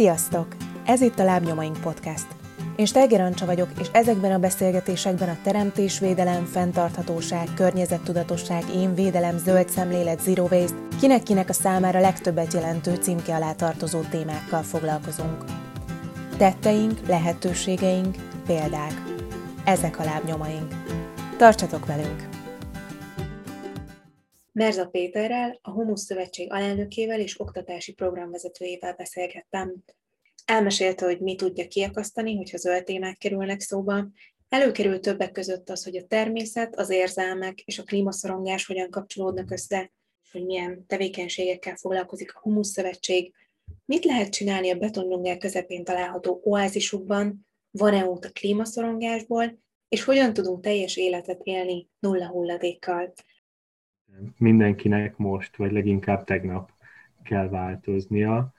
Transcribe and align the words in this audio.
Sziasztok! 0.00 0.46
Ez 0.86 1.00
itt 1.00 1.18
a 1.18 1.24
Lábnyomaink 1.24 1.80
Podcast. 1.80 2.26
Én 2.76 2.86
Steiger 2.86 3.20
Ancsa 3.20 3.46
vagyok, 3.46 3.68
és 3.80 3.86
ezekben 3.92 4.32
a 4.32 4.38
beszélgetésekben 4.38 5.28
a 5.28 5.36
teremtésvédelem, 5.42 6.44
fenntarthatóság, 6.44 7.48
környezettudatosság, 7.54 8.64
én 8.74 8.94
védelem, 8.94 9.38
zöld 9.38 9.68
szemlélet, 9.68 10.20
zero 10.20 10.46
waste, 10.50 10.76
kinek-kinek 11.00 11.48
a 11.48 11.52
számára 11.52 12.00
legtöbbet 12.00 12.52
jelentő 12.52 12.94
címke 12.94 13.34
alá 13.34 13.52
tartozó 13.52 14.00
témákkal 14.00 14.62
foglalkozunk. 14.62 15.44
Tetteink, 16.36 17.06
lehetőségeink, 17.06 18.16
példák. 18.46 19.02
Ezek 19.64 19.98
a 19.98 20.04
lábnyomaink. 20.04 20.74
Tartsatok 21.36 21.86
velünk! 21.86 22.29
Merza 24.52 24.86
Péterrel, 24.86 25.58
a 25.62 25.70
Humusz 25.70 26.04
Szövetség 26.04 26.52
alelnökével 26.52 27.20
és 27.20 27.40
oktatási 27.40 27.92
programvezetőjével 27.92 28.94
beszélgettem. 28.94 29.74
Elmesélte, 30.44 31.04
hogy 31.04 31.20
mi 31.20 31.34
tudja 31.34 31.66
kiakasztani, 31.66 32.36
hogyha 32.36 32.56
zöld 32.56 32.84
témák 32.84 33.18
kerülnek 33.18 33.60
szóba. 33.60 34.08
Előkerül 34.48 35.00
többek 35.00 35.32
között 35.32 35.70
az, 35.70 35.84
hogy 35.84 35.96
a 35.96 36.06
természet, 36.06 36.76
az 36.76 36.90
érzelmek 36.90 37.60
és 37.60 37.78
a 37.78 37.82
klímaszorongás 37.82 38.66
hogyan 38.66 38.90
kapcsolódnak 38.90 39.50
össze, 39.50 39.92
hogy 40.32 40.44
milyen 40.44 40.86
tevékenységekkel 40.86 41.76
foglalkozik 41.76 42.34
a 42.34 42.40
Humusz 42.40 42.70
Szövetség, 42.70 43.32
mit 43.84 44.04
lehet 44.04 44.32
csinálni 44.32 44.70
a 44.70 44.78
betonjungel 44.78 45.38
közepén 45.38 45.84
található 45.84 46.40
oázisukban, 46.44 47.46
van-e 47.70 48.04
út 48.04 48.24
a 48.24 48.30
klímaszorongásból, 48.30 49.58
és 49.88 50.04
hogyan 50.04 50.32
tudunk 50.32 50.62
teljes 50.62 50.96
életet 50.96 51.40
élni 51.42 51.88
nulla 51.98 52.28
hulladékkal 52.28 53.12
mindenkinek 54.36 55.16
most, 55.16 55.56
vagy 55.56 55.72
leginkább 55.72 56.24
tegnap 56.24 56.70
kell 57.22 57.48
változnia, 57.48 58.52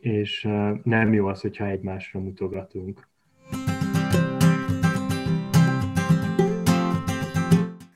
és 0.00 0.48
nem 0.82 1.12
jó 1.12 1.26
az, 1.26 1.40
hogyha 1.40 1.66
egymásra 1.66 2.20
mutogatunk. 2.20 3.10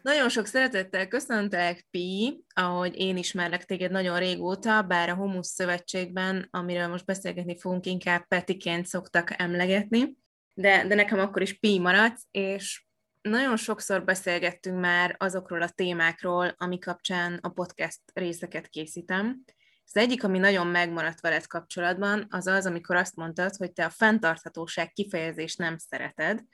Nagyon 0.02 0.28
sok 0.28 0.46
szeretettel 0.46 1.08
köszöntelek, 1.08 1.86
Pi, 1.90 2.44
ahogy 2.54 2.98
én 2.98 3.16
ismerlek 3.16 3.64
téged 3.64 3.90
nagyon 3.90 4.18
régóta, 4.18 4.82
bár 4.82 5.08
a 5.08 5.14
Homus 5.14 5.46
Szövetségben, 5.46 6.48
amiről 6.50 6.88
most 6.88 7.04
beszélgetni 7.04 7.58
fogunk, 7.58 7.86
inkább 7.86 8.26
Petiként 8.28 8.86
szoktak 8.86 9.40
emlegetni, 9.40 10.16
de, 10.54 10.86
de 10.86 10.94
nekem 10.94 11.18
akkor 11.18 11.42
is 11.42 11.58
Pi 11.58 11.78
maradsz, 11.78 12.26
és 12.30 12.85
nagyon 13.28 13.56
sokszor 13.56 14.04
beszélgettünk 14.04 14.80
már 14.80 15.16
azokról 15.18 15.62
a 15.62 15.68
témákról, 15.68 16.54
ami 16.56 16.78
kapcsán 16.78 17.38
a 17.42 17.48
podcast 17.48 18.00
részeket 18.14 18.68
készítem. 18.68 19.44
Az 19.84 19.96
egyik, 19.96 20.24
ami 20.24 20.38
nagyon 20.38 20.66
megmaradt 20.66 21.20
veled 21.20 21.46
kapcsolatban, 21.46 22.26
az 22.30 22.46
az, 22.46 22.66
amikor 22.66 22.96
azt 22.96 23.16
mondtad, 23.16 23.56
hogy 23.56 23.72
te 23.72 23.84
a 23.84 23.90
fenntarthatóság 23.90 24.92
kifejezést 24.92 25.58
nem 25.58 25.78
szereted, 25.78 26.44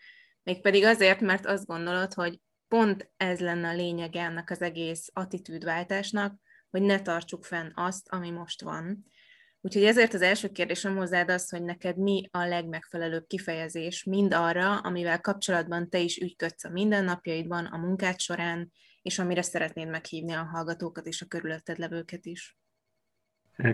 mégpedig 0.43 0.84
azért, 0.84 1.20
mert 1.20 1.47
azt 1.47 1.67
gondolod, 1.67 2.15
hogy 2.15 2.41
pont 2.69 3.12
ez 3.17 3.41
lenne 3.41 3.69
a 3.69 3.75
lényege 3.75 4.23
ennek 4.23 4.50
az 4.50 4.62
egész 4.62 5.09
attitűdváltásnak, 5.12 6.34
hogy 6.70 6.83
ne 6.83 7.00
tartsuk 7.00 7.45
fenn 7.45 7.70
azt, 7.75 8.09
ami 8.09 8.31
most 8.31 8.62
van. 8.62 9.05
Úgyhogy 9.64 9.84
ezért 9.84 10.14
az 10.14 10.22
első 10.22 10.48
kérdésem 10.48 10.96
hozzád 10.96 11.30
az, 11.30 11.50
hogy 11.50 11.62
neked 11.62 11.96
mi 11.96 12.28
a 12.30 12.44
legmegfelelőbb 12.44 13.27
kifejezés 13.27 14.04
mind 14.04 14.34
arra, 14.34 14.78
amivel 14.78 15.20
kapcsolatban 15.20 15.88
te 15.88 15.98
is 15.98 16.19
ügyködsz 16.19 16.64
a 16.64 16.70
mindennapjaidban, 16.70 17.64
a 17.64 17.77
munkád 17.77 18.19
során, 18.19 18.72
és 19.02 19.19
amire 19.19 19.42
szeretnéd 19.42 19.88
meghívni 19.88 20.32
a 20.32 20.42
hallgatókat 20.42 21.06
és 21.06 21.22
a 21.22 21.27
körülötted 21.27 21.78
levőket 21.78 22.27
is. 22.27 22.56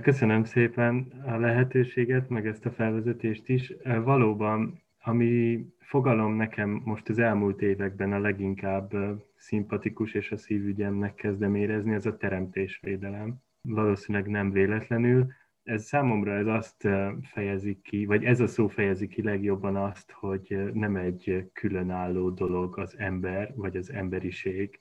Köszönöm 0.02 0.44
szépen 0.44 1.22
a 1.26 1.36
lehetőséget, 1.36 2.28
meg 2.28 2.46
ezt 2.46 2.66
a 2.66 2.70
felvezetést 2.70 3.48
is. 3.48 3.74
Valóban, 3.84 4.82
ami 4.98 5.66
fogalom 5.78 6.34
nekem 6.34 6.80
most 6.84 7.08
az 7.08 7.18
elmúlt 7.18 7.62
években 7.62 8.12
a 8.12 8.18
leginkább 8.18 8.90
szimpatikus 9.36 10.14
és 10.14 10.30
a 10.30 10.36
szívügyemnek 10.36 11.14
kezdem 11.14 11.54
érezni, 11.54 11.94
ez 11.94 12.06
a 12.06 12.16
teremtésvédelem. 12.16 13.36
Valószínűleg 13.60 14.28
nem 14.28 14.50
véletlenül, 14.50 15.26
ez 15.68 15.84
számomra 15.84 16.32
ez 16.32 16.46
azt 16.46 16.88
fejezi 17.22 17.80
ki, 17.82 18.04
vagy 18.04 18.24
ez 18.24 18.40
a 18.40 18.46
szó 18.46 18.68
fejezi 18.68 19.08
ki 19.08 19.22
legjobban 19.22 19.76
azt, 19.76 20.10
hogy 20.10 20.72
nem 20.72 20.96
egy 20.96 21.50
különálló 21.52 22.30
dolog 22.30 22.78
az 22.78 22.98
ember, 22.98 23.52
vagy 23.54 23.76
az 23.76 23.92
emberiség, 23.92 24.80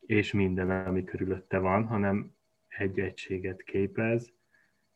és 0.00 0.32
minden, 0.32 0.70
ami 0.70 1.04
körülötte 1.04 1.58
van, 1.58 1.84
hanem 1.84 2.34
egy 2.68 3.00
egységet 3.00 3.62
képez, 3.62 4.32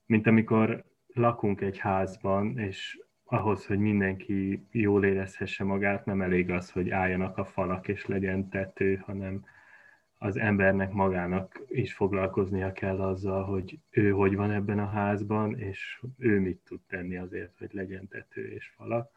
mint 0.06 0.26
amikor 0.26 0.84
lakunk 1.06 1.60
egy 1.60 1.78
házban, 1.78 2.58
és 2.58 3.00
ahhoz, 3.24 3.66
hogy 3.66 3.78
mindenki 3.78 4.66
jól 4.70 5.04
érezhesse 5.04 5.64
magát, 5.64 6.04
nem 6.04 6.22
elég 6.22 6.50
az, 6.50 6.70
hogy 6.70 6.90
álljanak 6.90 7.36
a 7.36 7.44
falak 7.44 7.88
és 7.88 8.06
legyen 8.06 8.48
tető, 8.48 8.94
hanem 8.94 9.44
az 10.18 10.36
embernek 10.36 10.92
magának 10.92 11.60
is 11.68 11.94
foglalkoznia 11.94 12.72
kell 12.72 13.00
azzal, 13.00 13.44
hogy 13.44 13.78
ő 13.90 14.10
hogy 14.10 14.36
van 14.36 14.50
ebben 14.50 14.78
a 14.78 14.86
házban, 14.86 15.58
és 15.58 16.02
ő 16.18 16.40
mit 16.40 16.60
tud 16.64 16.80
tenni 16.88 17.16
azért, 17.16 17.58
hogy 17.58 17.72
legyen 17.72 18.08
tető 18.08 18.48
és 18.48 18.72
falak. 18.76 19.10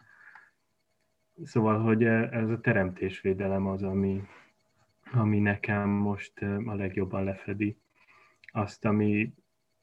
Szóval, 1.43 1.79
hogy 1.79 2.03
ez 2.03 2.49
a 2.49 2.59
teremtésvédelem 2.59 3.67
az, 3.67 3.83
ami, 3.83 4.21
ami 5.11 5.39
nekem 5.39 5.89
most 5.89 6.41
a 6.65 6.73
legjobban 6.73 7.23
lefedi 7.23 7.77
azt, 8.51 8.85
ami, 8.85 9.33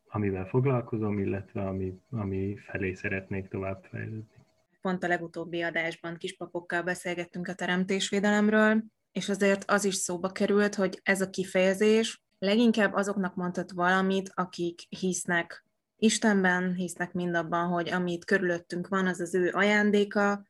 amivel 0.09 0.47
foglalkozom, 0.47 1.19
illetve 1.19 1.67
ami, 1.67 2.01
ami 2.11 2.57
felé 2.57 2.93
szeretnék 2.93 3.49
tovább 3.49 3.85
fejlődni. 3.91 4.45
Pont 4.81 5.03
a 5.03 5.09
legutóbbi 5.09 5.63
adásban 5.63 6.17
kispapokkal 6.17 6.83
beszélgettünk 6.83 7.49
a 7.49 7.55
teremtésvédelemről, 7.55 8.85
és 9.17 9.29
azért 9.29 9.71
az 9.71 9.85
is 9.85 9.95
szóba 9.95 10.29
került, 10.29 10.75
hogy 10.75 11.01
ez 11.03 11.21
a 11.21 11.31
kifejezés 11.31 12.23
leginkább 12.39 12.95
azoknak 12.95 13.35
mondhat 13.35 13.73
valamit, 13.73 14.31
akik 14.35 14.81
hisznek 14.89 15.65
Istenben, 15.99 16.75
hisznek 16.75 17.13
mindabban, 17.13 17.69
hogy 17.69 17.89
amit 17.89 18.25
körülöttünk 18.25 18.89
van, 18.89 19.07
az 19.07 19.21
az 19.21 19.35
ő 19.35 19.51
ajándéka, 19.53 20.47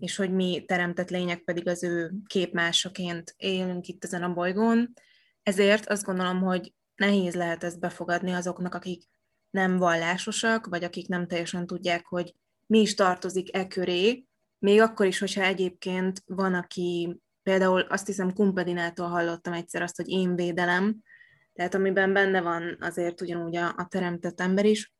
és 0.00 0.16
hogy 0.16 0.32
mi 0.32 0.64
teremtett 0.66 1.10
lények 1.10 1.40
pedig 1.44 1.68
az 1.68 1.82
ő 1.82 2.12
képmásaként 2.26 3.34
élünk 3.36 3.86
itt 3.86 4.04
ezen 4.04 4.22
a 4.22 4.32
bolygón. 4.32 4.92
Ezért 5.42 5.88
azt 5.88 6.04
gondolom, 6.04 6.40
hogy 6.40 6.74
nehéz 6.94 7.34
lehet 7.34 7.64
ezt 7.64 7.80
befogadni 7.80 8.32
azoknak, 8.32 8.74
akik 8.74 9.02
nem 9.50 9.76
vallásosak, 9.76 10.66
vagy 10.66 10.84
akik 10.84 11.08
nem 11.08 11.26
teljesen 11.26 11.66
tudják, 11.66 12.06
hogy 12.06 12.34
mi 12.66 12.80
is 12.80 12.94
tartozik 12.94 13.56
e 13.56 13.66
köré, 13.66 14.24
még 14.58 14.80
akkor 14.80 15.06
is, 15.06 15.18
hogyha 15.18 15.42
egyébként 15.42 16.22
van, 16.26 16.54
aki 16.54 17.20
Például 17.50 17.80
azt 17.80 18.06
hiszem 18.06 18.32
Kumpedinától 18.32 19.08
hallottam 19.08 19.52
egyszer 19.52 19.82
azt, 19.82 19.96
hogy 19.96 20.08
én 20.08 20.36
védelem, 20.36 20.96
tehát 21.52 21.74
amiben 21.74 22.12
benne 22.12 22.40
van 22.40 22.76
azért 22.80 23.20
ugyanúgy 23.20 23.56
a, 23.56 23.74
a 23.76 23.86
teremtett 23.88 24.40
ember 24.40 24.64
is, 24.64 24.92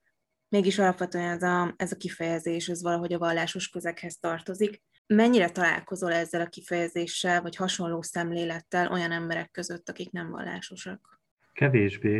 mégis 0.49 0.78
alapvetően 0.78 1.28
ez 1.31 1.43
a, 1.43 1.75
ez 1.77 1.93
a 1.93 1.97
kifejezés, 1.97 2.69
ez 2.69 2.83
valahogy 2.83 3.12
a 3.12 3.19
vallásos 3.19 3.69
közekhez 3.69 4.19
tartozik. 4.19 4.83
Mennyire 5.06 5.50
találkozol 5.50 6.12
ezzel 6.12 6.41
a 6.41 6.47
kifejezéssel, 6.49 7.43
vagy 7.43 7.56
hasonló 7.56 8.03
szemlélettel 8.03 8.93
olyan 8.93 9.12
emberek 9.12 9.50
között, 9.50 9.88
akik 9.88 10.11
nem 10.11 10.31
vallásosak? 10.31 11.21
Kevésbé. 11.53 12.17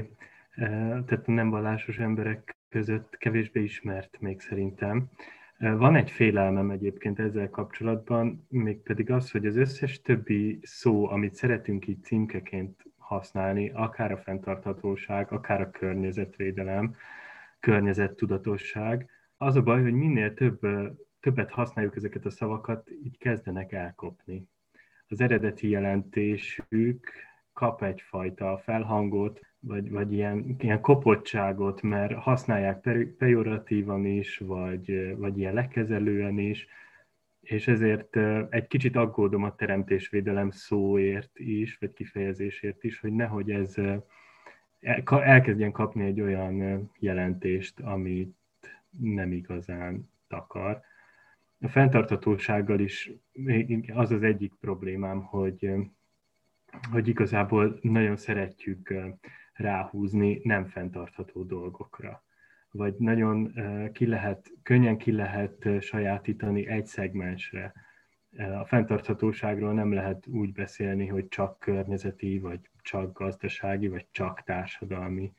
E, 0.50 0.66
tehát 1.06 1.26
nem 1.26 1.50
vallásos 1.50 1.98
emberek 1.98 2.56
között 2.68 3.16
kevésbé 3.16 3.62
ismert 3.62 4.20
még 4.20 4.41
szerintem. 4.41 5.10
Van 5.60 5.97
egy 5.97 6.10
félelmem 6.10 6.71
egyébként 6.71 7.19
ezzel 7.19 7.50
kapcsolatban, 7.50 8.47
mégpedig 8.48 9.10
az, 9.10 9.31
hogy 9.31 9.47
az 9.47 9.56
összes 9.56 10.00
többi 10.00 10.59
szó, 10.62 11.09
amit 11.09 11.34
szeretünk 11.34 11.87
így 11.87 12.03
címkeként 12.03 12.84
használni, 12.97 13.71
akár 13.75 14.12
a 14.12 14.16
fenntarthatóság, 14.16 15.32
akár 15.32 15.60
a 15.60 15.71
környezetvédelem, 15.71 16.95
környezettudatosság, 17.59 19.10
az 19.36 19.57
a 19.57 19.62
baj, 19.62 19.83
hogy 19.83 19.92
minél 19.92 20.34
több, 20.34 20.60
többet 21.21 21.51
használjuk 21.51 21.97
ezeket 21.97 22.24
a 22.24 22.30
szavakat, 22.30 22.91
így 22.91 23.18
kezdenek 23.18 23.72
elkopni. 23.72 24.48
Az 25.09 25.21
eredeti 25.21 25.68
jelentésük 25.68 27.13
kap 27.53 27.83
egyfajta 27.83 28.59
felhangot, 28.59 29.41
vagy, 29.60 29.91
vagy 29.91 30.12
ilyen, 30.12 30.57
ilyen 30.59 30.80
kopottságot, 30.80 31.83
mert 31.83 32.15
használják 32.15 32.89
pejoratívan 33.18 34.04
is, 34.04 34.39
vagy, 34.39 35.16
vagy 35.16 35.39
ilyen 35.39 35.54
lekezelően 35.54 36.39
is, 36.39 36.66
és 37.41 37.68
ezért 37.68 38.16
egy 38.51 38.66
kicsit 38.66 38.97
aggódom 38.97 39.42
a 39.42 39.54
teremtésvédelem 39.54 40.51
szóért 40.51 41.39
is, 41.39 41.77
vagy 41.77 41.92
kifejezésért 41.92 42.84
is, 42.84 43.01
hogy 43.01 43.12
nehogy 43.12 43.51
ez 43.51 43.74
elkezdjen 45.07 45.72
kapni 45.72 46.04
egy 46.04 46.21
olyan 46.21 46.91
jelentést, 46.98 47.80
amit 47.80 48.36
nem 49.01 49.33
igazán 49.33 50.10
takar. 50.28 50.80
A 51.60 51.68
fenntartatósággal 51.68 52.78
is 52.78 53.13
az 53.95 54.10
az 54.10 54.22
egyik 54.22 54.53
problémám, 54.60 55.22
hogy, 55.22 55.71
hogy 56.91 57.09
igazából 57.09 57.78
nagyon 57.83 58.16
szeretjük 58.16 58.95
ráhúzni 59.60 60.41
nem 60.42 60.66
fenntartható 60.66 61.42
dolgokra. 61.42 62.22
vagy 62.71 62.95
nagyon 62.98 63.53
ki 63.92 64.07
lehet, 64.07 64.53
könnyen 64.62 64.97
ki 64.97 65.12
lehet 65.12 65.68
sajátítani 65.80 66.66
egy 66.66 66.86
szegmensre. 66.86 67.72
A 68.60 68.65
fenntarthatóságról 68.65 69.72
nem 69.72 69.92
lehet 69.92 70.27
úgy 70.27 70.53
beszélni, 70.53 71.07
hogy 71.07 71.28
csak 71.28 71.59
környezeti, 71.59 72.39
vagy 72.39 72.60
csak 72.83 73.18
gazdasági, 73.18 73.89
vagy 73.89 74.07
csak 74.10 74.42
társadalmi 74.42 75.33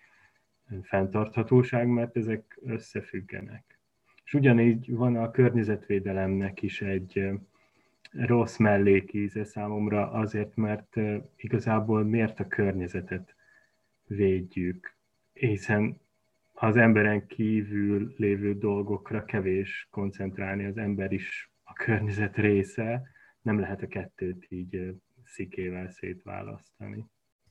fenntarthatóság, 0.81 1.87
mert 1.87 2.17
ezek 2.17 2.59
összefüggenek. 2.65 3.79
És 4.23 4.33
ugyanígy 4.33 4.91
van 4.91 5.15
a 5.15 5.31
környezetvédelemnek 5.31 6.61
is 6.61 6.81
egy 6.81 7.29
rossz 8.11 8.57
mellékíze 8.57 9.43
számomra, 9.43 10.11
azért, 10.11 10.55
mert 10.55 10.95
igazából 11.35 12.03
miért 12.03 12.39
a 12.39 12.47
környezetet 12.47 13.35
védjük, 14.15 14.95
hiszen 15.33 16.01
az 16.53 16.77
emberen 16.77 17.27
kívül 17.27 18.13
lévő 18.17 18.57
dolgokra 18.57 19.25
kevés 19.25 19.87
koncentrálni, 19.91 20.65
az 20.65 20.77
ember 20.77 21.11
is 21.11 21.51
a 21.63 21.73
környezet 21.73 22.37
része, 22.37 23.01
nem 23.41 23.59
lehet 23.59 23.81
a 23.81 23.87
kettőt 23.87 24.45
így 24.49 24.95
szikével 25.23 25.89
szétválasztani. 25.89 27.05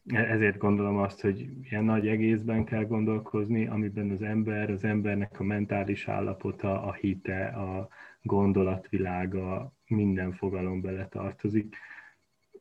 Ezért 0.06 0.58
gondolom 0.58 0.96
azt, 0.96 1.20
hogy 1.20 1.48
ilyen 1.62 1.84
nagy 1.84 2.08
egészben 2.08 2.64
kell 2.64 2.84
gondolkozni, 2.84 3.66
amiben 3.66 4.10
az 4.10 4.22
ember, 4.22 4.70
az 4.70 4.84
embernek 4.84 5.40
a 5.40 5.42
mentális 5.42 6.08
állapota, 6.08 6.82
a 6.82 6.92
hite, 6.92 7.46
a 7.46 7.88
gondolatvilága, 8.22 9.72
minden 9.86 10.32
fogalom 10.32 10.80
bele 10.80 11.08
tartozik. 11.08 11.76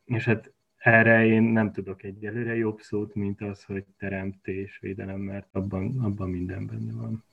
És 0.06 0.26
hát 0.26 0.54
erre 0.80 1.26
én 1.26 1.44
nem 1.44 1.72
tudok 1.72 2.04
egyelőre 2.04 2.56
jobb 2.56 2.80
szót, 2.82 3.16
mint 3.16 3.42
az, 3.42 3.64
hogy 3.64 3.86
teremtés, 3.98 4.80
védelem, 4.82 5.20
mert 5.20 5.48
abban, 5.52 6.00
abban 6.00 6.30
minden 6.30 6.66
benne 6.66 6.94
van. 6.94 7.28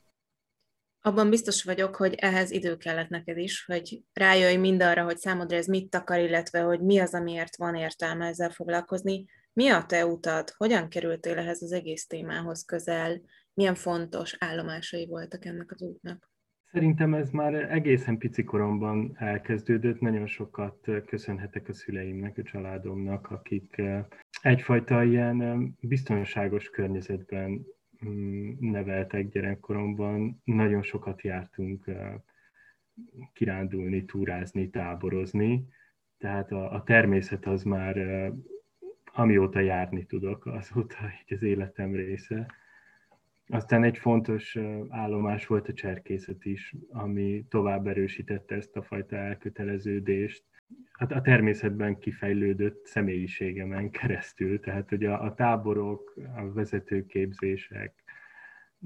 Abban 1.00 1.31
biztos 1.31 1.64
vagyok, 1.64 1.96
hogy 1.96 2.14
ehhez 2.14 2.50
idő 2.50 2.76
kellett 2.76 3.08
neked 3.08 3.38
is, 3.38 3.64
hogy 3.64 4.02
rájöjj 4.12 4.56
mindarra, 4.56 5.04
hogy 5.04 5.16
számodra 5.16 5.56
ez 5.56 5.66
mit 5.66 5.90
takar, 5.90 6.19
illetve 6.19 6.60
hogy 6.60 6.81
mi 6.81 6.98
az, 6.98 7.14
amiért 7.14 7.56
van 7.56 7.75
értelme 7.75 8.26
ezzel 8.26 8.50
foglalkozni. 8.50 9.26
Mi 9.52 9.69
a 9.69 9.84
te 9.84 10.06
utad? 10.06 10.50
Hogyan 10.56 10.88
kerültél 10.88 11.38
ehhez 11.38 11.62
az 11.62 11.72
egész 11.72 12.06
témához 12.06 12.64
közel? 12.64 13.20
Milyen 13.54 13.75
fontos 13.75 14.37
állomásai 14.38 15.06
voltak 15.06 15.44
ennek 15.44 15.72
az 15.72 15.82
útnak? 15.82 16.31
Szerintem 16.76 17.14
ez 17.14 17.31
már 17.31 17.55
egészen 17.55 18.19
pici 18.19 18.44
koromban 18.44 19.12
elkezdődött. 19.19 20.00
Nagyon 20.00 20.26
sokat 20.26 20.88
köszönhetek 21.06 21.69
a 21.69 21.73
szüleimnek, 21.73 22.38
a 22.38 22.43
családomnak, 22.43 23.31
akik 23.31 23.82
egyfajta 24.43 25.02
ilyen 25.02 25.75
biztonságos 25.81 26.70
környezetben 26.70 27.67
mm, 28.06 28.50
neveltek 28.61 29.28
gyerekkoromban. 29.28 30.43
Nagyon 30.44 30.82
sokat 30.82 31.23
jártunk 31.23 31.90
kirándulni, 33.32 34.05
túrázni, 34.05 34.70
táborozni. 34.70 35.69
Tehát 36.19 36.52
a, 36.52 36.72
a 36.72 36.82
természet 36.82 37.46
az 37.46 37.62
már, 37.62 37.96
amióta 39.12 39.61
járni 39.61 40.06
tudok, 40.06 40.46
azóta 40.46 40.96
így 41.22 41.37
az 41.37 41.43
életem 41.43 41.94
része 41.94 42.46
aztán 43.48 43.84
egy 43.84 43.98
fontos 43.98 44.58
állomás 44.88 45.46
volt 45.46 45.69
a 45.69 45.72
cserkészet 45.72 46.44
is, 46.44 46.75
ami 46.88 47.44
tovább 47.48 47.87
erősítette 47.87 48.54
ezt 48.54 48.76
a 48.76 48.82
fajta 48.82 49.16
elköteleződést. 49.16 50.44
Hát 50.93 51.12
a 51.12 51.20
természetben 51.20 51.98
kifejlődött 51.98 52.87
személyiségemen 52.87 53.90
keresztül, 53.90 54.60
tehát 54.60 54.88
hogy 54.88 55.04
a, 55.04 55.22
a 55.22 55.34
táborok, 55.34 56.14
a 56.37 56.52
vezetőképzések, 56.52 58.04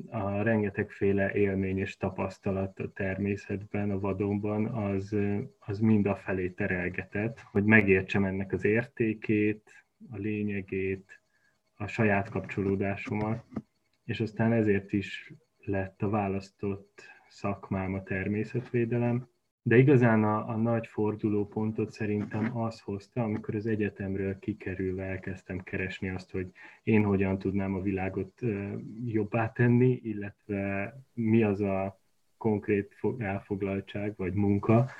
a 0.09 0.43
rengetegféle 0.43 1.33
élmény 1.33 1.79
és 1.79 1.97
tapasztalat 1.97 2.79
a 2.79 2.93
természetben, 2.93 3.91
a 3.91 3.99
vadonban, 3.99 4.67
az, 4.67 5.17
az 5.59 5.79
mind 5.79 6.07
a 6.07 6.17
felé 6.17 6.49
terelgetett, 6.49 7.41
hogy 7.41 7.65
megértsem 7.65 8.25
ennek 8.25 8.53
az 8.53 8.65
értékét, 8.65 9.85
a 10.11 10.17
lényegét, 10.17 11.23
a 11.75 11.87
saját 11.87 12.29
kapcsolódásomat 12.29 13.45
és 14.11 14.21
aztán 14.21 14.53
ezért 14.53 14.93
is 14.93 15.33
lett 15.65 16.03
a 16.03 16.09
választott 16.09 17.03
szakmám 17.29 17.95
a 17.95 18.03
természetvédelem. 18.03 19.29
De 19.63 19.77
igazán 19.77 20.25
a, 20.25 20.49
a 20.49 20.57
nagy 20.57 20.87
fordulópontot 20.87 21.91
szerintem 21.91 22.57
az 22.57 22.81
hozta, 22.81 23.23
amikor 23.23 23.55
az 23.55 23.67
egyetemről 23.67 24.39
kikerülve 24.39 25.05
elkezdtem 25.05 25.59
keresni 25.59 26.09
azt, 26.09 26.31
hogy 26.31 26.51
én 26.83 27.05
hogyan 27.05 27.39
tudnám 27.39 27.75
a 27.75 27.81
világot 27.81 28.41
jobbá 29.05 29.53
tenni, 29.53 30.01
illetve 30.03 30.95
mi 31.15 31.43
az 31.43 31.61
a 31.61 32.01
konkrét 32.37 32.97
elfoglaltság 33.19 34.15
vagy 34.17 34.33
munka, 34.33 34.91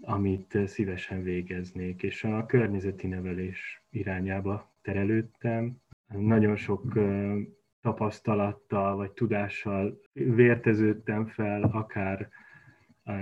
amit 0.00 0.58
szívesen 0.66 1.22
végeznék, 1.22 2.02
és 2.02 2.24
a 2.24 2.46
környezeti 2.46 3.06
nevelés 3.06 3.82
irányába 3.90 4.72
terelődtem. 4.82 5.76
Nagyon 6.08 6.56
sok 6.56 6.98
tapasztalattal 7.82 8.96
vagy 8.96 9.10
tudással 9.10 10.00
vérteződtem 10.12 11.26
fel, 11.26 11.62
akár 11.62 12.28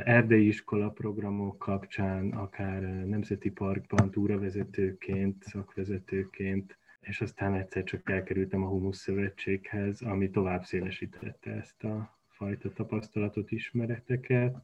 erdei 0.05 0.47
iskola 0.47 0.91
programok 0.91 1.59
kapcsán, 1.59 2.31
akár 2.31 2.83
Nemzeti 3.07 3.51
Parkban 3.51 4.11
túravezetőként, 4.11 5.43
szakvezetőként, 5.43 6.79
és 7.01 7.21
aztán 7.21 7.55
egyszer 7.55 7.85
csak 7.85 8.11
elkerültem 8.11 8.63
a 8.63 8.69
Humusz 8.69 8.99
Szövetséghez, 8.99 10.01
ami 10.03 10.31
tovább 10.31 10.65
szélesítette 10.65 11.51
ezt 11.51 11.85
a 11.85 12.19
fajta 12.29 12.73
tapasztalatot, 12.73 13.51
ismereteket. 13.51 14.57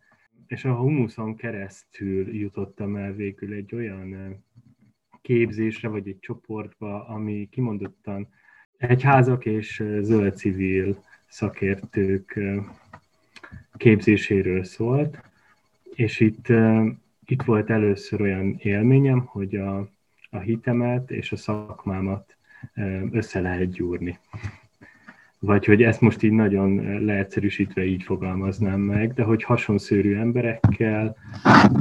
És 0.46 0.64
a 0.64 0.75
humuszon 0.75 1.37
keresztül 1.37 2.34
jutottam 2.34 2.96
el 2.96 3.12
végül 3.12 3.52
egy 3.52 3.75
olyan 3.75 4.37
képzésre, 5.22 5.88
vagy 5.88 6.08
egy 6.08 6.19
csoportba, 6.19 7.06
ami 7.06 7.49
kimondottan 7.50 8.28
egyházak 8.78 9.44
és 9.46 9.82
zöld 10.00 10.37
civil 10.37 11.05
szakértők 11.28 12.38
képzéséről 13.76 14.64
szólt, 14.64 15.19
és 15.94 16.20
itt, 16.20 16.46
itt 17.26 17.43
volt 17.43 17.70
először 17.70 18.20
olyan 18.20 18.56
élményem, 18.58 19.20
hogy 19.20 19.56
a, 19.56 19.88
a 20.31 20.38
hitemet 20.38 21.11
és 21.11 21.32
a 21.32 21.37
szakmámat 21.37 22.37
össze 23.11 23.40
lehet 23.40 23.70
gyúrni. 23.70 24.19
Vagy 25.38 25.64
hogy 25.64 25.82
ezt 25.82 26.00
most 26.00 26.23
így 26.23 26.32
nagyon 26.32 27.05
leegyszerűsítve 27.05 27.85
így 27.85 28.02
fogalmaznám 28.02 28.80
meg, 28.80 29.12
de 29.12 29.23
hogy 29.23 29.42
hasonszörű 29.42 30.16
emberekkel 30.16 31.16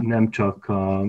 nem 0.01 0.29
csak 0.29 0.69
a, 0.69 1.05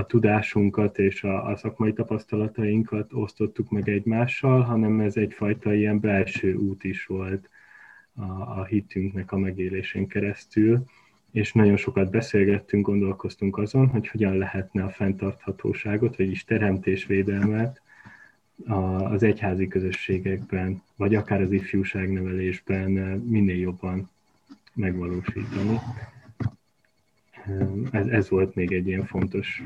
a 0.00 0.06
tudásunkat 0.06 0.98
és 0.98 1.22
a, 1.22 1.46
a 1.50 1.56
szakmai 1.56 1.92
tapasztalatainkat 1.92 3.12
osztottuk 3.12 3.70
meg 3.70 3.88
egymással, 3.88 4.60
hanem 4.60 5.00
ez 5.00 5.16
egyfajta 5.16 5.74
ilyen 5.74 6.00
belső 6.00 6.54
út 6.54 6.84
is 6.84 7.06
volt 7.06 7.48
a, 8.14 8.22
a 8.22 8.64
hitünknek 8.64 9.32
a 9.32 9.38
megélésén 9.38 10.06
keresztül, 10.06 10.84
és 11.30 11.52
nagyon 11.52 11.76
sokat 11.76 12.10
beszélgettünk, 12.10 12.86
gondolkoztunk 12.86 13.58
azon, 13.58 13.88
hogy 13.88 14.08
hogyan 14.08 14.36
lehetne 14.36 14.84
a 14.84 14.88
fenntarthatóságot, 14.88 16.16
vagyis 16.16 16.44
teremtésvédelmet 16.44 17.80
az 19.10 19.22
egyházi 19.22 19.68
közösségekben, 19.68 20.82
vagy 20.96 21.14
akár 21.14 21.40
az 21.40 21.52
ifjúságnevelésben 21.52 22.90
minél 23.26 23.58
jobban 23.58 24.10
megvalósítani 24.74 25.78
ez, 27.90 28.06
ez 28.06 28.28
volt 28.28 28.54
még 28.54 28.72
egy 28.72 28.86
ilyen 28.86 29.06
fontos 29.06 29.62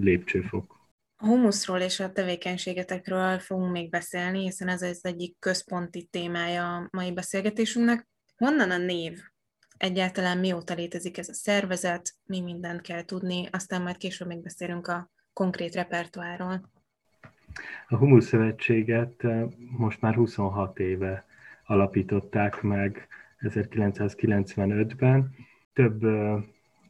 lépcsőfok. 0.00 0.74
A 1.16 1.26
humuszról 1.26 1.80
és 1.80 2.00
a 2.00 2.12
tevékenységetekről 2.12 3.38
fogunk 3.38 3.72
még 3.72 3.90
beszélni, 3.90 4.42
hiszen 4.42 4.68
ez 4.68 4.82
az 4.82 5.04
egyik 5.04 5.36
központi 5.38 6.04
témája 6.04 6.76
a 6.76 6.88
mai 6.90 7.12
beszélgetésünknek. 7.12 8.08
Honnan 8.36 8.70
a 8.70 8.78
név? 8.78 9.18
Egyáltalán 9.76 10.38
mióta 10.38 10.74
létezik 10.74 11.18
ez 11.18 11.28
a 11.28 11.34
szervezet, 11.34 12.14
mi 12.24 12.40
mindent 12.40 12.80
kell 12.80 13.04
tudni, 13.04 13.48
aztán 13.50 13.82
majd 13.82 13.96
később 13.96 14.28
még 14.28 14.42
beszélünk 14.42 14.86
a 14.86 15.10
konkrét 15.32 15.74
repertoáról. 15.74 16.70
A 17.88 17.96
Humusz 17.96 18.26
Szövetséget 18.26 19.22
most 19.76 20.00
már 20.00 20.14
26 20.14 20.78
éve 20.78 21.24
alapították 21.64 22.62
meg 22.62 23.08
1995-ben, 23.40 25.34
több 25.76 26.06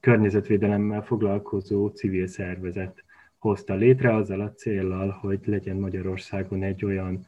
környezetvédelemmel 0.01 1.03
foglalkozó 1.03 1.89
civil 1.89 2.27
szervezet 2.27 3.05
hozta 3.39 3.75
létre 3.75 4.15
azzal 4.15 4.41
a 4.41 4.53
céllal, 4.53 5.11
hogy 5.11 5.41
legyen 5.45 5.77
Magyarországon 5.77 6.63
egy 6.63 6.85
olyan 6.85 7.27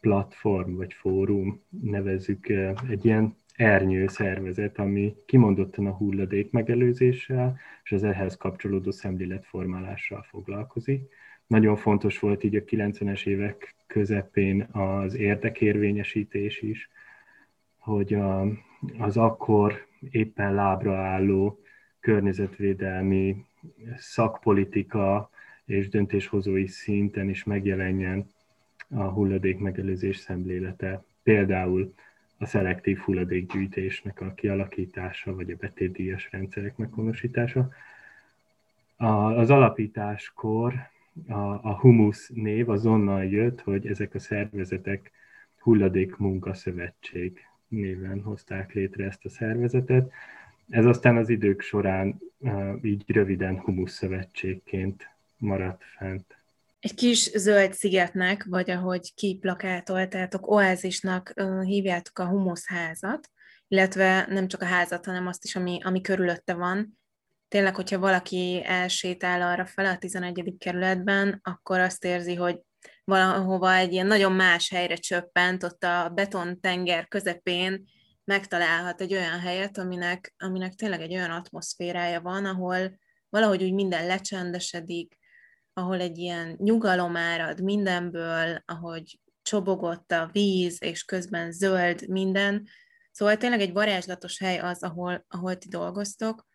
platform 0.00 0.76
vagy 0.76 0.92
fórum, 0.92 1.60
nevezzük 1.80 2.48
egy 2.88 3.04
ilyen 3.04 3.36
ernyő 3.56 4.06
szervezet, 4.06 4.78
ami 4.78 5.14
kimondottan 5.26 5.86
a 5.86 5.92
hulladék 5.92 6.50
megelőzéssel 6.50 7.58
és 7.84 7.92
az 7.92 8.04
ehhez 8.04 8.36
kapcsolódó 8.36 8.90
szemléletformálással 8.90 10.22
foglalkozik. 10.22 11.02
Nagyon 11.46 11.76
fontos 11.76 12.18
volt 12.18 12.44
így 12.44 12.56
a 12.56 12.64
90-es 12.64 13.26
évek 13.26 13.74
közepén 13.86 14.62
az 14.62 15.14
érdekérvényesítés 15.14 16.60
is, 16.60 16.90
hogy 17.78 18.16
az 18.98 19.16
akkor 19.16 19.90
éppen 20.10 20.54
lábra 20.54 20.96
álló 20.96 21.58
környezetvédelmi 22.00 23.44
szakpolitika 23.96 25.30
és 25.64 25.88
döntéshozói 25.88 26.66
szinten 26.66 27.28
is 27.28 27.44
megjelenjen 27.44 28.26
a 28.90 29.02
hulladék 29.02 29.58
megelőzés 29.58 30.16
szemlélete. 30.16 31.04
Például 31.22 31.94
a 32.38 32.46
szelektív 32.46 32.98
hulladékgyűjtésnek 32.98 34.20
a 34.20 34.34
kialakítása, 34.34 35.34
vagy 35.34 35.50
a 35.50 35.56
betétdíjas 35.56 36.28
rendszerek 36.30 36.76
meghonosítása. 36.76 37.68
Az 39.36 39.50
alapításkor 39.50 40.74
a, 41.28 41.42
a 41.42 41.78
Humus 41.80 42.28
név 42.34 42.68
azonnal 42.68 43.24
jött, 43.24 43.60
hogy 43.60 43.86
ezek 43.86 44.14
a 44.14 44.18
szervezetek 44.18 45.10
hulladék 45.58 46.16
munkaszövetség 46.16 47.40
néven 47.72 48.20
hozták 48.20 48.72
létre 48.72 49.04
ezt 49.04 49.24
a 49.24 49.28
szervezetet. 49.28 50.10
Ez 50.68 50.84
aztán 50.84 51.16
az 51.16 51.28
idők 51.28 51.60
során 51.60 52.20
így 52.82 53.10
röviden 53.10 53.58
Humus 53.58 53.90
szövetségként 53.90 55.08
maradt 55.36 55.84
fent. 55.84 56.36
Egy 56.80 56.94
kis 56.94 57.30
zöld 57.30 57.72
szigetnek, 57.72 58.44
vagy 58.44 58.70
ahogy 58.70 59.14
kiplakátoltátok, 59.14 60.50
oázisnak 60.50 61.34
hívjátok 61.62 62.18
a 62.18 62.26
Humus 62.28 62.66
házat, 62.66 63.30
illetve 63.68 64.26
nem 64.28 64.48
csak 64.48 64.62
a 64.62 64.64
házat, 64.64 65.04
hanem 65.04 65.26
azt 65.26 65.44
is, 65.44 65.56
ami, 65.56 65.78
ami 65.82 66.00
körülötte 66.00 66.54
van. 66.54 66.98
Tényleg, 67.48 67.74
hogyha 67.74 67.98
valaki 67.98 68.62
elsétál 68.64 69.42
arra 69.42 69.66
fel 69.66 69.86
a 69.86 69.98
11. 69.98 70.54
kerületben, 70.58 71.40
akkor 71.42 71.78
azt 71.78 72.04
érzi, 72.04 72.34
hogy 72.34 72.60
valahova 73.04 73.74
egy 73.74 73.92
ilyen 73.92 74.06
nagyon 74.06 74.32
más 74.32 74.68
helyre 74.68 74.96
csöppent, 74.96 75.62
ott 75.62 75.84
a 75.84 76.10
beton 76.14 76.60
tenger 76.60 77.08
közepén 77.08 77.84
megtalálhat 78.24 79.00
egy 79.00 79.12
olyan 79.12 79.40
helyet, 79.40 79.78
aminek, 79.78 80.34
aminek 80.38 80.74
tényleg 80.74 81.00
egy 81.00 81.14
olyan 81.14 81.30
atmoszférája 81.30 82.20
van, 82.20 82.44
ahol 82.44 82.98
valahogy 83.28 83.62
úgy 83.62 83.72
minden 83.72 84.06
lecsendesedik, 84.06 85.18
ahol 85.72 86.00
egy 86.00 86.18
ilyen 86.18 86.56
nyugalom 86.58 87.16
árad 87.16 87.62
mindenből, 87.62 88.62
ahogy 88.66 89.20
csobogott 89.42 90.12
a 90.12 90.28
víz, 90.32 90.82
és 90.82 91.04
közben 91.04 91.52
zöld 91.52 92.08
minden. 92.08 92.68
Szóval 93.10 93.36
tényleg 93.36 93.60
egy 93.60 93.72
varázslatos 93.72 94.38
hely 94.38 94.58
az, 94.58 94.82
ahol, 94.82 95.24
ahol 95.28 95.56
ti 95.56 95.68
dolgoztok. 95.68 96.46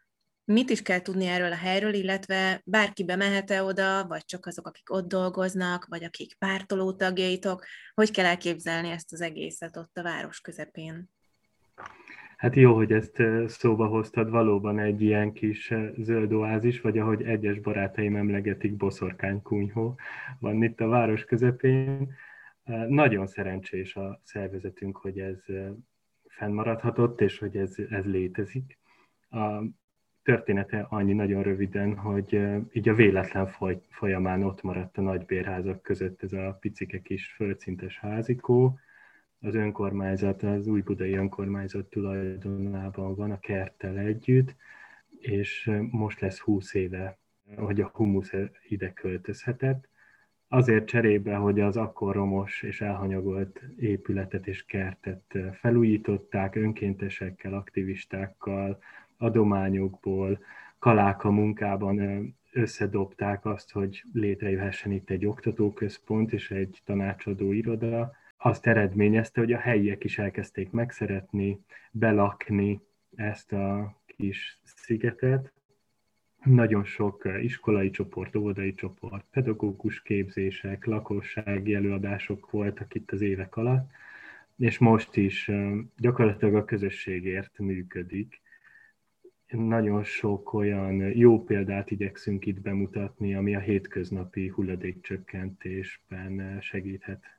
Mit 0.52 0.70
is 0.70 0.82
kell 0.82 1.02
tudni 1.02 1.26
erről 1.26 1.52
a 1.52 1.56
helyről, 1.56 1.94
illetve 1.94 2.62
bárki 2.66 3.04
bemehet-e 3.04 3.64
oda, 3.64 4.08
vagy 4.08 4.26
csak 4.26 4.46
azok, 4.46 4.68
akik 4.68 4.92
ott 4.92 5.08
dolgoznak, 5.08 5.86
vagy 5.86 6.04
akik 6.04 6.38
pártoló 6.38 6.94
tagjaitok? 6.94 7.66
Hogy 7.94 8.12
kell 8.12 8.26
elképzelni 8.26 8.90
ezt 8.90 9.14
az 9.14 9.22
egészet 9.22 9.78
ott 9.78 9.98
a 9.98 10.04
város 10.04 10.42
közepén? 10.42 11.10
Hát 12.38 12.56
jó, 12.56 12.76
hogy 12.76 12.92
ezt 12.92 13.24
szóba 13.46 13.88
hoztad, 13.88 14.30
valóban 14.30 14.80
egy 14.80 15.02
ilyen 15.02 15.34
kis 15.34 15.74
zöld 15.98 16.34
oázis, 16.34 16.82
vagy 16.82 16.98
ahogy 16.98 17.24
egyes 17.24 17.60
barátaim 17.60 18.16
emlegetik, 18.16 18.76
boszorkánykunyhó 18.76 20.00
van 20.40 20.64
itt 20.64 20.80
a 20.80 20.88
város 20.88 21.24
közepén. 21.24 22.14
Nagyon 22.88 23.28
szerencsés 23.28 23.96
a 23.96 24.22
szervezetünk, 24.24 24.98
hogy 24.98 25.20
ez 25.20 25.44
fennmaradhatott, 26.28 27.22
és 27.22 27.38
hogy 27.38 27.58
ez, 27.58 27.76
ez 27.90 28.06
létezik. 28.06 28.80
A 29.30 29.64
története 30.28 30.86
annyi 30.90 31.14
nagyon 31.14 31.44
röviden, 31.44 31.96
hogy 31.96 32.40
így 32.72 32.90
a 32.90 32.94
véletlen 32.94 33.48
folyamán 33.90 34.44
ott 34.44 34.62
maradt 34.62 34.98
a 34.98 35.02
nagybérházak 35.02 35.82
között 35.82 36.24
ez 36.24 36.34
a 36.34 36.58
picike 36.60 37.02
kis 37.02 37.32
földszintes 37.32 38.00
házikó, 38.00 38.80
az 39.42 39.56
önkormányzat, 39.56 40.44
az 40.44 40.68
új 40.68 40.82
budai 40.82 41.14
önkormányzat 41.14 41.86
tulajdonában 41.86 43.16
van 43.16 43.32
a 43.32 43.40
kerttel 43.40 43.98
együtt, 43.98 44.56
és 45.20 45.72
most 45.92 46.20
lesz 46.20 46.40
20 46.40 46.74
éve, 46.74 47.18
hogy 47.56 47.82
a 47.82 47.92
humusz 47.94 48.32
ide 48.68 48.94
költözhetett. 48.94 49.90
Azért 50.48 50.88
cserébe, 50.88 51.36
hogy 51.36 51.60
az 51.60 51.78
akkor 51.78 52.16
romos 52.16 52.62
és 52.62 52.82
elhanyagolt 52.82 53.62
épületet 53.80 54.48
és 54.48 54.66
kertet 54.66 55.38
felújították 55.54 56.56
önkéntesekkel, 56.56 57.54
aktivistákkal, 57.54 58.80
adományokból, 59.18 60.40
kaláka 60.80 61.32
munkában 61.32 62.36
összedobták 62.52 63.46
azt, 63.46 63.72
hogy 63.72 64.04
létrejöhessen 64.14 64.92
itt 64.92 65.10
egy 65.10 65.26
oktatóközpont 65.26 66.34
és 66.34 66.52
egy 66.52 66.82
tanácsadó 66.86 67.52
iroda, 67.52 68.12
azt 68.38 68.68
eredményezte, 68.68 69.40
hogy 69.40 69.54
a 69.54 69.58
helyiek 69.58 70.04
is 70.04 70.20
elkezdték 70.20 70.72
megszeretni, 70.72 71.60
belakni 71.92 72.82
ezt 73.16 73.54
a 73.54 73.96
kis 74.06 74.60
szigetet. 74.64 75.52
Nagyon 76.44 76.84
sok 76.84 77.28
iskolai 77.42 77.90
csoport, 77.90 78.36
óvodai 78.36 78.74
csoport, 78.74 79.26
pedagógus 79.32 80.02
képzések, 80.02 80.86
lakossági 80.86 81.74
előadások 81.74 82.52
voltak 82.52 82.96
itt 82.96 83.12
az 83.12 83.22
évek 83.22 83.56
alatt, 83.56 83.90
és 84.58 84.78
most 84.78 85.16
is 85.16 85.52
gyakorlatilag 85.98 86.56
a 86.56 86.66
közösségért 86.66 87.60
működik. 87.60 88.42
Nagyon 89.48 90.04
sok 90.04 90.54
olyan 90.54 90.96
jó 90.96 91.44
példát 91.44 91.92
igyekszünk 91.92 92.46
itt 92.46 92.62
bemutatni, 92.62 93.36
ami 93.36 93.56
a 93.56 93.60
hétköznapi 93.60 94.48
hulladékcsökkentésben 94.48 96.62
segíthet 96.62 97.38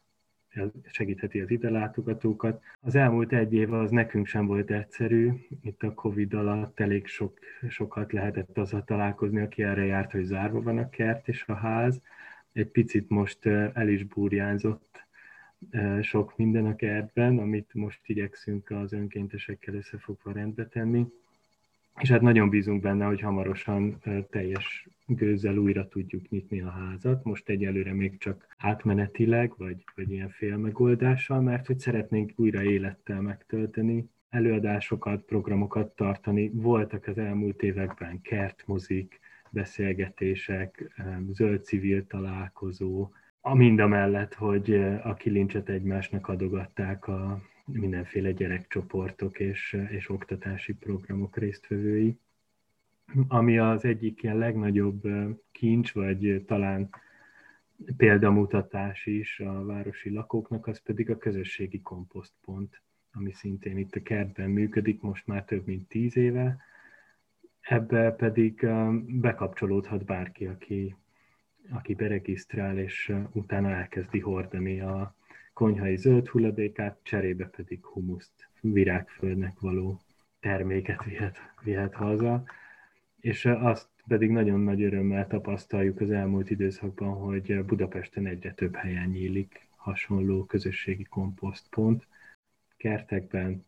segítheti 0.85 1.41
az 1.41 1.50
ide 1.50 1.71
látogatókat. 1.71 2.62
Az 2.81 2.95
elmúlt 2.95 3.33
egy 3.33 3.55
év 3.55 3.73
az 3.73 3.91
nekünk 3.91 4.27
sem 4.27 4.47
volt 4.47 4.71
egyszerű. 4.71 5.33
Itt 5.62 5.83
a 5.83 5.95
Covid 5.95 6.35
alatt 6.35 6.81
elég 6.81 7.07
sok, 7.07 7.38
sokat 7.69 8.12
lehetett 8.12 8.59
azzal 8.59 8.85
találkozni, 8.85 9.41
aki 9.41 9.62
erre 9.62 9.85
járt, 9.85 10.12
hogy 10.12 10.25
zárva 10.25 10.62
van 10.62 10.79
a 10.79 10.88
kert 10.88 11.29
és 11.29 11.45
a 11.47 11.55
ház. 11.55 12.03
Egy 12.53 12.69
picit 12.69 13.09
most 13.09 13.47
el 13.47 13.88
is 13.88 14.05
burjánzott 14.05 15.07
sok 16.00 16.37
minden 16.37 16.67
a 16.67 16.77
kertben, 16.77 17.38
amit 17.38 17.75
most 17.75 18.00
igyekszünk 18.05 18.71
az 18.71 18.93
önkéntesekkel 18.93 19.75
összefogva 19.75 20.33
rendbe 20.33 20.67
tenni. 20.67 21.07
És 22.00 22.11
hát 22.11 22.21
nagyon 22.21 22.49
bízunk 22.49 22.83
benne, 22.83 23.05
hogy 23.05 23.21
hamarosan 23.21 23.99
teljes 24.31 24.88
gőzzel 25.07 25.57
újra 25.57 25.88
tudjuk 25.88 26.28
nyitni 26.28 26.61
a 26.61 26.71
házat. 26.71 27.25
Most 27.25 27.49
egyelőre 27.49 27.95
még 27.95 28.19
csak 28.19 28.47
átmenetileg, 28.59 29.52
vagy, 29.57 29.85
vagy 29.95 30.11
ilyen 30.11 30.28
félmegoldással, 30.28 31.40
mert 31.40 31.67
hogy 31.67 31.78
szeretnénk 31.78 32.33
újra 32.37 32.62
élettel 32.62 33.21
megtölteni, 33.21 34.09
előadásokat, 34.28 35.23
programokat 35.23 35.97
tartani. 35.97 36.50
Voltak 36.55 37.07
az 37.07 37.19
elmúlt 37.19 37.62
években 37.62 38.21
kertmozik, 38.23 39.21
beszélgetések, 39.50 41.00
zöld 41.33 41.64
civil 41.64 42.07
találkozó, 42.07 43.11
a 43.40 43.55
mind 43.55 43.81
a 43.81 43.87
mellett, 43.87 44.35
hogy 44.35 44.75
a 45.02 45.14
kilincset 45.14 45.69
egymásnak 45.69 46.28
adogatták 46.28 47.07
a 47.07 47.43
mindenféle 47.73 48.33
gyerekcsoportok 48.33 49.41
és, 49.41 49.77
és 49.89 50.09
oktatási 50.09 50.75
programok 50.75 51.37
résztvevői 51.37 52.19
ami 53.29 53.59
az 53.59 53.85
egyik 53.85 54.23
ilyen 54.23 54.39
legnagyobb 54.39 55.03
kincs, 55.53 55.93
vagy 55.93 56.45
talán 56.47 56.91
példamutatás 57.97 59.07
is 59.07 59.41
a 59.41 59.65
városi 59.65 60.11
lakóknak, 60.11 60.67
az 60.67 60.83
pedig 60.83 61.11
a 61.11 61.19
közösségi 61.19 61.81
komposztpont, 61.81 62.83
ami 63.13 63.33
szintén 63.33 63.79
itt 63.79 63.95
a 63.95 64.03
kertben 64.03 64.51
működik, 64.51 65.01
most 65.01 65.27
már 65.27 65.45
több 65.45 65.67
mint 65.67 65.89
tíz 65.89 66.17
éve. 66.17 66.57
Ebbe 67.61 68.11
pedig 68.11 68.67
bekapcsolódhat 69.07 70.05
bárki, 70.05 70.47
aki, 70.47 70.97
aki 71.71 71.95
beregisztrál, 71.95 72.79
és 72.79 73.13
utána 73.33 73.71
elkezdi 73.71 74.19
hordani 74.19 74.81
a 74.81 75.15
konyhai 75.59 75.97
zöld 75.97 76.29
hulladékát, 76.29 76.99
cserébe 77.03 77.47
pedig 77.47 77.85
humuszt, 77.85 78.49
virágföldnek 78.61 79.61
való 79.61 80.00
terméket 80.41 81.05
vihet, 81.05 81.38
vihet 81.62 81.95
haza 81.95 82.45
és 83.21 83.45
azt 83.45 83.88
pedig 84.07 84.31
nagyon 84.31 84.61
nagy 84.61 84.83
örömmel 84.83 85.27
tapasztaljuk 85.27 86.00
az 86.00 86.11
elmúlt 86.11 86.50
időszakban, 86.50 87.15
hogy 87.15 87.65
Budapesten 87.65 88.27
egyre 88.27 88.53
több 88.53 88.75
helyen 88.75 89.09
nyílik 89.09 89.67
hasonló 89.77 90.45
közösségi 90.45 91.05
komposztpont, 91.05 92.07
kertekben, 92.77 93.65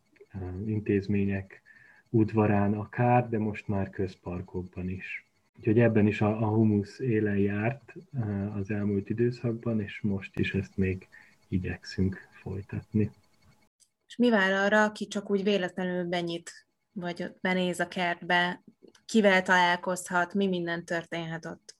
intézmények 0.65 1.61
udvarán 2.09 2.73
akár, 2.73 3.29
de 3.29 3.37
most 3.39 3.67
már 3.67 3.89
közparkokban 3.89 4.89
is. 4.89 5.25
Úgyhogy 5.57 5.79
ebben 5.79 6.07
is 6.07 6.21
a, 6.21 6.41
a 6.41 6.47
humusz 6.47 6.99
élen 6.99 7.37
járt 7.37 7.93
az 8.55 8.71
elmúlt 8.71 9.09
időszakban, 9.09 9.81
és 9.81 10.01
most 10.01 10.39
is 10.39 10.53
ezt 10.53 10.77
még 10.77 11.07
igyekszünk 11.51 12.27
folytatni. 12.31 13.11
És 14.07 14.15
mi 14.15 14.29
vár 14.29 14.51
arra, 14.51 14.83
aki 14.83 15.07
csak 15.07 15.29
úgy 15.31 15.43
véletlenül 15.43 16.09
benyit, 16.09 16.65
vagy 16.91 17.33
benéz 17.41 17.79
a 17.79 17.87
kertbe, 17.87 18.63
kivel 19.05 19.41
találkozhat, 19.41 20.33
mi 20.33 20.47
minden 20.47 20.85
történhet 20.85 21.45
ott? 21.45 21.75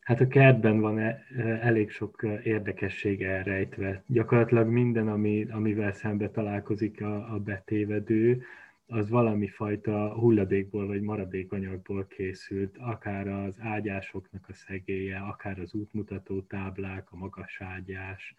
Hát 0.00 0.20
a 0.20 0.26
kertben 0.26 0.80
van 0.80 0.98
e, 0.98 1.24
elég 1.60 1.90
sok 1.90 2.26
érdekesség 2.44 3.22
elrejtve. 3.22 4.04
Gyakorlatilag 4.06 4.66
minden, 4.66 5.08
ami, 5.08 5.46
amivel 5.50 5.92
szembe 5.92 6.30
találkozik 6.30 7.00
a, 7.02 7.34
a 7.34 7.38
betévedő, 7.38 8.42
az 8.86 9.08
valami 9.08 9.48
fajta 9.48 10.12
hulladékból 10.14 10.86
vagy 10.86 11.00
maradékanyagból 11.00 12.06
készült, 12.06 12.76
akár 12.78 13.28
az 13.28 13.54
ágyásoknak 13.60 14.44
a 14.48 14.54
szegélye, 14.54 15.18
akár 15.18 15.58
az 15.58 15.74
útmutató 15.74 16.40
táblák, 16.40 17.12
a 17.12 17.16
magas 17.16 17.60
ágyás, 17.60 18.34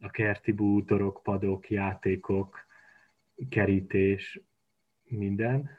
a 0.00 0.10
kerti 0.10 0.52
bútorok, 0.52 1.20
padok, 1.22 1.70
játékok, 1.70 2.66
kerítés, 3.48 4.40
minden. 5.04 5.70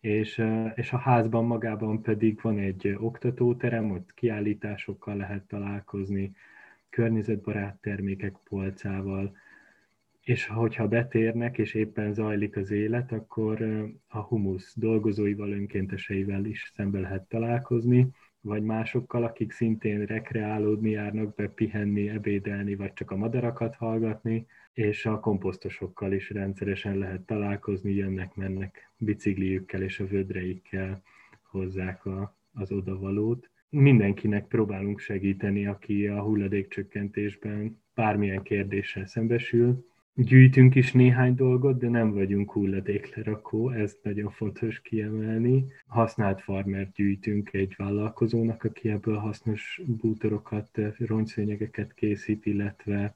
És, 0.00 0.44
és 0.74 0.92
a 0.92 0.98
házban 0.98 1.44
magában 1.44 2.02
pedig 2.02 2.40
van 2.40 2.58
egy 2.58 2.96
oktatóterem, 2.98 3.90
ott 3.90 4.14
kiállításokkal 4.14 5.16
lehet 5.16 5.42
találkozni, 5.46 6.32
környezetbarát 6.90 7.80
termékek 7.80 8.36
polcával, 8.44 9.36
és 10.20 10.46
hogyha 10.46 10.88
betérnek, 10.88 11.58
és 11.58 11.74
éppen 11.74 12.12
zajlik 12.12 12.56
az 12.56 12.70
élet, 12.70 13.12
akkor 13.12 13.62
a 14.08 14.18
humusz 14.18 14.74
dolgozóival, 14.76 15.52
önkénteseivel 15.52 16.44
is 16.44 16.72
szembe 16.74 17.00
lehet 17.00 17.28
találkozni, 17.28 18.08
vagy 18.46 18.62
másokkal, 18.62 19.24
akik 19.24 19.52
szintén 19.52 20.04
rekreálódni 20.04 20.90
járnak 20.90 21.34
be, 21.34 21.48
pihenni, 21.48 22.08
ebédelni, 22.08 22.74
vagy 22.74 22.92
csak 22.92 23.10
a 23.10 23.16
madarakat 23.16 23.74
hallgatni, 23.74 24.46
és 24.72 25.06
a 25.06 25.20
komposztosokkal 25.20 26.12
is 26.12 26.30
rendszeresen 26.30 26.98
lehet 26.98 27.20
találkozni, 27.20 27.94
jönnek-mennek 27.94 28.90
bicikliükkel 28.96 29.82
és 29.82 30.00
a 30.00 30.06
vödreikkel 30.06 31.02
hozzák 31.42 32.06
a, 32.06 32.36
az 32.52 32.72
odavalót. 32.72 33.50
Mindenkinek 33.68 34.46
próbálunk 34.46 34.98
segíteni, 34.98 35.66
aki 35.66 36.06
a 36.06 36.22
hulladékcsökkentésben 36.22 37.80
bármilyen 37.94 38.42
kérdéssel 38.42 39.06
szembesül, 39.06 39.86
Gyűjtünk 40.18 40.74
is 40.74 40.92
néhány 40.92 41.34
dolgot, 41.34 41.78
de 41.78 41.88
nem 41.88 42.12
vagyunk 42.12 42.52
hulladéklerakó, 42.52 43.70
ez 43.70 43.96
nagyon 44.02 44.30
fontos 44.30 44.80
kiemelni. 44.80 45.64
Használt 45.86 46.40
farmert 46.40 46.92
gyűjtünk 46.92 47.52
egy 47.52 47.74
vállalkozónak, 47.76 48.64
aki 48.64 48.88
ebből 48.88 49.16
hasznos 49.16 49.80
bútorokat, 49.86 50.80
rongyszőnyegeket 50.98 51.94
készít, 51.94 52.46
illetve 52.46 53.14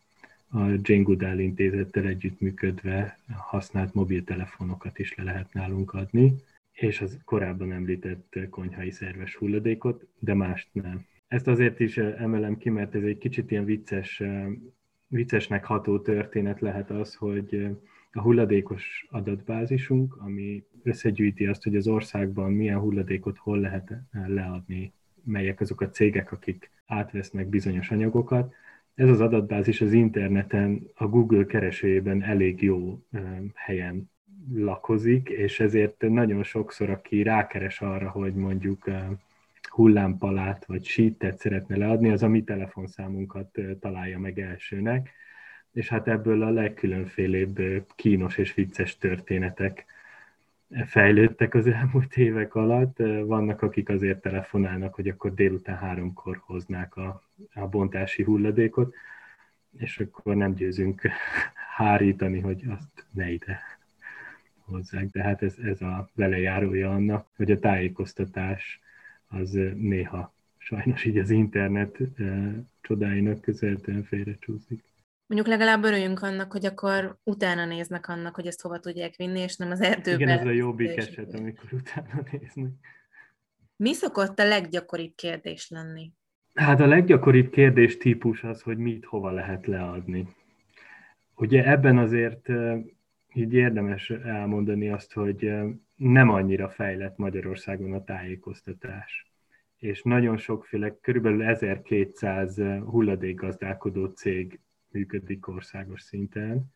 a 0.51 0.59
Jane 0.83 1.03
Goodall 1.03 1.39
intézettel 1.39 2.07
együttműködve 2.07 3.19
használt 3.37 3.95
mobiltelefonokat 3.95 4.99
is 4.99 5.15
le 5.15 5.23
lehet 5.23 5.53
nálunk 5.53 5.93
adni, 5.93 6.35
és 6.73 7.01
az 7.01 7.19
korábban 7.25 7.73
említett 7.73 8.39
konyhai 8.51 8.91
szerves 8.91 9.35
hulladékot, 9.35 10.07
de 10.19 10.35
mást 10.35 10.69
nem. 10.73 11.07
Ezt 11.29 11.47
azért 11.47 11.81
is 11.81 11.97
emelem 11.97 12.57
ki, 12.57 12.71
mert 12.71 12.95
ez 12.95 13.03
egy 13.03 13.19
kicsit 13.19 13.51
ilyen 13.51 13.65
vicces 13.65 14.23
viccesnek 15.11 15.65
ható 15.65 15.99
történet 15.99 16.61
lehet 16.61 16.91
az, 16.91 17.15
hogy 17.15 17.69
a 18.13 18.21
hulladékos 18.21 19.07
adatbázisunk, 19.11 20.17
ami 20.17 20.65
összegyűjti 20.83 21.47
azt, 21.47 21.63
hogy 21.63 21.77
az 21.77 21.87
országban 21.87 22.53
milyen 22.53 22.79
hulladékot 22.79 23.39
hol 23.39 23.59
lehet 23.59 23.93
leadni, 24.27 24.93
melyek 25.25 25.61
azok 25.61 25.81
a 25.81 25.91
cégek, 25.91 26.33
akik 26.33 26.71
átvesznek 26.87 27.47
bizonyos 27.47 27.91
anyagokat. 27.91 28.55
Ez 28.95 29.09
az 29.09 29.21
adatbázis 29.21 29.81
az 29.81 29.93
interneten, 29.93 30.91
a 30.95 31.07
Google 31.07 31.47
keresőjében 31.47 32.23
elég 32.23 32.63
jó 32.63 33.03
helyen 33.55 34.11
lakozik, 34.55 35.29
és 35.29 35.61
ezért 35.61 36.01
nagyon 36.01 36.43
sokszor, 36.43 36.91
aki 36.91 37.23
rákeres 37.23 37.81
arra, 37.81 38.11
hogy 38.11 38.35
mondjuk 38.35 38.85
hullámpalát 39.71 40.65
vagy 40.65 40.85
sítet 40.85 41.39
szeretne 41.39 41.77
leadni, 41.77 42.11
az 42.11 42.23
a 42.23 42.29
mi 42.29 42.45
telefonszámunkat 42.45 43.59
találja 43.81 44.19
meg 44.19 44.39
elsőnek, 44.39 45.11
és 45.73 45.89
hát 45.89 46.09
ebből 46.09 46.43
a 46.43 46.51
legkülönfélébb 46.51 47.87
kínos 47.97 48.37
és 48.37 48.55
vicces 48.55 48.99
történetek 48.99 49.85
fejlődtek 50.87 51.55
az 51.55 51.67
elmúlt 51.67 52.17
évek 52.17 52.55
alatt. 52.55 52.97
Vannak, 53.25 53.63
akik 53.63 53.89
azért 53.89 54.21
telefonálnak, 54.21 54.95
hogy 54.95 55.09
akkor 55.09 55.35
délután 55.35 55.77
háromkor 55.77 56.43
hoznák 56.45 56.97
a, 56.97 57.23
a 57.55 57.67
bontási 57.67 58.23
hulladékot, 58.23 58.95
és 59.79 59.99
akkor 59.99 60.35
nem 60.35 60.55
győzünk 60.55 61.03
hárítani, 61.77 62.41
hogy 62.41 62.65
azt 62.69 63.07
ne 63.11 63.31
ide 63.31 63.61
hozzák. 64.65 65.07
De 65.07 65.23
hát 65.23 65.43
ez, 65.43 65.57
ez 65.63 65.81
a 65.83 66.11
velejárója 66.15 66.91
annak, 66.91 67.27
hogy 67.37 67.51
a 67.51 67.59
tájékoztatás 67.59 68.81
az 69.31 69.51
néha 69.77 70.35
sajnos 70.59 71.05
így 71.05 71.19
az 71.19 71.31
internet 71.31 71.99
csodáinak 72.81 73.41
közeltően 73.41 74.03
félrecsúszik. 74.03 74.85
Mondjuk 75.27 75.51
legalább 75.51 75.85
örüljünk 75.85 76.23
annak, 76.23 76.53
hogy 76.53 76.67
akkor 76.67 77.19
utána 77.23 77.65
néznek 77.65 78.09
annak, 78.09 78.35
hogy 78.35 78.47
ezt 78.47 78.61
hova 78.61 78.79
tudják 78.79 79.17
vinni, 79.17 79.41
és 79.41 79.57
nem 79.57 79.71
az 79.71 79.81
erdőbe. 79.81 80.23
Igen, 80.23 80.39
ez 80.39 80.47
a 80.47 80.51
jobbik 80.51 80.97
eset, 80.97 81.35
amikor 81.35 81.73
utána 81.73 82.23
néznek. 82.33 82.71
Mi 83.77 83.93
szokott 83.93 84.39
a 84.39 84.45
leggyakoribb 84.45 85.15
kérdés 85.15 85.69
lenni? 85.69 86.13
Hát 86.55 86.81
a 86.81 86.87
leggyakoribb 86.87 87.51
kérdés 87.51 87.97
típus 87.97 88.43
az, 88.43 88.63
hogy 88.63 88.77
mit 88.77 89.05
hova 89.05 89.31
lehet 89.31 89.67
leadni. 89.67 90.29
Ugye 91.35 91.65
ebben 91.71 91.99
azért 91.99 92.49
így 93.35 93.55
érdemes 93.55 94.11
elmondani 94.11 94.89
azt, 94.89 95.13
hogy 95.13 95.53
nem 95.97 96.29
annyira 96.29 96.69
fejlett 96.69 97.17
Magyarországon 97.17 97.93
a 97.93 98.05
tájékoztatás. 98.05 99.31
És 99.77 100.03
nagyon 100.03 100.37
sokféle, 100.37 100.97
körülbelül 101.01 101.45
1200 101.45 102.57
hulladékgazdálkodó 102.85 104.07
cég 104.07 104.61
működik 104.91 105.49
országos 105.49 106.03
szinten, 106.03 106.73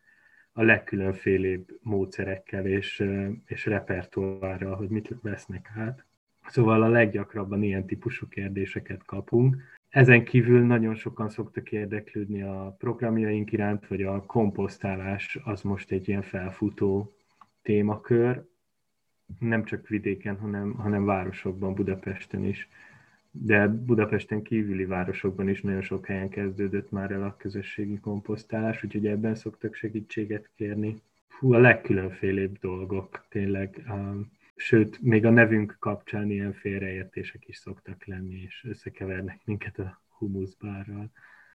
a 0.57 0.63
legkülönfélébb 0.63 1.79
módszerekkel 1.81 2.65
és, 2.65 3.03
és 3.45 3.65
repertoárral, 3.65 4.75
hogy 4.75 4.89
mit 4.89 5.15
vesznek 5.21 5.71
át. 5.75 6.05
Szóval 6.47 6.81
a 6.81 6.87
leggyakrabban 6.87 7.63
ilyen 7.63 7.85
típusú 7.85 8.27
kérdéseket 8.27 9.03
kapunk. 9.05 9.57
Ezen 9.95 10.23
kívül 10.23 10.65
nagyon 10.65 10.95
sokan 10.95 11.29
szoktak 11.29 11.71
érdeklődni 11.71 12.41
a 12.41 12.75
programjaink 12.79 13.51
iránt, 13.51 13.87
vagy 13.87 14.01
a 14.01 14.25
komposztálás 14.25 15.39
az 15.43 15.61
most 15.61 15.91
egy 15.91 16.07
ilyen 16.07 16.21
felfutó 16.21 17.15
témakör, 17.61 18.45
nem 19.39 19.63
csak 19.63 19.87
vidéken, 19.87 20.37
hanem, 20.37 20.73
hanem 20.73 21.05
városokban, 21.05 21.73
Budapesten 21.73 22.43
is. 22.43 22.67
De 23.31 23.67
Budapesten 23.67 24.41
kívüli 24.41 24.85
városokban 24.85 25.49
is 25.49 25.61
nagyon 25.61 25.81
sok 25.81 26.05
helyen 26.05 26.29
kezdődött 26.29 26.91
már 26.91 27.11
el 27.11 27.23
a 27.23 27.35
közösségi 27.37 27.99
komposztálás, 27.99 28.83
úgyhogy 28.83 29.07
ebben 29.07 29.35
szoktak 29.35 29.75
segítséget 29.75 30.49
kérni. 30.55 31.01
Hú, 31.39 31.53
a 31.53 31.57
legkülönfélébb 31.57 32.59
dolgok, 32.59 33.25
tényleg. 33.29 33.83
Um, 33.89 34.31
sőt, 34.55 35.01
még 35.01 35.25
a 35.25 35.29
nevünk 35.29 35.75
kapcsán 35.79 36.29
ilyen 36.29 36.53
félreértések 36.53 37.47
is 37.47 37.57
szoktak 37.57 38.05
lenni, 38.05 38.41
és 38.41 38.65
összekevernek 38.67 39.41
minket 39.45 39.79
a 39.79 40.01
humuszbárral. 40.17 41.11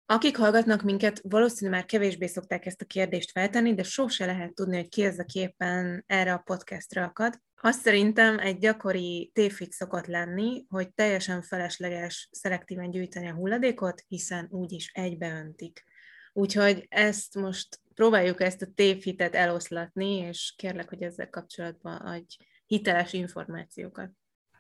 Akik 0.07 0.37
hallgatnak 0.37 0.83
minket, 0.83 1.21
valószínűleg 1.23 1.81
már 1.81 1.89
kevésbé 1.89 2.27
szokták 2.27 2.67
ezt 2.67 2.83
a 2.83 2.85
kérdést 2.85 3.31
feltenni, 3.31 3.75
de 3.75 3.83
sose 3.83 4.27
lehet 4.27 4.55
tudni, 4.55 4.77
hogy 4.77 4.89
ki 4.89 5.03
ez 5.03 5.19
a 5.19 5.25
képen 5.25 6.05
erre 6.07 6.33
a 6.33 6.43
podcastra 6.45 7.05
akad. 7.05 7.41
Azt 7.63 7.81
szerintem 7.81 8.39
egy 8.39 8.59
gyakori 8.59 9.31
tévhit 9.35 9.73
szokott 9.73 10.07
lenni, 10.07 10.65
hogy 10.69 10.93
teljesen 10.93 11.43
felesleges 11.43 12.29
szelektíven 12.33 12.91
gyűjteni 12.91 13.29
a 13.29 13.35
hulladékot, 13.35 14.05
hiszen 14.09 14.47
úgyis 14.51 14.91
egybeöntik. 14.95 15.85
Úgyhogy 16.33 16.87
ezt 16.89 17.35
most 17.35 17.81
próbáljuk 17.95 18.41
ezt 18.41 18.63
a 18.63 18.73
tévhitet 18.75 19.35
eloszlatni, 19.35 20.17
és 20.17 20.55
kérlek, 20.57 20.89
hogy 20.89 21.03
ezzel 21.03 21.31
kapcsolatban 21.31 21.97
adj 21.97 22.37
hiteles 22.71 23.13
információkat. 23.13 24.11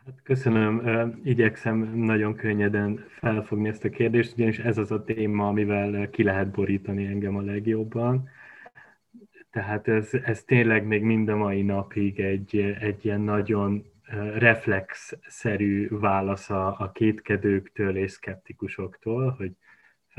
Hát 0.04 0.22
köszönöm, 0.22 1.20
igyekszem 1.24 1.78
nagyon 1.94 2.34
könnyeden 2.34 3.04
felfogni 3.08 3.68
ezt 3.68 3.84
a 3.84 3.88
kérdést, 3.90 4.32
ugyanis 4.32 4.58
ez 4.58 4.78
az 4.78 4.90
a 4.90 5.04
téma, 5.04 5.48
amivel 5.48 6.10
ki 6.10 6.22
lehet 6.22 6.50
borítani 6.50 7.06
engem 7.06 7.36
a 7.36 7.40
legjobban. 7.40 8.28
Tehát 9.50 9.88
ez, 9.88 10.10
ez 10.24 10.44
tényleg 10.44 10.86
még 10.86 11.02
mind 11.02 11.28
a 11.28 11.36
mai 11.36 11.62
napig 11.62 12.20
egy, 12.20 12.56
egy 12.80 13.04
ilyen 13.04 13.20
nagyon 13.20 13.84
reflexszerű 14.34 15.88
válasz 15.90 16.50
a, 16.50 16.90
kétkedőktől 16.94 17.96
és 17.96 18.10
szkeptikusoktól, 18.10 19.34
hogy 19.38 19.52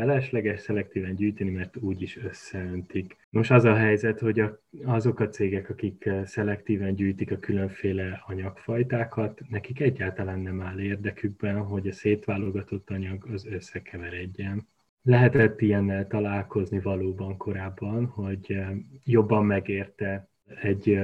felesleges 0.02 0.60
szelektíven 0.60 1.16
gyűjteni, 1.16 1.50
mert 1.50 1.78
úgyis 1.78 2.18
összeöntik. 2.18 3.18
Most 3.30 3.52
az 3.52 3.64
a 3.64 3.76
helyzet, 3.76 4.20
hogy 4.20 4.40
a, 4.40 4.62
azok 4.84 5.20
a 5.20 5.30
cégek, 5.30 5.70
akik 5.70 6.10
szelektíven 6.26 6.96
gyűjtik 6.96 7.32
a 7.32 7.40
különféle 7.40 8.24
anyagfajtákat, 8.28 9.42
nekik 9.50 9.80
egyáltalán 9.80 10.40
nem 10.40 10.62
áll 10.62 10.80
érdekükben, 10.80 11.58
hogy 11.64 11.88
a 11.88 11.92
szétválogatott 11.92 12.90
anyag 12.90 13.26
az 13.34 13.46
összekeveredjen. 13.46 14.68
Lehetett 15.02 15.62
ilyennel 15.62 16.08
találkozni 16.08 16.80
valóban 16.80 17.38
korábban, 17.38 18.06
hogy 18.06 18.58
jobban 19.04 19.46
megérte 19.46 20.30
egy 20.62 21.00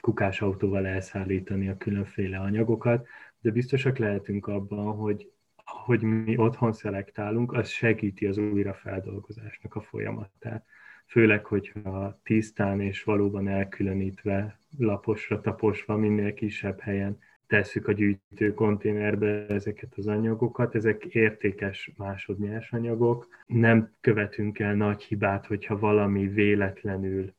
kukás 0.00 0.40
autóval 0.40 0.86
elszállítani 0.86 1.68
a 1.68 1.76
különféle 1.76 2.38
anyagokat, 2.38 3.06
de 3.40 3.50
biztosak 3.50 3.98
lehetünk 3.98 4.46
abban, 4.46 4.96
hogy 4.96 5.30
hogy 5.70 6.02
mi 6.02 6.36
otthon 6.36 6.72
szelektálunk, 6.72 7.52
az 7.52 7.68
segíti 7.68 8.26
az 8.26 8.38
újrafeldolgozásnak 8.38 9.74
a 9.74 9.80
folyamatát. 9.80 10.64
Főleg, 11.06 11.44
hogyha 11.44 12.20
tisztán 12.22 12.80
és 12.80 13.04
valóban 13.04 13.48
elkülönítve, 13.48 14.58
laposra 14.78 15.40
taposva, 15.40 15.96
minél 15.96 16.34
kisebb 16.34 16.80
helyen 16.80 17.18
tesszük 17.46 17.88
a 17.88 17.92
gyűjtő 17.92 18.54
konténerbe 18.54 19.46
ezeket 19.46 19.92
az 19.96 20.06
anyagokat, 20.06 20.74
ezek 20.74 21.04
értékes 21.04 21.92
másodnyers 21.96 22.72
anyagok. 22.72 23.28
Nem 23.46 23.92
követünk 24.00 24.58
el 24.58 24.74
nagy 24.74 25.02
hibát, 25.02 25.46
hogyha 25.46 25.78
valami 25.78 26.26
véletlenül 26.26 27.32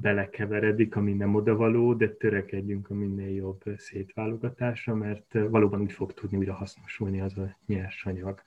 belekeveredik, 0.00 0.96
ami 0.96 1.12
nem 1.12 1.34
odavaló, 1.34 1.94
de 1.94 2.08
törekedjünk 2.08 2.90
a 2.90 2.94
minél 2.94 3.34
jobb 3.34 3.62
szétválogatásra, 3.76 4.94
mert 4.94 5.32
valóban 5.32 5.80
úgy 5.80 5.92
fog 5.92 6.12
tudni 6.12 6.36
újra 6.36 6.54
hasznosulni 6.54 7.20
az 7.20 7.38
a 7.38 7.56
nyersanyag. 7.66 8.42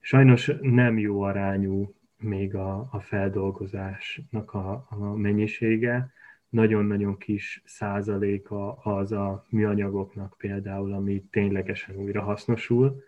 Sajnos 0.00 0.50
nem 0.60 0.98
jó 0.98 1.20
arányú 1.20 1.94
még 2.18 2.54
a, 2.54 2.88
a 2.90 3.00
feldolgozásnak 3.00 4.54
a, 4.54 4.86
a 4.90 5.16
mennyisége, 5.16 6.12
nagyon-nagyon 6.48 7.18
kis 7.18 7.62
százaléka 7.64 8.72
az 8.72 9.12
a 9.12 9.46
műanyagoknak 9.48 10.34
például, 10.38 10.92
ami 10.92 11.24
ténylegesen 11.30 11.96
újra 11.96 12.22
hasznosul, 12.22 13.02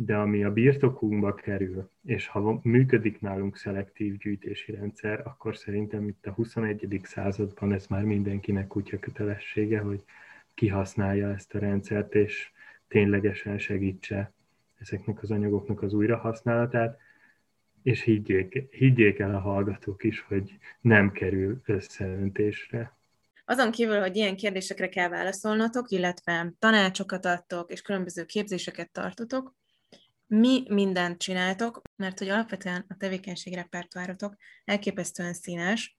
de 0.00 0.16
ami 0.16 0.44
a 0.44 0.52
birtokunkba 0.52 1.34
kerül, 1.34 1.90
és 2.04 2.26
ha 2.26 2.60
működik 2.62 3.20
nálunk 3.20 3.56
szelektív 3.56 4.16
gyűjtési 4.16 4.72
rendszer, 4.72 5.20
akkor 5.24 5.56
szerintem 5.56 6.08
itt 6.08 6.26
a 6.26 6.30
21. 6.30 7.00
században 7.02 7.72
ez 7.72 7.86
már 7.86 8.02
mindenkinek 8.02 8.66
kutya 8.66 8.98
kötelessége, 8.98 9.80
hogy 9.80 10.04
kihasználja 10.54 11.28
ezt 11.28 11.54
a 11.54 11.58
rendszert, 11.58 12.14
és 12.14 12.50
ténylegesen 12.88 13.58
segítse 13.58 14.32
ezeknek 14.78 15.22
az 15.22 15.30
anyagoknak 15.30 15.82
az 15.82 15.92
újrahasználatát, 15.92 16.98
és 17.82 18.02
higgyék, 18.02 18.66
higgyék 18.70 19.18
el 19.18 19.34
a 19.34 19.40
hallgatók 19.40 20.04
is, 20.04 20.20
hogy 20.20 20.58
nem 20.80 21.12
kerül 21.12 21.60
összeöntésre. 21.64 22.96
Azon 23.44 23.70
kívül, 23.70 24.00
hogy 24.00 24.16
ilyen 24.16 24.36
kérdésekre 24.36 24.88
kell 24.88 25.08
válaszolnotok, 25.08 25.90
illetve 25.90 26.52
tanácsokat 26.58 27.24
adtok, 27.24 27.70
és 27.72 27.82
különböző 27.82 28.24
képzéseket 28.24 28.90
tartotok, 28.90 29.56
mi 30.28 30.62
mindent 30.68 31.18
csináltok, 31.18 31.82
mert 31.96 32.18
hogy 32.18 32.28
alapvetően 32.28 32.84
a 32.88 32.96
tevékenység 32.96 33.54
repertoárotok 33.54 34.36
elképesztően 34.64 35.34
színes. 35.34 35.98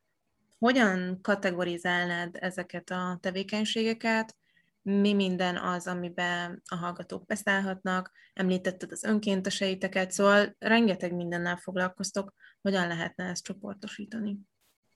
Hogyan 0.57 1.19
kategorizálnád 1.21 2.35
ezeket 2.39 2.89
a 2.89 3.17
tevékenységeket, 3.21 4.37
mi 4.81 5.13
minden 5.13 5.57
az, 5.57 5.87
amiben 5.87 6.61
a 6.65 6.75
hallgatók 6.75 7.25
beszállhatnak, 7.25 8.11
említetted 8.33 8.91
az 8.91 9.03
önkénteseiteket, 9.03 10.11
szóval 10.11 10.55
rengeteg 10.59 11.15
mindennel 11.15 11.57
foglalkoztok, 11.57 12.33
hogyan 12.61 12.87
lehetne 12.87 13.23
ezt 13.23 13.43
csoportosítani? 13.43 14.37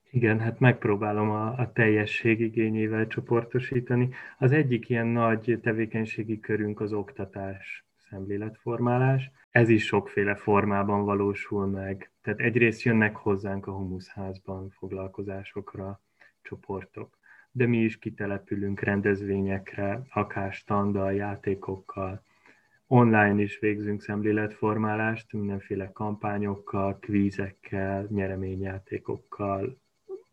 Igen, 0.09 0.39
hát 0.39 0.59
megpróbálom 0.59 1.29
a, 1.29 1.57
a 1.57 1.71
teljesség 1.71 2.39
igényével 2.39 3.07
csoportosítani. 3.07 4.09
Az 4.37 4.51
egyik 4.51 4.89
ilyen 4.89 5.07
nagy 5.07 5.59
tevékenységi 5.61 6.39
körünk 6.39 6.79
az 6.79 6.93
oktatás 6.93 7.85
szemléletformálás. 8.13 9.31
Ez 9.51 9.69
is 9.69 9.85
sokféle 9.85 10.35
formában 10.35 11.05
valósul 11.05 11.65
meg. 11.65 12.11
Tehát 12.21 12.39
egyrészt 12.39 12.81
jönnek 12.81 13.15
hozzánk 13.15 13.67
a 13.67 13.71
humuszházban 13.71 14.69
foglalkozásokra 14.69 16.01
csoportok, 16.41 17.17
de 17.51 17.67
mi 17.67 17.77
is 17.77 17.97
kitelepülünk 17.97 18.79
rendezvényekre, 18.79 20.01
akár 20.09 20.53
standal, 20.53 21.13
játékokkal, 21.13 22.23
online 22.87 23.41
is 23.41 23.59
végzünk 23.59 24.01
szemléletformálást, 24.01 25.33
mindenféle 25.33 25.91
kampányokkal, 25.91 26.97
kvízekkel, 26.99 28.07
nyereményjátékokkal, 28.09 29.81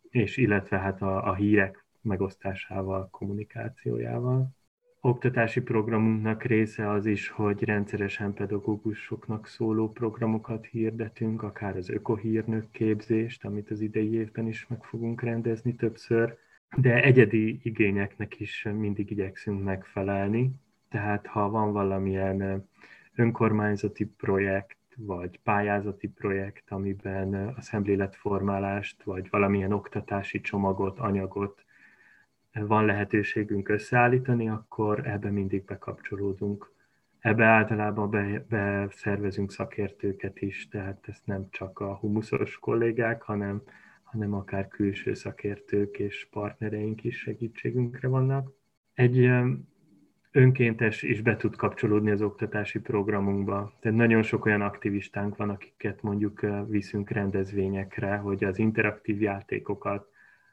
és 0.09 0.37
illetve 0.37 0.79
hát 0.79 1.03
a, 1.03 1.29
a 1.29 1.35
hírek 1.35 1.85
megosztásával, 2.01 3.09
kommunikációjával 3.11 4.59
oktatási 5.01 5.61
programunknak 5.61 6.43
része 6.43 6.91
az 6.91 7.07
is, 7.07 7.29
hogy 7.29 7.65
rendszeresen 7.65 8.35
pedagógusoknak 8.35 9.47
szóló 9.47 9.93
programokat 9.93 10.67
hirdetünk, 10.67 11.43
akár 11.43 11.77
az 11.77 11.89
ökohírnök 11.89 12.71
képzést, 12.71 13.45
amit 13.45 13.71
az 13.71 13.81
idei 13.81 14.15
évben 14.15 14.47
is 14.47 14.67
meg 14.67 14.85
fogunk 14.85 15.23
rendezni 15.23 15.75
többször, 15.75 16.37
de 16.77 17.03
egyedi 17.03 17.61
igényeknek 17.63 18.41
is 18.41 18.67
mindig 18.73 19.11
igyekszünk 19.11 19.65
megfelelni. 19.65 20.51
Tehát 20.89 21.27
ha 21.27 21.51
van 21.51 21.73
valamilyen 21.73 22.69
önkormányzati 23.15 24.05
projekt, 24.05 24.79
vagy 24.97 25.39
pályázati 25.43 26.09
projekt, 26.09 26.71
amiben 26.71 27.35
a 27.35 27.61
szemléletformálást, 27.61 29.03
vagy 29.03 29.31
valamilyen 29.31 29.73
oktatási 29.73 30.41
csomagot, 30.41 30.99
anyagot 30.99 31.65
van 32.53 32.85
lehetőségünk 32.85 33.69
összeállítani, 33.69 34.49
akkor 34.49 35.07
ebbe 35.07 35.31
mindig 35.31 35.65
bekapcsolódunk. 35.65 36.73
Ebbe 37.19 37.45
általában 37.45 38.11
be, 38.11 38.45
beszervezünk 38.49 39.53
szakértőket 39.53 40.41
is, 40.41 40.69
tehát 40.69 41.05
ezt 41.09 41.27
nem 41.27 41.47
csak 41.51 41.81
a 41.81 41.95
humuszos 41.95 42.59
kollégák, 42.59 43.23
hanem, 43.23 43.63
hanem 44.03 44.35
akár 44.35 44.69
külső 44.69 45.15
szakértők 45.15 45.99
és 45.99 46.29
partnereink 46.31 47.05
is 47.05 47.19
segítségünkre 47.19 48.09
vannak. 48.09 48.53
Egy 48.95 49.31
önkéntes 50.33 51.03
is 51.03 51.21
be 51.23 51.37
tud 51.37 51.57
kapcsolódni 51.57 52.11
az 52.11 52.23
oktatási 52.23 52.79
programunkba. 52.81 53.73
Tehát 53.81 53.99
nagyon 53.99 54.23
sok 54.23 54.45
olyan 54.45 54.63
aktivistánk 54.63 55.37
van, 55.37 55.51
akiket 55.51 56.03
mondjuk 56.03 56.41
viszünk 56.69 57.11
rendezvényekre, 57.11 58.17
hogy 58.17 58.45
az 58.45 58.59
interaktív 58.59 59.21
játékokat 59.21 60.09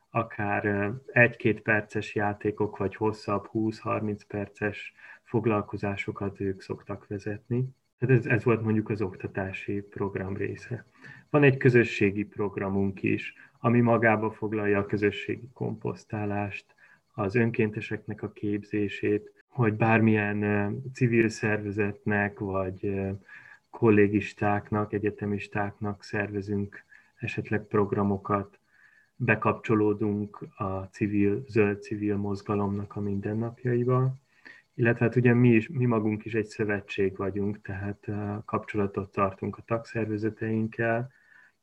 akár 0.10 0.94
egy-két 1.06 1.62
perces 1.62 2.16
játékok, 2.16 2.78
vagy 2.78 2.96
hosszabb 2.96 3.50
20-30 3.54 4.20
perces 4.28 4.94
foglalkozásokat 5.24 6.40
ők 6.40 6.62
szoktak 6.62 7.08
vezetni. 7.08 7.70
Tehát 7.98 8.18
ez, 8.18 8.26
ez 8.26 8.44
volt 8.44 8.62
mondjuk 8.62 8.90
az 8.90 9.02
oktatási 9.02 9.82
program 9.82 10.36
része. 10.36 10.86
Van 11.30 11.44
egy 11.44 11.58
közösségi 11.58 12.24
programunk 12.24 13.04
is, 13.04 13.34
ami 13.60 13.82
magába 13.82 14.32
foglalja 14.32 14.80
a 14.80 14.86
közösségi 14.86 15.50
komposztálást, 15.54 16.66
az 17.14 17.36
önkénteseknek 17.36 18.24
a 18.24 18.32
képzését, 18.32 19.32
hogy 19.48 19.74
bármilyen 19.74 20.72
civil 20.94 21.30
szervezetnek, 21.30 22.40
vagy 22.40 23.02
kollégistáknak, 23.70 24.94
egyetemistáknak 24.94 26.04
szervezünk 26.04 26.84
esetleg 27.16 27.62
programokat, 27.62 28.57
bekapcsolódunk 29.18 30.48
a 30.56 30.84
civil, 30.92 31.44
zöld 31.48 31.82
civil 31.82 32.18
mozgalomnak 32.18 32.96
a 32.96 33.00
mindennapjaiba, 33.00 34.14
illetve 34.74 35.06
hát 35.06 35.16
ugye 35.16 35.34
mi, 35.34 35.50
is, 35.50 35.70
mi 35.70 35.86
magunk 35.86 36.26
is 36.26 36.34
egy 36.34 36.46
szövetség 36.46 37.18
vagyunk, 37.18 37.62
tehát 37.62 38.08
kapcsolatot 38.46 39.12
tartunk 39.12 39.58
a 39.58 39.64
tagszervezeteinkkel, 39.66 41.12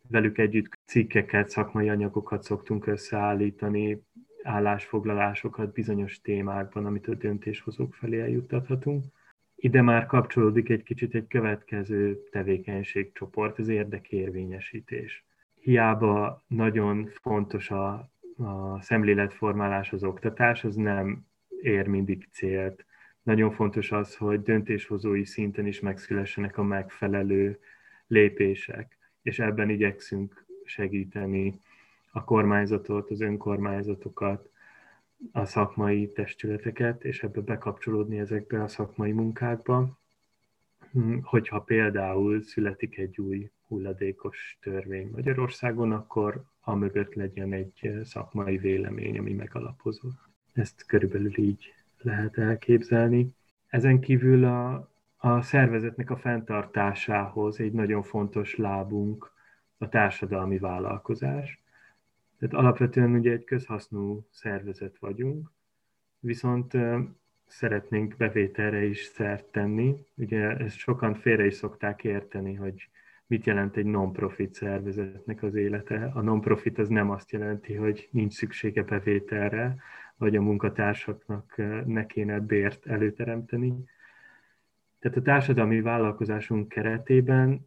velük 0.08 0.38
együtt 0.38 0.78
cikkeket, 0.84 1.48
szakmai 1.48 1.88
anyagokat 1.88 2.42
szoktunk 2.42 2.86
összeállítani, 2.86 4.02
állásfoglalásokat 4.42 5.72
bizonyos 5.72 6.20
témákban, 6.20 6.86
amit 6.86 7.08
a 7.08 7.14
döntéshozók 7.14 7.94
felé 7.94 8.20
eljuttathatunk. 8.20 9.04
Ide 9.54 9.82
már 9.82 10.06
kapcsolódik 10.06 10.68
egy 10.68 10.82
kicsit 10.82 11.14
egy 11.14 11.26
következő 11.26 12.28
tevékenységcsoport, 12.30 13.58
az 13.58 13.68
érdekérvényesítés 13.68 15.24
hiába 15.64 16.44
nagyon 16.46 17.10
fontos 17.22 17.70
a, 17.70 18.10
a 18.36 18.80
szemléletformálás, 18.82 19.92
az 19.92 20.04
oktatás, 20.04 20.64
az 20.64 20.74
nem 20.74 21.26
ér 21.62 21.86
mindig 21.86 22.28
célt. 22.30 22.84
Nagyon 23.22 23.50
fontos 23.50 23.92
az, 23.92 24.16
hogy 24.16 24.42
döntéshozói 24.42 25.24
szinten 25.24 25.66
is 25.66 25.80
megszülessenek 25.80 26.58
a 26.58 26.62
megfelelő 26.62 27.58
lépések, 28.06 28.96
és 29.22 29.38
ebben 29.38 29.70
igyekszünk 29.70 30.44
segíteni 30.64 31.54
a 32.12 32.24
kormányzatot, 32.24 33.10
az 33.10 33.20
önkormányzatokat, 33.20 34.50
a 35.32 35.44
szakmai 35.44 36.12
testületeket, 36.12 37.04
és 37.04 37.22
ebbe 37.22 37.40
bekapcsolódni 37.40 38.18
ezekbe 38.18 38.62
a 38.62 38.68
szakmai 38.68 39.12
munkákba, 39.12 39.98
hogyha 41.22 41.60
például 41.60 42.42
születik 42.42 42.98
egy 42.98 43.20
új 43.20 43.50
hulladékos 43.74 44.58
törvény 44.60 45.10
Magyarországon, 45.12 45.92
akkor 45.92 46.44
a 46.60 46.78
legyen 47.14 47.52
egy 47.52 48.00
szakmai 48.04 48.56
vélemény, 48.56 49.18
ami 49.18 49.32
megalapozott. 49.32 50.18
Ezt 50.52 50.86
körülbelül 50.86 51.38
így 51.38 51.74
lehet 51.98 52.38
elképzelni. 52.38 53.34
Ezen 53.66 54.00
kívül 54.00 54.44
a, 54.44 54.90
a 55.16 55.42
szervezetnek 55.42 56.10
a 56.10 56.16
fenntartásához 56.16 57.60
egy 57.60 57.72
nagyon 57.72 58.02
fontos 58.02 58.56
lábunk 58.56 59.32
a 59.78 59.88
társadalmi 59.88 60.58
vállalkozás. 60.58 61.62
Tehát 62.38 62.54
alapvetően 62.54 63.14
ugye 63.14 63.32
egy 63.32 63.44
közhasznú 63.44 64.26
szervezet 64.30 64.98
vagyunk, 64.98 65.50
viszont 66.18 66.76
szeretnénk 67.46 68.16
bevételre 68.16 68.84
is 68.84 69.04
szert 69.04 69.44
tenni. 69.44 69.94
Ugye 70.14 70.56
ezt 70.56 70.76
sokan 70.76 71.14
félre 71.14 71.46
is 71.46 71.54
szokták 71.54 72.04
érteni, 72.04 72.54
hogy 72.54 72.88
mit 73.34 73.46
jelent 73.46 73.76
egy 73.76 73.84
non-profit 73.84 74.54
szervezetnek 74.54 75.42
az 75.42 75.54
élete. 75.54 76.10
A 76.14 76.20
non-profit 76.20 76.78
az 76.78 76.88
nem 76.88 77.10
azt 77.10 77.30
jelenti, 77.30 77.74
hogy 77.74 78.08
nincs 78.10 78.32
szüksége 78.32 78.82
bevételre, 78.82 79.76
vagy 80.16 80.36
a 80.36 80.42
munkatársaknak 80.42 81.54
ne 81.86 82.06
kéne 82.06 82.40
bért 82.40 82.86
előteremteni. 82.86 83.74
Tehát 84.98 85.16
a 85.16 85.22
társadalmi 85.22 85.80
vállalkozásunk 85.80 86.68
keretében 86.68 87.64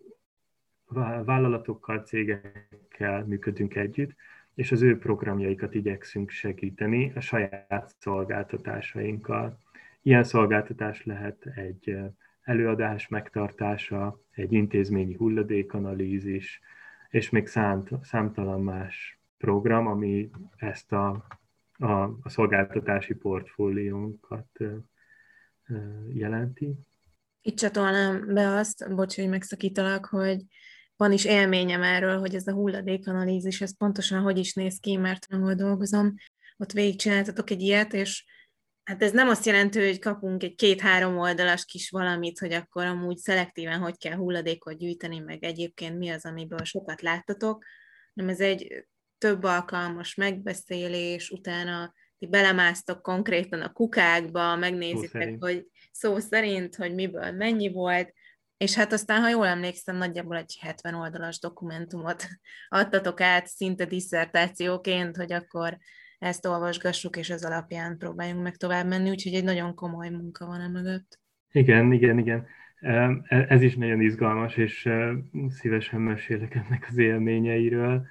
vállalatokkal, 1.25 1.99
cégekkel 1.99 3.25
működünk 3.25 3.75
együtt, 3.75 4.15
és 4.53 4.71
az 4.71 4.82
ő 4.82 4.97
programjaikat 4.97 5.73
igyekszünk 5.73 6.30
segíteni 6.30 7.12
a 7.15 7.19
saját 7.19 7.95
szolgáltatásainkkal. 7.99 9.60
Ilyen 10.01 10.23
szolgáltatás 10.23 11.06
lehet 11.06 11.45
egy 11.56 11.97
előadás 12.41 13.08
megtartása, 13.08 14.25
egy 14.38 14.54
intézményi 14.54 15.15
hulladékanalízis, 15.15 16.62
és 17.10 17.30
még 17.30 17.47
számt, 17.47 17.89
számtalan 18.02 18.62
más 18.62 19.19
program, 19.38 19.88
ami 19.88 20.30
ezt 20.56 20.91
a, 20.91 21.28
a, 21.78 21.91
a 22.02 22.30
szolgáltatási 22.30 23.13
portfóliónkat 23.13 24.60
jelenti. 26.13 26.73
Itt 27.41 27.58
csatolnám 27.58 28.34
be 28.34 28.47
azt, 28.47 28.95
bocs, 28.95 29.15
hogy 29.15 29.30
megszakítalak, 29.30 30.06
hogy 30.06 30.41
van 30.95 31.12
is 31.12 31.26
élményem 31.26 31.84
erről, 31.84 32.19
hogy 32.19 32.36
ez 32.36 32.47
a 32.47 32.54
hulladékanalízis, 32.54 33.62
ez 33.62 33.78
pontosan 33.78 34.21
hogy 34.21 34.38
is 34.38 34.54
néz 34.54 34.80
ki, 34.80 34.97
mert 34.97 35.28
ahol 35.30 35.54
dolgozom, 35.54 36.15
ott 36.58 36.71
végigcsináltatok 36.71 37.50
egy 37.50 37.62
ilyet, 37.62 37.93
és 37.93 38.26
hát 38.88 39.04
ez 39.04 39.12
nem 39.12 39.30
azt 39.30 39.45
jelenti, 39.45 39.86
hogy 39.86 40.00
kapunk 40.00 40.43
egy 40.43 40.56
két-három 40.56 41.17
oldalas 41.17 41.65
kis 41.65 41.89
valamit, 41.89 42.39
hogy 42.39 42.54
akkor 42.54 42.86
amúgy 42.86 43.17
szelektíven 43.17 43.80
hogy 43.80 43.97
kell 43.97 44.15
hulladékot 44.15 44.78
gyűjteni, 44.78 45.19
meg 45.19 45.43
egyébként 45.43 45.97
mi 45.97 46.10
az, 46.10 46.26
amiből 46.26 46.63
sokat 46.63 47.02
láttatok, 47.02 47.63
hanem 48.15 48.30
ez 48.30 48.39
egy 48.39 48.86
több 49.17 49.43
alkalmas 49.43 50.15
megbeszélés, 50.15 51.30
utána 51.30 51.93
ti 52.17 52.28
belemásztok 52.28 53.02
konkrétan 53.02 53.62
a 53.62 53.71
kukákba, 53.71 54.56
megnézitek, 54.56 55.30
szó 55.30 55.38
hogy 55.39 55.67
szó 55.91 56.19
szerint, 56.19 56.76
hogy 56.76 56.93
miből 56.93 57.32
mennyi 57.32 57.71
volt, 57.71 58.13
és 58.58 58.76
hát 58.76 58.93
aztán, 58.93 59.21
ha 59.21 59.30
jól 59.30 59.47
emlékszem, 59.47 59.95
nagyjából 59.95 60.38
egy 60.38 60.58
70 60.62 60.93
oldalas 60.93 61.39
dokumentumot 61.39 62.28
adtatok 62.69 63.21
át 63.21 63.47
szinte 63.47 63.86
diszertációként, 63.86 65.17
hogy 65.17 65.34
akkor 65.34 65.78
ezt 66.19 66.45
olvasgassuk, 66.45 67.17
és 67.17 67.30
ez 67.30 67.43
alapján 67.43 67.97
próbáljunk 67.97 68.43
meg 68.43 68.56
tovább 68.56 68.88
menni, 68.88 69.10
úgyhogy 69.10 69.34
egy 69.34 69.43
nagyon 69.43 69.75
komoly 69.75 70.10
munka 70.10 70.45
van 70.45 70.62
e 70.62 70.67
mögött. 70.67 71.19
Igen, 71.51 71.91
igen, 71.91 72.17
igen. 72.17 72.45
E, 72.80 73.23
ez 73.27 73.62
is 73.62 73.75
nagyon 73.75 74.01
izgalmas, 74.01 74.58
és 74.58 74.89
szívesen 75.49 76.01
mesélek 76.01 76.56
ennek 76.56 76.86
az 76.89 76.97
élményeiről. 76.97 78.06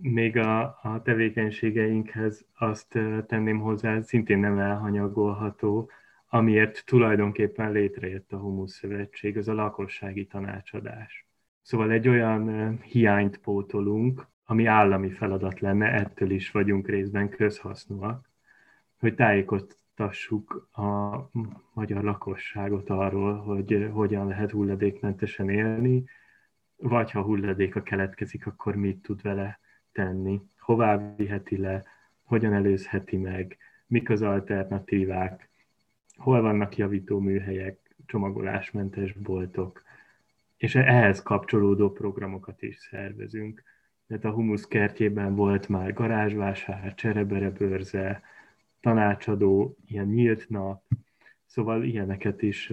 Még 0.00 0.36
a, 0.36 0.62
a 0.82 1.00
tevékenységeinkhez 1.04 2.44
azt 2.54 2.98
tenném 3.26 3.58
hozzá, 3.58 4.00
szintén 4.00 4.38
nem 4.38 4.58
elhanyagolható, 4.58 5.90
amiért 6.28 6.82
tulajdonképpen 6.86 7.72
létrejött 7.72 8.32
a 8.32 8.38
Humusz 8.38 8.74
Szövetség, 8.74 9.36
az 9.36 9.48
a 9.48 9.54
lakossági 9.54 10.26
tanácsadás. 10.26 11.26
Szóval 11.62 11.90
egy 11.90 12.08
olyan 12.08 12.76
hiányt 12.82 13.38
pótolunk, 13.38 14.28
ami 14.50 14.66
állami 14.66 15.10
feladat 15.10 15.60
lenne, 15.60 15.92
ettől 15.92 16.30
is 16.30 16.50
vagyunk 16.50 16.88
részben 16.88 17.28
közhasznúak, 17.28 18.28
hogy 18.98 19.14
tájékoztassuk 19.14 20.68
a 20.72 21.16
magyar 21.72 22.04
lakosságot 22.04 22.90
arról, 22.90 23.36
hogy 23.36 23.88
hogyan 23.92 24.26
lehet 24.26 24.50
hulladékmentesen 24.50 25.50
élni, 25.50 26.04
vagy 26.76 27.10
ha 27.10 27.22
hulladéka 27.22 27.82
keletkezik, 27.82 28.46
akkor 28.46 28.74
mit 28.74 29.02
tud 29.02 29.22
vele 29.22 29.60
tenni, 29.92 30.40
hová 30.58 31.14
viheti 31.16 31.56
le, 31.56 31.84
hogyan 32.22 32.52
előzheti 32.52 33.16
meg, 33.16 33.56
mik 33.86 34.10
az 34.10 34.22
alternatívák, 34.22 35.48
hol 36.16 36.40
vannak 36.40 36.76
javító 36.76 37.18
műhelyek, 37.18 37.78
csomagolásmentes 38.06 39.12
boltok, 39.12 39.82
és 40.56 40.74
ehhez 40.74 41.22
kapcsolódó 41.22 41.92
programokat 41.92 42.62
is 42.62 42.76
szervezünk. 42.76 43.62
Tehát 44.10 44.24
a 44.24 44.30
Humusz 44.30 44.66
kertjében 44.66 45.34
volt 45.34 45.68
már 45.68 45.92
garázsvásár, 45.92 46.94
cserebere 46.94 47.50
bőrze, 47.50 48.22
tanácsadó, 48.80 49.76
ilyen 49.86 50.06
nyílt 50.06 50.48
nap, 50.48 50.82
szóval 51.46 51.84
ilyeneket 51.84 52.42
is 52.42 52.72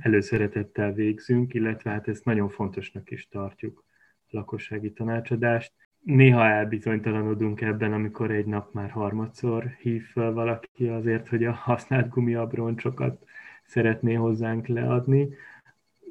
előszeretettel 0.00 0.92
végzünk, 0.92 1.54
illetve 1.54 1.90
hát 1.90 2.08
ezt 2.08 2.24
nagyon 2.24 2.48
fontosnak 2.48 3.10
is 3.10 3.28
tartjuk 3.28 3.84
a 3.86 4.36
lakossági 4.36 4.92
tanácsadást. 4.92 5.72
Néha 6.02 6.46
elbizonytalanodunk 6.46 7.60
ebben, 7.60 7.92
amikor 7.92 8.30
egy 8.30 8.46
nap 8.46 8.72
már 8.72 8.90
harmadszor 8.90 9.76
hív 9.80 10.02
fel 10.02 10.32
valaki 10.32 10.86
azért, 10.88 11.28
hogy 11.28 11.44
a 11.44 11.52
használt 11.52 12.08
gumiabroncsokat 12.08 13.26
szeretné 13.64 14.14
hozzánk 14.14 14.66
leadni, 14.66 15.28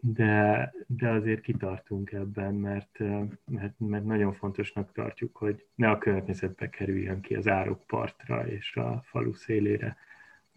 de, 0.01 0.73
de 0.88 1.10
azért 1.10 1.41
kitartunk 1.41 2.12
ebben, 2.12 2.53
mert, 2.55 2.99
mert, 3.45 3.73
mert 3.77 4.05
nagyon 4.05 4.33
fontosnak 4.33 4.91
tartjuk, 4.91 5.36
hogy 5.36 5.65
ne 5.75 5.89
a 5.89 5.97
környezetbe 5.97 6.69
kerüljön 6.69 7.21
ki 7.21 7.36
az 7.36 7.47
árokpartra 7.47 8.47
és 8.47 8.75
a 8.75 9.01
falu 9.05 9.33
szélére 9.33 9.97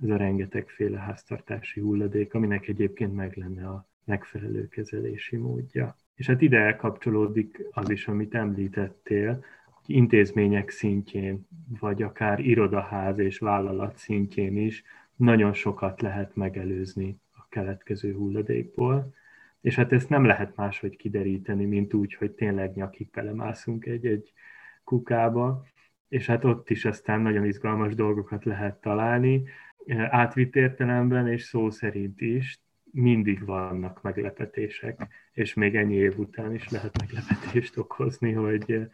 ez 0.02 0.08
a 0.08 0.16
rengetegféle 0.16 0.98
háztartási 0.98 1.80
hulladék, 1.80 2.34
aminek 2.34 2.68
egyébként 2.68 3.14
meg 3.14 3.36
lenne 3.36 3.68
a 3.68 3.88
megfelelő 4.04 4.68
kezelési 4.68 5.36
módja. 5.36 5.96
És 6.14 6.26
hát 6.26 6.40
ide 6.40 6.76
kapcsolódik 6.76 7.66
az 7.70 7.90
is, 7.90 8.08
amit 8.08 8.34
említettél, 8.34 9.44
hogy 9.64 9.94
intézmények 9.94 10.70
szintjén, 10.70 11.46
vagy 11.80 12.02
akár 12.02 12.40
irodaház 12.40 13.18
és 13.18 13.38
vállalat 13.38 13.96
szintjén 13.96 14.56
is 14.56 14.84
nagyon 15.16 15.52
sokat 15.52 16.00
lehet 16.00 16.36
megelőzni 16.36 17.20
a 17.32 17.46
keletkező 17.48 18.14
hulladékból. 18.14 19.14
És 19.60 19.74
hát 19.74 19.92
ezt 19.92 20.08
nem 20.08 20.24
lehet 20.24 20.56
máshogy 20.56 20.96
kideríteni, 20.96 21.64
mint 21.64 21.94
úgy, 21.94 22.14
hogy 22.14 22.30
tényleg 22.30 22.74
nyakig 22.74 23.10
belemászunk 23.10 23.86
egy-egy 23.86 24.32
kukába, 24.84 25.66
és 26.08 26.26
hát 26.26 26.44
ott 26.44 26.70
is 26.70 26.84
aztán 26.84 27.20
nagyon 27.20 27.44
izgalmas 27.44 27.94
dolgokat 27.94 28.44
lehet 28.44 28.80
találni, 28.80 29.42
átvitt 30.10 30.56
értelemben 30.56 31.28
és 31.28 31.42
szó 31.42 31.70
szerint 31.70 32.20
is, 32.20 32.60
mindig 32.92 33.44
vannak 33.44 34.02
meglepetések, 34.02 35.06
és 35.32 35.54
még 35.54 35.76
ennyi 35.76 35.94
év 35.94 36.18
után 36.18 36.54
is 36.54 36.68
lehet 36.68 36.98
meglepetést 36.98 37.76
okozni, 37.76 38.32
hogy 38.32 38.88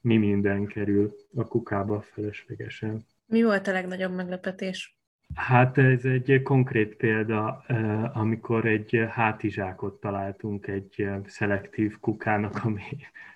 mi 0.00 0.16
minden 0.16 0.66
kerül 0.66 1.16
a 1.34 1.44
kukába 1.44 2.00
feleslegesen. 2.00 3.06
Mi 3.26 3.42
volt 3.42 3.66
a 3.66 3.72
legnagyobb 3.72 4.14
meglepetés? 4.14 5.01
Hát 5.34 5.78
ez 5.78 6.04
egy 6.04 6.40
konkrét 6.42 6.94
példa, 6.96 7.64
amikor 8.12 8.66
egy 8.66 9.04
hátizsákot 9.10 10.00
találtunk 10.00 10.66
egy 10.66 11.08
szelektív 11.26 11.98
kukának, 12.00 12.64
ami, 12.64 12.82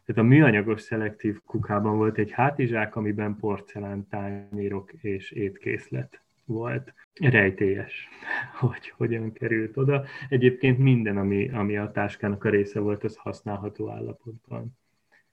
tehát 0.05 0.23
a 0.23 0.23
műanyagos 0.23 0.81
szelektív 0.81 1.41
kukában 1.45 1.97
volt 1.97 2.19
egy 2.19 2.31
hátizsák, 2.31 2.97
amiben 2.97 3.37
porcelántányérok 3.37 4.93
és 4.93 5.31
étkészlet 5.31 6.21
volt 6.45 6.95
rejtélyes, 7.21 8.09
hogy 8.61 8.89
hogyan 8.97 9.33
került 9.33 9.77
oda. 9.77 10.05
Egyébként 10.29 10.79
minden, 10.79 11.17
ami, 11.17 11.49
ami 11.49 11.77
a 11.77 11.91
táskának 11.91 12.45
a 12.45 12.49
része 12.49 12.81
volt, 12.81 13.05
az 13.05 13.17
használható 13.17 13.91
állapotban 13.91 14.79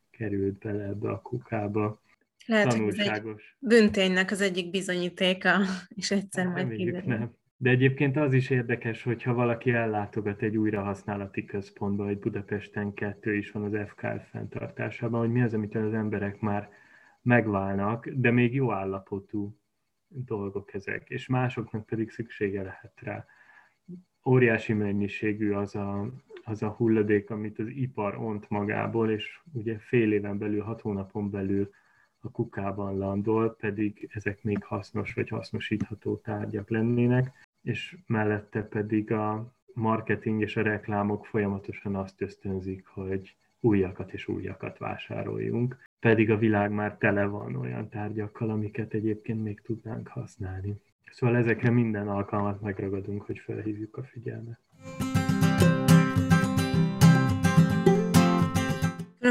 került 0.10 0.58
bele 0.58 0.84
ebbe 0.84 1.10
a 1.10 1.22
kukába. 1.22 2.02
Lehet, 2.46 2.68
Tanulságos. 2.68 3.22
hogy 3.22 3.34
ez 3.70 3.78
egy 3.78 3.80
bünténynek 3.80 4.32
az 4.32 4.42
egyik 4.42 4.70
bizonyítéka, 4.70 5.58
és 5.90 6.12
egyszer 6.12 6.46
hát, 6.46 6.54
majd 6.54 6.70
kiderül. 6.70 7.18
Nem. 7.18 7.34
De 7.58 7.70
egyébként 7.70 8.18
az 8.18 8.34
is 8.34 8.50
érdekes, 8.50 9.04
hogyha 9.04 9.34
valaki 9.34 9.72
ellátogat 9.72 10.42
egy 10.42 10.58
újrahasználati 10.58 11.46
központba, 11.46 12.06
hogy 12.06 12.20
Budapesten 12.20 12.94
kettő 12.94 13.36
is 13.36 13.52
van 13.52 13.64
az 13.64 13.88
FKF 13.88 14.30
fenntartásában, 14.30 15.20
hogy 15.20 15.32
mi 15.32 15.42
az, 15.42 15.54
amit 15.54 15.76
az 15.76 15.94
emberek 15.94 16.40
már 16.40 16.70
megválnak, 17.22 18.08
de 18.10 18.32
még 18.32 18.54
jó 18.54 18.72
állapotú 18.72 19.58
dolgok 20.08 20.74
ezek, 20.74 21.10
és 21.10 21.28
másoknak 21.28 21.86
pedig 21.86 22.10
szüksége 22.10 22.62
lehet 22.62 22.94
rá. 23.02 23.26
Óriási 24.26 24.74
mennyiségű 24.74 25.52
az 25.52 25.76
a, 25.76 26.10
az 26.44 26.64
a 26.64 26.70
hulladék, 26.70 27.30
amit 27.30 27.60
az 27.60 27.68
ipar 27.68 28.16
ont 28.16 28.50
magából, 28.50 29.12
és 29.12 29.40
ugye 29.54 29.80
fél 29.80 30.14
éven 30.14 30.38
belül, 30.38 30.62
hat 30.62 30.82
hónapon 30.82 31.30
belül 31.30 31.70
a 32.24 32.32
kukában 32.32 32.98
landol, 32.98 33.56
pedig 33.56 34.10
ezek 34.14 34.44
még 34.44 34.64
hasznos 34.64 35.14
vagy 35.14 35.30
hasznosítható 35.30 36.16
tárgyak 36.16 36.70
lennének, 36.70 37.32
és 37.62 37.98
mellette 38.08 38.64
pedig 38.64 39.12
a 39.12 39.54
marketing 39.74 40.42
és 40.42 40.56
a 40.56 40.62
reklámok 40.62 41.26
folyamatosan 41.26 41.96
azt 41.96 42.22
ösztönzik, 42.22 42.86
hogy 42.86 43.36
újakat 43.60 44.14
és 44.14 44.28
újakat 44.28 44.78
vásároljunk, 44.78 45.84
pedig 46.00 46.32
a 46.32 46.38
világ 46.38 46.72
már 46.72 46.98
tele 46.98 47.26
van 47.26 47.56
olyan 47.56 47.90
tárgyakkal, 47.90 48.50
amiket 48.50 48.94
egyébként 48.94 49.44
még 49.44 49.62
tudnánk 49.62 50.08
használni. 50.08 50.76
Szóval 51.12 51.36
ezekre 51.36 51.70
minden 51.70 52.08
alkalmat 52.08 52.62
megragadunk, 52.62 53.22
hogy 53.22 53.40
felhívjuk 53.40 53.98
a 53.98 54.04
figyelmet. 54.04 54.60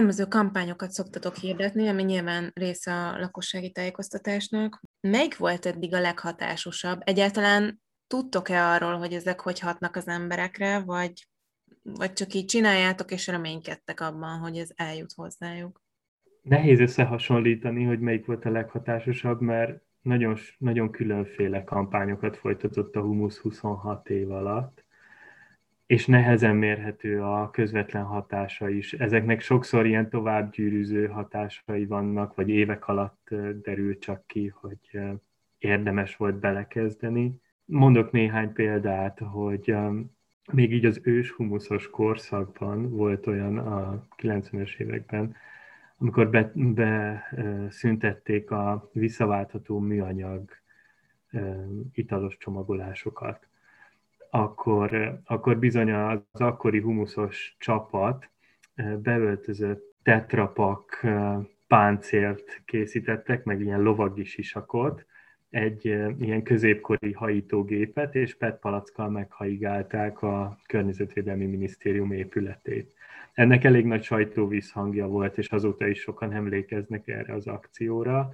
Különböző 0.02 0.28
kampányokat 0.28 0.90
szoktatok 0.90 1.34
hirdetni, 1.34 1.88
ami 1.88 2.02
nyilván 2.02 2.50
része 2.54 2.92
a 2.92 3.18
lakossági 3.18 3.70
tájékoztatásnak. 3.70 4.80
Melyik 5.00 5.36
volt 5.36 5.66
eddig 5.66 5.94
a 5.94 6.00
leghatásosabb? 6.00 7.00
Egyáltalán 7.04 7.82
tudtok-e 8.06 8.66
arról, 8.66 8.96
hogy 8.96 9.12
ezek 9.12 9.40
hogy 9.40 9.60
hatnak 9.60 9.96
az 9.96 10.08
emberekre, 10.08 10.78
vagy, 10.78 11.12
vagy 11.82 12.12
csak 12.12 12.34
így 12.34 12.44
csináljátok, 12.44 13.10
és 13.10 13.26
reménykedtek 13.26 14.00
abban, 14.00 14.38
hogy 14.38 14.56
ez 14.56 14.70
eljut 14.74 15.12
hozzájuk? 15.12 15.82
Nehéz 16.42 16.80
összehasonlítani, 16.80 17.84
hogy 17.84 18.00
melyik 18.00 18.26
volt 18.26 18.44
a 18.44 18.50
leghatásosabb, 18.50 19.40
mert 19.40 19.82
nagyon, 20.00 20.36
nagyon 20.58 20.90
különféle 20.90 21.64
kampányokat 21.64 22.36
folytatott 22.36 22.96
a 22.96 23.00
Humus 23.00 23.38
26 23.38 24.08
év 24.08 24.30
alatt, 24.30 24.81
és 25.92 26.06
nehezen 26.06 26.56
mérhető 26.56 27.22
a 27.22 27.50
közvetlen 27.50 28.04
hatása 28.04 28.68
is. 28.68 28.92
Ezeknek 28.92 29.40
sokszor 29.40 29.86
ilyen 29.86 30.10
továbbgyűrűző 30.10 31.06
hatásai 31.06 31.86
vannak, 31.86 32.34
vagy 32.34 32.48
évek 32.48 32.88
alatt 32.88 33.28
derül 33.62 33.98
csak 33.98 34.26
ki, 34.26 34.52
hogy 34.60 35.00
érdemes 35.58 36.16
volt 36.16 36.34
belekezdeni. 36.34 37.40
Mondok 37.64 38.10
néhány 38.10 38.52
példát, 38.52 39.18
hogy 39.18 39.74
még 40.52 40.72
így 40.72 40.84
az 40.84 41.00
ős 41.02 41.30
humuszos 41.30 41.90
korszakban 41.90 42.90
volt 42.90 43.26
olyan 43.26 43.58
a 43.58 44.06
90-es 44.22 44.76
években, 44.76 45.36
amikor 45.98 46.30
beszüntették 46.54 48.48
be, 48.48 48.56
a 48.56 48.90
visszaváltható 48.92 49.78
műanyag 49.78 50.50
italos 51.92 52.36
csomagolásokat, 52.36 53.50
akkor, 54.34 55.20
akkor 55.24 55.58
bizony 55.58 55.92
az 55.92 56.20
akkori 56.40 56.80
humuszos 56.80 57.56
csapat 57.58 58.30
beöltözött 59.02 59.94
tetrapak 60.02 61.06
páncélt 61.66 62.62
készítettek, 62.64 63.44
meg 63.44 63.60
ilyen 63.60 63.82
lovagi 63.82 64.24
sisakot, 64.24 65.06
egy 65.50 65.84
ilyen 66.18 66.42
középkori 66.42 67.12
hajítógépet, 67.12 68.14
és 68.14 68.34
PET 68.34 68.58
palackkal 68.60 69.08
meghaigálták 69.10 70.22
a 70.22 70.58
Környezetvédelmi 70.66 71.46
Minisztérium 71.46 72.12
épületét. 72.12 72.94
Ennek 73.32 73.64
elég 73.64 73.84
nagy 73.84 74.02
sajtóvízhangja 74.02 75.06
volt, 75.06 75.38
és 75.38 75.48
azóta 75.48 75.86
is 75.86 76.00
sokan 76.00 76.32
emlékeznek 76.32 77.08
erre 77.08 77.34
az 77.34 77.46
akcióra. 77.46 78.32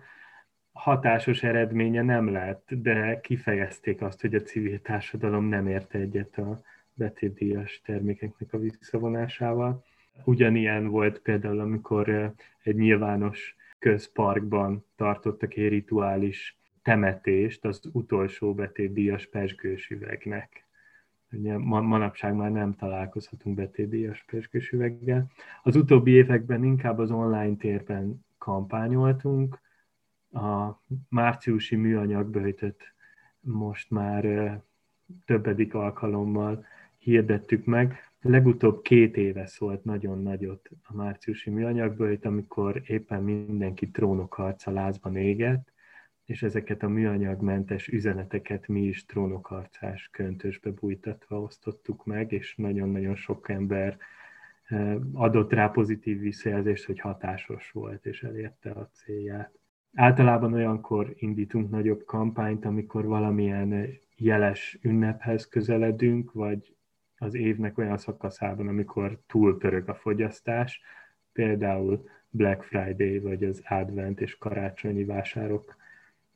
Hatásos 0.78 1.42
eredménye 1.42 2.02
nem 2.02 2.32
lett, 2.32 2.68
de 2.74 3.20
kifejezték 3.20 4.02
azt, 4.02 4.20
hogy 4.20 4.34
a 4.34 4.40
civil 4.40 4.80
társadalom 4.80 5.44
nem 5.44 5.66
érte 5.66 5.98
egyet 5.98 6.38
a 6.38 6.58
betétdíjas 6.94 7.80
termékeknek 7.84 8.52
a 8.52 8.58
visszavonásával. 8.58 9.84
Ugyanilyen 10.24 10.88
volt 10.88 11.18
például, 11.18 11.60
amikor 11.60 12.32
egy 12.62 12.76
nyilvános 12.76 13.56
közparkban 13.78 14.84
tartottak 14.96 15.54
egy 15.54 15.68
rituális 15.68 16.56
temetést 16.82 17.64
az 17.64 17.80
utolsó 17.92 18.54
betétdíjas 18.54 19.26
pesgős 19.26 19.90
üvegnek. 19.90 20.64
Ugye 21.32 21.58
manapság 21.58 22.34
már 22.34 22.50
nem 22.50 22.74
találkozhatunk 22.74 23.56
betétdíjas 23.56 24.24
pesgős 24.30 24.70
üveggel. 24.70 25.30
Az 25.62 25.76
utóbbi 25.76 26.10
években 26.10 26.64
inkább 26.64 26.98
az 26.98 27.10
online 27.10 27.56
térben 27.56 28.24
kampányoltunk. 28.38 29.66
A 30.32 30.80
márciusi 31.08 31.76
műanyagböjtöt 31.76 32.94
most 33.40 33.90
már 33.90 34.60
többedik 35.24 35.74
alkalommal 35.74 36.66
hirdettük 36.98 37.64
meg. 37.64 37.96
Legutóbb 38.20 38.82
két 38.82 39.16
éve 39.16 39.46
szólt 39.46 39.84
nagyon 39.84 40.22
nagyot 40.22 40.70
a 40.82 40.94
márciusi 40.94 41.50
műanyagböjt, 41.50 42.24
amikor 42.24 42.82
éppen 42.86 43.22
mindenki 43.22 43.90
trónokharca 43.90 44.70
lázban 44.70 45.16
égett, 45.16 45.72
és 46.24 46.42
ezeket 46.42 46.82
a 46.82 46.88
műanyagmentes 46.88 47.88
üzeneteket 47.88 48.68
mi 48.68 48.80
is 48.80 49.04
trónokarcás 49.06 50.08
köntösbe 50.12 50.70
bújtatva 50.70 51.40
osztottuk 51.40 52.04
meg, 52.04 52.32
és 52.32 52.54
nagyon-nagyon 52.56 53.16
sok 53.16 53.48
ember 53.48 53.98
adott 55.12 55.52
rá 55.52 55.68
pozitív 55.68 56.18
visszajelzést, 56.20 56.84
hogy 56.84 57.00
hatásos 57.00 57.70
volt, 57.70 58.06
és 58.06 58.22
elérte 58.22 58.70
a 58.70 58.90
célját. 58.92 59.57
Általában 59.94 60.52
olyankor 60.52 61.14
indítunk 61.16 61.70
nagyobb 61.70 62.04
kampányt, 62.04 62.64
amikor 62.64 63.06
valamilyen 63.06 63.98
jeles 64.16 64.78
ünnephez 64.82 65.48
közeledünk, 65.48 66.32
vagy 66.32 66.76
az 67.16 67.34
évnek 67.34 67.78
olyan 67.78 67.98
szakaszában, 67.98 68.68
amikor 68.68 69.18
túl 69.26 69.58
pörög 69.58 69.88
a 69.88 69.94
fogyasztás, 69.94 70.80
például 71.32 72.08
Black 72.30 72.62
Friday, 72.62 73.18
vagy 73.18 73.44
az 73.44 73.62
advent 73.68 74.20
és 74.20 74.38
karácsonyi 74.38 75.04
vásárok 75.04 75.76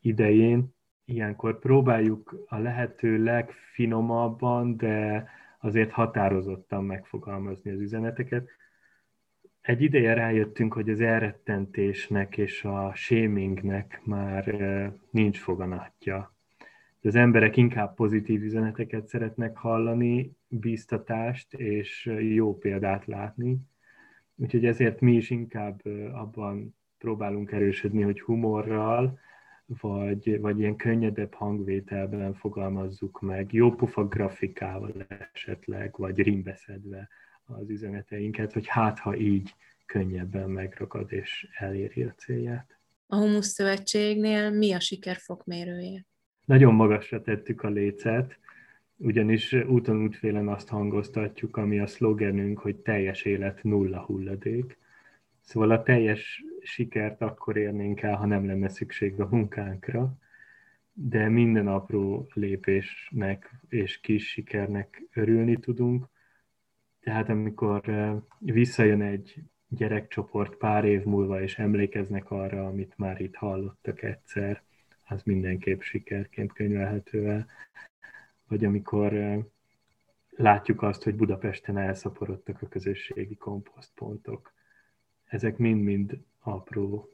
idején. 0.00 0.74
Ilyenkor 1.04 1.58
próbáljuk 1.58 2.44
a 2.46 2.56
lehető 2.56 3.22
legfinomabban, 3.22 4.76
de 4.76 5.26
azért 5.60 5.90
határozottan 5.90 6.84
megfogalmazni 6.84 7.70
az 7.70 7.80
üzeneteket. 7.80 8.48
Egy 9.62 9.82
ideje 9.82 10.14
rájöttünk, 10.14 10.72
hogy 10.72 10.90
az 10.90 11.00
elrettentésnek 11.00 12.36
és 12.36 12.64
a 12.64 12.92
shamingnek 12.94 14.00
már 14.04 14.44
nincs 15.10 15.38
foganatja. 15.38 16.34
Az 17.02 17.14
emberek 17.14 17.56
inkább 17.56 17.94
pozitív 17.94 18.42
üzeneteket 18.42 19.06
szeretnek 19.06 19.56
hallani, 19.56 20.36
bíztatást 20.48 21.54
és 21.54 22.12
jó 22.20 22.58
példát 22.58 23.06
látni. 23.06 23.58
Úgyhogy 24.36 24.64
ezért 24.64 25.00
mi 25.00 25.12
is 25.12 25.30
inkább 25.30 25.80
abban 26.12 26.74
próbálunk 26.98 27.52
erősödni, 27.52 28.02
hogy 28.02 28.20
humorral, 28.20 29.18
vagy, 29.80 30.40
vagy 30.40 30.58
ilyen 30.58 30.76
könnyedebb 30.76 31.34
hangvételben 31.34 32.34
fogalmazzuk 32.34 33.20
meg, 33.20 33.52
jó 33.52 33.74
pufa 33.74 34.08
grafikával 34.08 35.06
esetleg, 35.32 35.94
vagy 35.96 36.18
rimbeszedve 36.18 37.08
az 37.60 37.70
üzeneteinket, 37.70 38.52
hogy 38.52 38.66
hát 38.66 38.98
ha 38.98 39.16
így 39.16 39.54
könnyebben 39.86 40.50
megragad 40.50 41.12
és 41.12 41.48
eléri 41.58 42.02
a 42.02 42.14
célját. 42.16 42.78
A 43.06 43.16
Humusz 43.16 43.48
Szövetségnél 43.48 44.50
mi 44.50 44.72
a 44.72 44.80
siker 44.80 45.16
fokmérője? 45.16 46.06
Nagyon 46.44 46.74
magasra 46.74 47.22
tettük 47.22 47.62
a 47.62 47.68
lécet, 47.68 48.38
ugyanis 48.96 49.52
úton 49.52 50.02
útfélen 50.02 50.48
azt 50.48 50.68
hangoztatjuk, 50.68 51.56
ami 51.56 51.78
a 51.78 51.86
szlogenünk, 51.86 52.58
hogy 52.58 52.76
teljes 52.76 53.22
élet 53.22 53.62
nulla 53.62 54.00
hulladék. 54.00 54.78
Szóval 55.40 55.70
a 55.70 55.82
teljes 55.82 56.44
sikert 56.62 57.20
akkor 57.20 57.56
érnénk 57.56 58.00
el, 58.00 58.14
ha 58.14 58.26
nem 58.26 58.46
lenne 58.46 58.68
szükség 58.68 59.20
a 59.20 59.28
munkánkra, 59.30 60.16
de 60.92 61.28
minden 61.28 61.66
apró 61.66 62.28
lépésnek 62.34 63.50
és 63.68 64.00
kis 64.00 64.28
sikernek 64.28 65.02
örülni 65.14 65.56
tudunk. 65.56 66.06
Tehát 67.02 67.28
amikor 67.28 67.82
visszajön 68.38 69.02
egy 69.02 69.42
gyerekcsoport 69.68 70.56
pár 70.56 70.84
év 70.84 71.04
múlva, 71.04 71.42
és 71.42 71.58
emlékeznek 71.58 72.30
arra, 72.30 72.66
amit 72.66 72.96
már 72.96 73.20
itt 73.20 73.34
hallottak 73.34 74.02
egyszer, 74.02 74.62
az 75.08 75.22
mindenképp 75.22 75.80
sikerként 75.80 76.52
könyvelhető 76.52 77.28
el. 77.28 77.46
Vagy 78.48 78.64
amikor 78.64 79.12
látjuk 80.30 80.82
azt, 80.82 81.02
hogy 81.02 81.14
Budapesten 81.14 81.78
elszaporodtak 81.78 82.62
a 82.62 82.68
közösségi 82.68 83.34
komposztpontok, 83.34 84.52
ezek 85.24 85.56
mind-mind 85.56 86.18
apró 86.40 87.08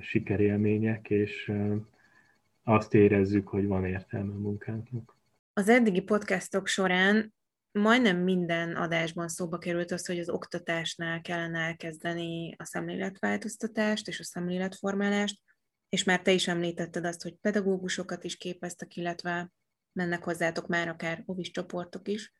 sikerélmények, 0.00 1.10
és 1.10 1.52
azt 2.62 2.94
érezzük, 2.94 3.48
hogy 3.48 3.66
van 3.66 3.84
értelme 3.84 4.32
a 4.32 4.38
munkánknak. 4.38 5.16
Az 5.52 5.68
eddigi 5.68 6.02
podcastok 6.02 6.66
során 6.66 7.32
majdnem 7.72 8.16
minden 8.16 8.76
adásban 8.76 9.28
szóba 9.28 9.58
került 9.58 9.90
az, 9.90 10.06
hogy 10.06 10.18
az 10.18 10.28
oktatásnál 10.28 11.20
kellene 11.20 11.58
elkezdeni 11.58 12.54
a 12.58 12.64
szemléletváltoztatást 12.64 14.08
és 14.08 14.20
a 14.20 14.24
szemléletformálást, 14.24 15.42
és 15.88 16.04
már 16.04 16.22
te 16.22 16.32
is 16.32 16.48
említetted 16.48 17.04
azt, 17.04 17.22
hogy 17.22 17.34
pedagógusokat 17.40 18.24
is 18.24 18.36
képeztek, 18.36 18.96
illetve 18.96 19.52
mennek 19.92 20.24
hozzátok 20.24 20.66
már 20.66 20.88
akár 20.88 21.22
ovis 21.26 21.50
csoportok 21.50 22.08
is. 22.08 22.32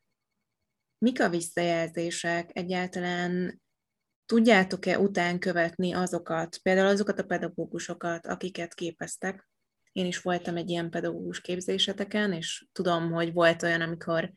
Mik 0.99 1.21
a 1.21 1.29
visszajelzések 1.29 2.51
egyáltalán 2.53 3.61
Tudjátok-e 4.29 4.99
után 4.99 5.39
követni 5.39 5.93
azokat, 5.93 6.59
például 6.59 6.87
azokat 6.87 7.19
a 7.19 7.25
pedagógusokat, 7.25 8.27
akiket 8.27 8.75
képeztek? 8.75 9.49
Én 9.93 10.07
is 10.07 10.21
voltam 10.21 10.57
egy 10.57 10.71
ilyen 10.71 10.91
pedagógus 10.91 11.41
képzéseteken, 11.41 12.33
és 12.33 12.67
tudom, 12.73 13.13
hogy 13.13 13.33
volt 13.33 13.63
olyan, 13.63 13.81
amikor 13.81 14.33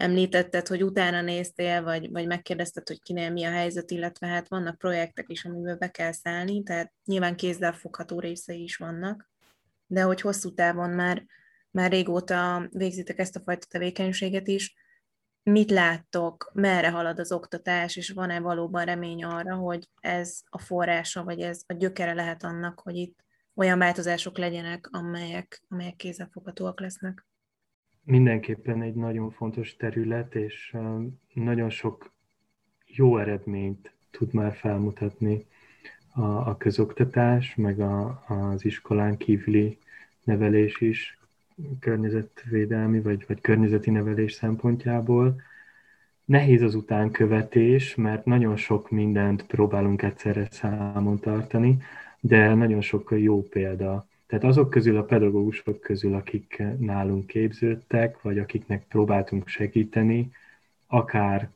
említetted, 0.00 0.66
hogy 0.66 0.84
utána 0.84 1.22
néztél, 1.22 1.82
vagy, 1.82 2.10
vagy 2.10 2.26
megkérdezted, 2.26 2.88
hogy 2.88 3.02
kinél 3.02 3.30
mi 3.30 3.44
a 3.44 3.50
helyzet, 3.50 3.90
illetve 3.90 4.26
hát 4.26 4.48
vannak 4.48 4.78
projektek 4.78 5.24
is, 5.28 5.44
amiben 5.44 5.78
be 5.78 5.90
kell 5.90 6.12
szállni, 6.12 6.62
tehát 6.62 6.92
nyilván 7.04 7.36
kézzel 7.36 7.72
fogható 7.72 8.20
részei 8.20 8.62
is 8.62 8.76
vannak, 8.76 9.30
de 9.86 10.02
hogy 10.02 10.20
hosszú 10.20 10.54
távon 10.54 10.90
már 10.90 11.26
már 11.70 11.90
régóta 11.90 12.68
végzitek 12.70 13.18
ezt 13.18 13.36
a 13.36 13.40
fajta 13.40 13.66
tevékenységet 13.66 14.48
is. 14.48 14.74
Mit 15.42 15.70
láttok, 15.70 16.50
merre 16.54 16.90
halad 16.90 17.18
az 17.18 17.32
oktatás, 17.32 17.96
és 17.96 18.10
van-e 18.10 18.40
valóban 18.40 18.84
remény 18.84 19.24
arra, 19.24 19.54
hogy 19.54 19.88
ez 20.00 20.40
a 20.48 20.58
forrása, 20.58 21.24
vagy 21.24 21.40
ez 21.40 21.62
a 21.66 21.72
gyökere 21.72 22.12
lehet 22.12 22.42
annak, 22.42 22.80
hogy 22.80 22.96
itt 22.96 23.24
olyan 23.54 23.78
változások 23.78 24.38
legyenek, 24.38 24.88
amelyek, 24.90 25.62
amelyek 25.68 25.96
kézzelfoghatóak 25.96 26.80
lesznek? 26.80 27.26
Mindenképpen 28.04 28.82
egy 28.82 28.94
nagyon 28.94 29.30
fontos 29.30 29.76
terület, 29.76 30.34
és 30.34 30.76
nagyon 31.32 31.70
sok 31.70 32.12
jó 32.86 33.18
eredményt 33.18 33.92
tud 34.10 34.34
már 34.34 34.54
felmutatni 34.54 35.46
a, 36.12 36.22
a 36.22 36.56
közoktatás, 36.56 37.54
meg 37.54 37.80
a, 37.80 38.24
az 38.28 38.64
iskolán 38.64 39.16
kívüli 39.16 39.78
nevelés 40.24 40.80
is 40.80 41.18
környezetvédelmi 41.80 43.00
vagy, 43.00 43.24
vagy 43.28 43.40
környezeti 43.40 43.90
nevelés 43.90 44.32
szempontjából. 44.32 45.42
Nehéz 46.24 46.62
az 46.62 46.74
utánkövetés, 46.74 47.94
mert 47.94 48.24
nagyon 48.24 48.56
sok 48.56 48.90
mindent 48.90 49.46
próbálunk 49.46 50.02
egyszerre 50.02 50.48
számon 50.50 51.18
tartani, 51.18 51.78
de 52.20 52.54
nagyon 52.54 52.80
sok 52.80 53.14
jó 53.16 53.42
példa. 53.42 54.08
Tehát 54.30 54.44
azok 54.44 54.70
közül, 54.70 54.96
a 54.96 55.02
pedagógusok 55.02 55.80
közül, 55.80 56.14
akik 56.14 56.62
nálunk 56.78 57.26
képződtek, 57.26 58.22
vagy 58.22 58.38
akiknek 58.38 58.86
próbáltunk 58.88 59.48
segíteni, 59.48 60.30
akár 60.86 61.50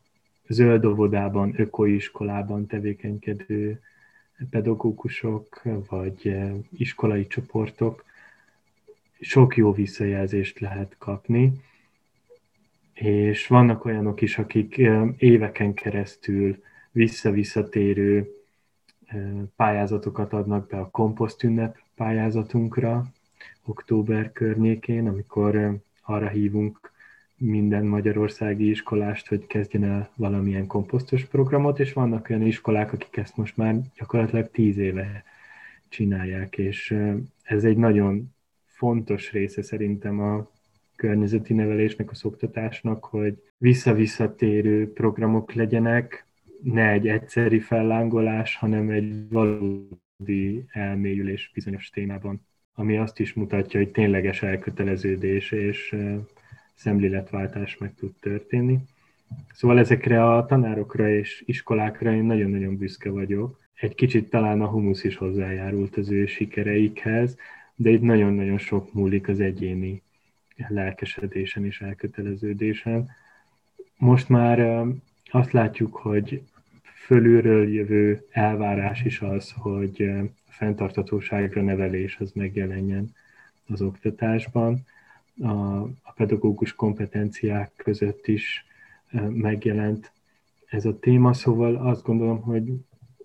zöld 0.47 0.85
óvodában, 0.85 1.55
ökoiskolában 1.57 2.66
tevékenykedő 2.66 3.81
pedagógusok, 4.51 5.62
vagy 5.89 6.37
iskolai 6.79 7.27
csoportok, 7.27 8.05
sok 9.20 9.57
jó 9.57 9.72
visszajelzést 9.72 10.59
lehet 10.59 10.95
kapni, 10.99 11.53
és 12.93 13.47
vannak 13.47 13.85
olyanok 13.85 14.20
is, 14.20 14.39
akik 14.39 14.81
éveken 15.16 15.75
keresztül 15.75 16.62
vissza-visszatérő 16.91 18.35
pályázatokat 19.57 20.33
adnak 20.33 20.68
be 20.68 20.79
a 20.79 20.91
komposztünnep 20.91 21.83
pályázatunkra 21.97 23.07
október 23.64 24.32
környékén, 24.32 25.09
amikor 25.09 25.78
arra 26.03 26.28
hívunk 26.28 26.92
minden 27.36 27.84
magyarországi 27.84 28.70
iskolást, 28.70 29.28
hogy 29.28 29.47
kezdjen 29.47 29.84
el 29.84 30.11
valamilyen 30.16 30.66
komposztos 30.66 31.24
programot, 31.24 31.80
és 31.80 31.92
vannak 31.92 32.26
olyan 32.30 32.42
iskolák, 32.42 32.92
akik 32.92 33.16
ezt 33.16 33.36
most 33.36 33.57
már 33.57 33.80
gyakorlatilag 33.97 34.51
tíz 34.51 34.78
éve 34.78 35.24
csinálják, 35.88 36.59
és 36.59 36.97
ez 37.42 37.64
egy 37.64 37.76
nagyon 37.76 38.34
fontos 38.66 39.32
része 39.32 39.62
szerintem 39.62 40.20
a 40.20 40.51
környezeti 40.97 41.55
nevelésnek, 41.55 42.11
a 42.11 42.14
szoktatásnak, 42.14 43.05
hogy 43.05 43.42
vissza-visszatérő 43.59 44.92
programok 44.92 45.53
legyenek, 45.53 46.26
ne 46.62 46.90
egy 46.90 47.09
egyszeri 47.09 47.61
fellángolás, 47.61 48.57
hanem 48.57 48.90
egy 48.90 49.28
valódi 49.28 50.03
elmélyülés 50.72 51.51
bizonyos 51.55 51.91
témában, 51.91 52.47
ami 52.75 52.97
azt 52.97 53.20
is 53.20 53.33
mutatja, 53.33 53.81
hogy 53.81 53.91
tényleges 53.91 54.43
elköteleződés 54.43 55.51
és 55.51 55.97
szemléletváltás 56.75 57.77
meg 57.79 57.95
tud 57.95 58.12
történni. 58.20 58.79
Szóval 59.53 59.79
ezekre 59.79 60.35
a 60.35 60.47
tanárokra 60.47 61.09
és 61.09 61.43
iskolákra 61.47 62.12
én 62.12 62.25
nagyon-nagyon 62.25 62.77
büszke 62.77 63.11
vagyok. 63.11 63.61
Egy 63.75 63.95
kicsit 63.95 64.31
talán 64.31 64.61
a 64.61 64.66
humusz 64.66 65.05
is 65.05 65.16
hozzájárult 65.16 65.97
az 65.97 66.11
ő 66.11 66.27
sikereikhez, 66.27 67.37
de 67.75 67.91
itt 67.91 68.01
nagyon-nagyon 68.01 68.59
sok 68.59 68.93
múlik 68.93 69.29
az 69.29 69.41
egyéni 69.41 70.03
lelkesedésen 70.68 71.64
és 71.64 71.81
elköteleződésen. 71.81 73.11
Most 73.97 74.29
már 74.29 74.85
azt 75.31 75.53
látjuk, 75.53 75.97
hogy 75.97 76.43
fölülről 77.05 77.69
jövő 77.69 78.27
elvárás 78.31 79.05
is 79.05 79.21
az, 79.21 79.53
hogy 79.57 80.03
a 80.47 80.53
fenntartatóságra 80.53 81.63
nevelés 81.63 82.17
az 82.21 82.33
megjelenjen 82.33 83.15
az 83.67 83.83
oktatásban. 83.83 84.85
A, 85.41 85.83
a 85.83 86.13
pedagógus 86.17 86.75
kompetenciák 86.75 87.73
között 87.77 88.27
is 88.27 88.65
megjelent 89.29 90.13
ez 90.67 90.85
a 90.85 90.99
téma, 90.99 91.33
szóval 91.33 91.77
azt 91.77 92.03
gondolom, 92.03 92.41
hogy 92.41 92.73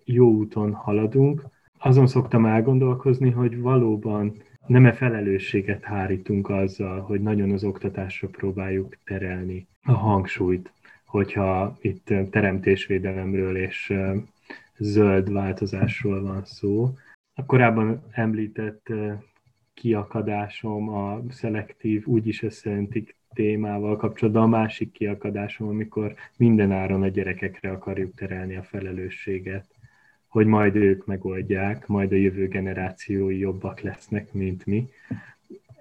jó 0.03 0.29
úton 0.29 0.73
haladunk, 0.73 1.43
azon 1.77 2.07
szoktam 2.07 2.45
elgondolkozni, 2.45 3.29
hogy 3.29 3.59
valóban 3.59 4.33
nem-e 4.67 4.93
felelősséget 4.93 5.83
hárítunk 5.83 6.49
azzal, 6.49 6.99
hogy 6.99 7.21
nagyon 7.21 7.51
az 7.51 7.63
oktatásra 7.63 8.27
próbáljuk 8.27 8.97
terelni 9.03 9.67
a 9.83 9.91
hangsúlyt, 9.91 10.71
hogyha 11.09 11.77
itt 11.81 12.13
teremtésvédelemről 12.31 13.57
és 13.57 13.93
zöld 14.77 15.31
változásról 15.31 16.21
van 16.21 16.45
szó. 16.45 16.93
A 17.33 17.45
korábban 17.45 18.03
említett 18.11 18.87
kiakadásom 19.73 20.89
a 20.89 21.21
szelektív, 21.29 22.07
úgyis 22.07 22.43
összeöntik 22.43 23.15
témával 23.33 23.97
kapcsolatban 23.97 24.43
a 24.43 24.57
másik 24.57 24.91
kiakadásom, 24.91 25.67
amikor 25.67 26.13
minden 26.37 26.71
áron 26.71 27.01
a 27.01 27.07
gyerekekre 27.07 27.71
akarjuk 27.71 28.15
terelni 28.15 28.55
a 28.55 28.63
felelősséget 28.63 29.65
hogy 30.29 30.45
majd 30.45 30.75
ők 30.75 31.05
megoldják, 31.05 31.87
majd 31.87 32.11
a 32.11 32.15
jövő 32.15 32.47
generációi 32.47 33.37
jobbak 33.37 33.81
lesznek, 33.81 34.33
mint 34.33 34.65
mi. 34.65 34.89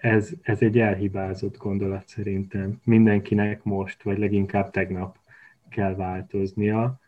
Ez, 0.01 0.31
ez 0.43 0.63
egy 0.63 0.79
elhibázott 0.79 1.57
gondolat 1.57 2.09
szerintem. 2.09 2.81
Mindenkinek 2.85 3.65
most, 3.65 4.03
vagy 4.03 4.19
leginkább 4.19 4.71
tegnap 4.71 5.17
kell 5.71 5.95
változnia, 5.95 7.01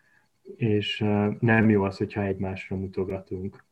és 0.57 1.05
nem 1.41 1.71
jó 1.71 1.83
az, 1.83 1.97
hogyha 1.97 2.23
egymásra 2.23 2.77
mutogatunk. 2.77 3.65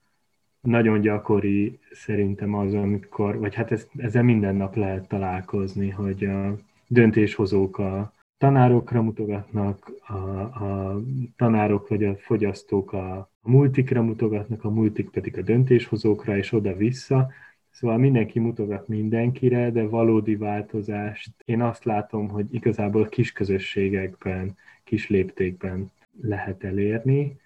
Nagyon 0.61 1.01
gyakori 1.01 1.79
szerintem 1.93 2.55
az, 2.55 2.75
amikor, 2.75 3.39
vagy 3.39 3.55
hát 3.55 3.73
ez, 3.73 3.89
ezzel 3.97 4.23
minden 4.23 4.57
nap 4.57 4.77
lehet 4.77 5.09
találkozni, 5.09 5.91
hogy 5.91 6.25
a 6.25 6.59
döntéshozók 6.87 7.79
a 7.79 8.13
tanárokra 8.39 9.03
mutogatnak, 9.03 9.93
a, 10.07 10.13
a 10.41 11.01
tanárok 11.37 11.89
vagy 11.89 12.05
a 12.05 12.17
fogyasztók 12.17 12.93
a, 12.93 13.31
multikra 13.49 14.03
mutogatnak, 14.03 14.65
a 14.65 14.71
multik 14.71 15.11
pedig 15.11 15.39
a 15.39 15.43
döntéshozókra, 15.43 16.37
és 16.37 16.53
oda-vissza. 16.53 17.31
Szóval 17.71 17.99
mindenki 17.99 18.39
mutogat 18.39 18.89
mindenkire, 18.89 19.71
de 19.71 19.83
valódi 19.83 20.37
változást 20.37 21.31
én 21.45 21.63
azt 21.63 21.85
látom, 21.85 22.29
hogy 22.29 22.55
igazából 22.55 23.09
kis 23.09 23.33
közösségekben, 23.33 24.57
kis 24.85 25.09
léptékben 25.09 25.91
lehet 26.21 26.65
elérni, 26.65 27.37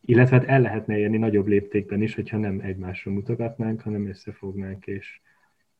illetve 0.00 0.36
hát 0.36 0.48
el 0.48 0.60
lehetne 0.60 0.98
érni 0.98 1.16
nagyobb 1.16 1.46
léptékben 1.46 2.02
is, 2.02 2.14
hogyha 2.14 2.36
nem 2.36 2.60
egymásra 2.60 3.10
mutogatnánk, 3.10 3.80
hanem 3.80 4.08
összefognánk, 4.08 4.86
és 4.86 5.20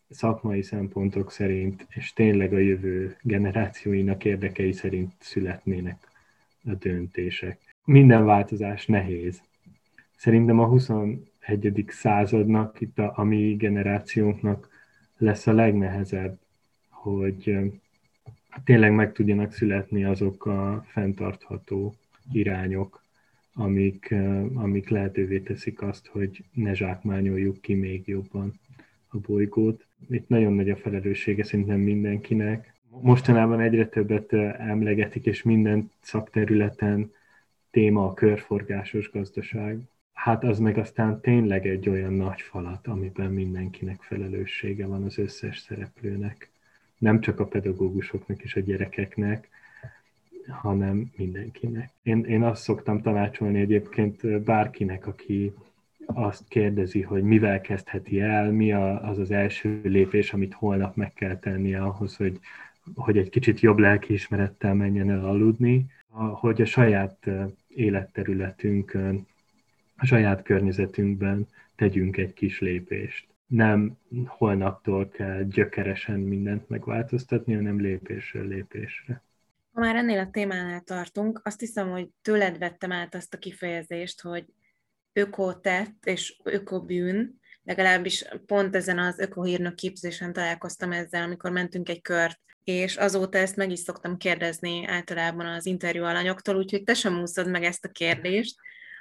szakmai 0.08 0.62
szempontok 0.62 1.30
szerint, 1.30 1.86
és 1.88 2.12
tényleg 2.12 2.52
a 2.52 2.58
jövő 2.58 3.16
generációinak 3.22 4.24
érdekei 4.24 4.72
szerint 4.72 5.12
születnének 5.18 6.08
a 6.64 6.74
döntések. 6.74 7.58
Minden 7.84 8.24
változás 8.24 8.86
nehéz. 8.86 9.42
Szerintem 10.16 10.58
a 10.58 10.66
21. 11.48 11.84
századnak, 11.88 12.80
itt 12.80 12.98
a, 12.98 13.12
a 13.16 13.24
mi 13.24 13.54
generációnknak 13.54 14.68
lesz 15.18 15.46
a 15.46 15.52
legnehezebb, 15.52 16.38
hogy 16.88 17.56
tényleg 18.64 18.92
meg 18.92 19.12
tudjanak 19.12 19.52
születni 19.52 20.04
azok 20.04 20.46
a 20.46 20.84
fenntartható 20.86 21.94
irányok, 22.32 23.02
amik, 23.54 24.14
amik 24.54 24.88
lehetővé 24.88 25.38
teszik 25.38 25.82
azt, 25.82 26.06
hogy 26.06 26.44
ne 26.52 26.74
zsákmányoljuk 26.74 27.60
ki 27.60 27.74
még 27.74 28.02
jobban 28.06 28.60
a 29.08 29.18
bolygót. 29.18 29.86
Itt 30.10 30.28
nagyon 30.28 30.52
nagy 30.52 30.70
a 30.70 30.76
felelőssége 30.76 31.44
szerintem 31.44 31.80
mindenkinek. 31.80 32.72
Mostanában 33.00 33.60
egyre 33.60 33.88
többet 33.88 34.32
emlegetik, 34.58 35.26
és 35.26 35.42
minden 35.42 35.90
szakterületen 36.00 37.12
téma 37.70 38.06
a 38.06 38.14
körforgásos 38.14 39.10
gazdaság. 39.10 39.78
Hát 40.18 40.44
az 40.44 40.58
meg 40.58 40.78
aztán 40.78 41.20
tényleg 41.20 41.66
egy 41.66 41.88
olyan 41.88 42.12
nagy 42.12 42.40
falat, 42.40 42.86
amiben 42.86 43.32
mindenkinek 43.32 44.02
felelőssége 44.02 44.86
van 44.86 45.02
az 45.04 45.18
összes 45.18 45.58
szereplőnek. 45.58 46.50
Nem 46.98 47.20
csak 47.20 47.40
a 47.40 47.46
pedagógusoknak 47.46 48.42
és 48.42 48.54
a 48.54 48.60
gyerekeknek, 48.60 49.48
hanem 50.48 51.10
mindenkinek. 51.16 51.90
Én, 52.02 52.24
én 52.24 52.42
azt 52.42 52.62
szoktam 52.62 53.02
tanácsolni 53.02 53.60
egyébként 53.60 54.42
bárkinek, 54.42 55.06
aki 55.06 55.52
azt 56.06 56.48
kérdezi, 56.48 57.02
hogy 57.02 57.22
mivel 57.22 57.60
kezdheti 57.60 58.20
el, 58.20 58.50
mi 58.50 58.72
az 58.72 59.18
az 59.18 59.30
első 59.30 59.80
lépés, 59.82 60.32
amit 60.32 60.54
holnap 60.54 60.96
meg 60.96 61.12
kell 61.12 61.38
tennie 61.38 61.82
ahhoz, 61.82 62.16
hogy, 62.16 62.38
hogy 62.94 63.18
egy 63.18 63.28
kicsit 63.28 63.60
jobb 63.60 63.78
lelkiismerettel 63.78 64.74
menjen 64.74 65.10
el 65.10 65.24
aludni, 65.24 65.86
hogy 66.32 66.60
a 66.62 66.66
saját 66.66 67.30
életterületünkön, 67.68 69.26
a 69.98 70.06
saját 70.06 70.42
környezetünkben 70.42 71.48
tegyünk 71.76 72.16
egy 72.16 72.32
kis 72.32 72.60
lépést. 72.60 73.26
nem 73.46 73.98
holnaptól 74.26 75.08
kell 75.08 75.42
gyökeresen 75.42 76.20
mindent 76.20 76.68
megváltoztatni, 76.68 77.54
hanem 77.54 77.80
lépésről 77.80 78.46
lépésre. 78.46 79.22
Ha 79.72 79.80
már 79.80 79.96
ennél 79.96 80.18
a 80.18 80.30
témánál 80.30 80.80
tartunk, 80.80 81.40
azt 81.44 81.60
hiszem, 81.60 81.90
hogy 81.90 82.08
tőled 82.22 82.58
vettem 82.58 82.92
át 82.92 83.14
azt 83.14 83.34
a 83.34 83.38
kifejezést, 83.38 84.20
hogy 84.20 84.44
ökotett 85.12 86.04
és 86.04 86.40
ökobűn, 86.44 87.40
legalábbis 87.62 88.24
pont 88.46 88.76
ezen 88.76 88.98
az 88.98 89.18
ökohírnök 89.18 89.74
képzésen 89.74 90.32
találkoztam 90.32 90.92
ezzel, 90.92 91.22
amikor 91.22 91.50
mentünk 91.50 91.88
egy 91.88 92.00
kört, 92.02 92.40
és 92.64 92.96
azóta 92.96 93.38
ezt 93.38 93.56
meg 93.56 93.70
is 93.70 93.78
szoktam 93.78 94.16
kérdezni 94.16 94.86
általában 94.86 95.46
az 95.46 95.66
interjú 95.66 96.04
alanyoktól, 96.04 96.56
úgyhogy 96.56 96.84
te 96.84 96.94
sem 96.94 97.20
úszod 97.20 97.50
meg 97.50 97.64
ezt 97.64 97.84
a 97.84 97.90
kérdést, 97.90 98.56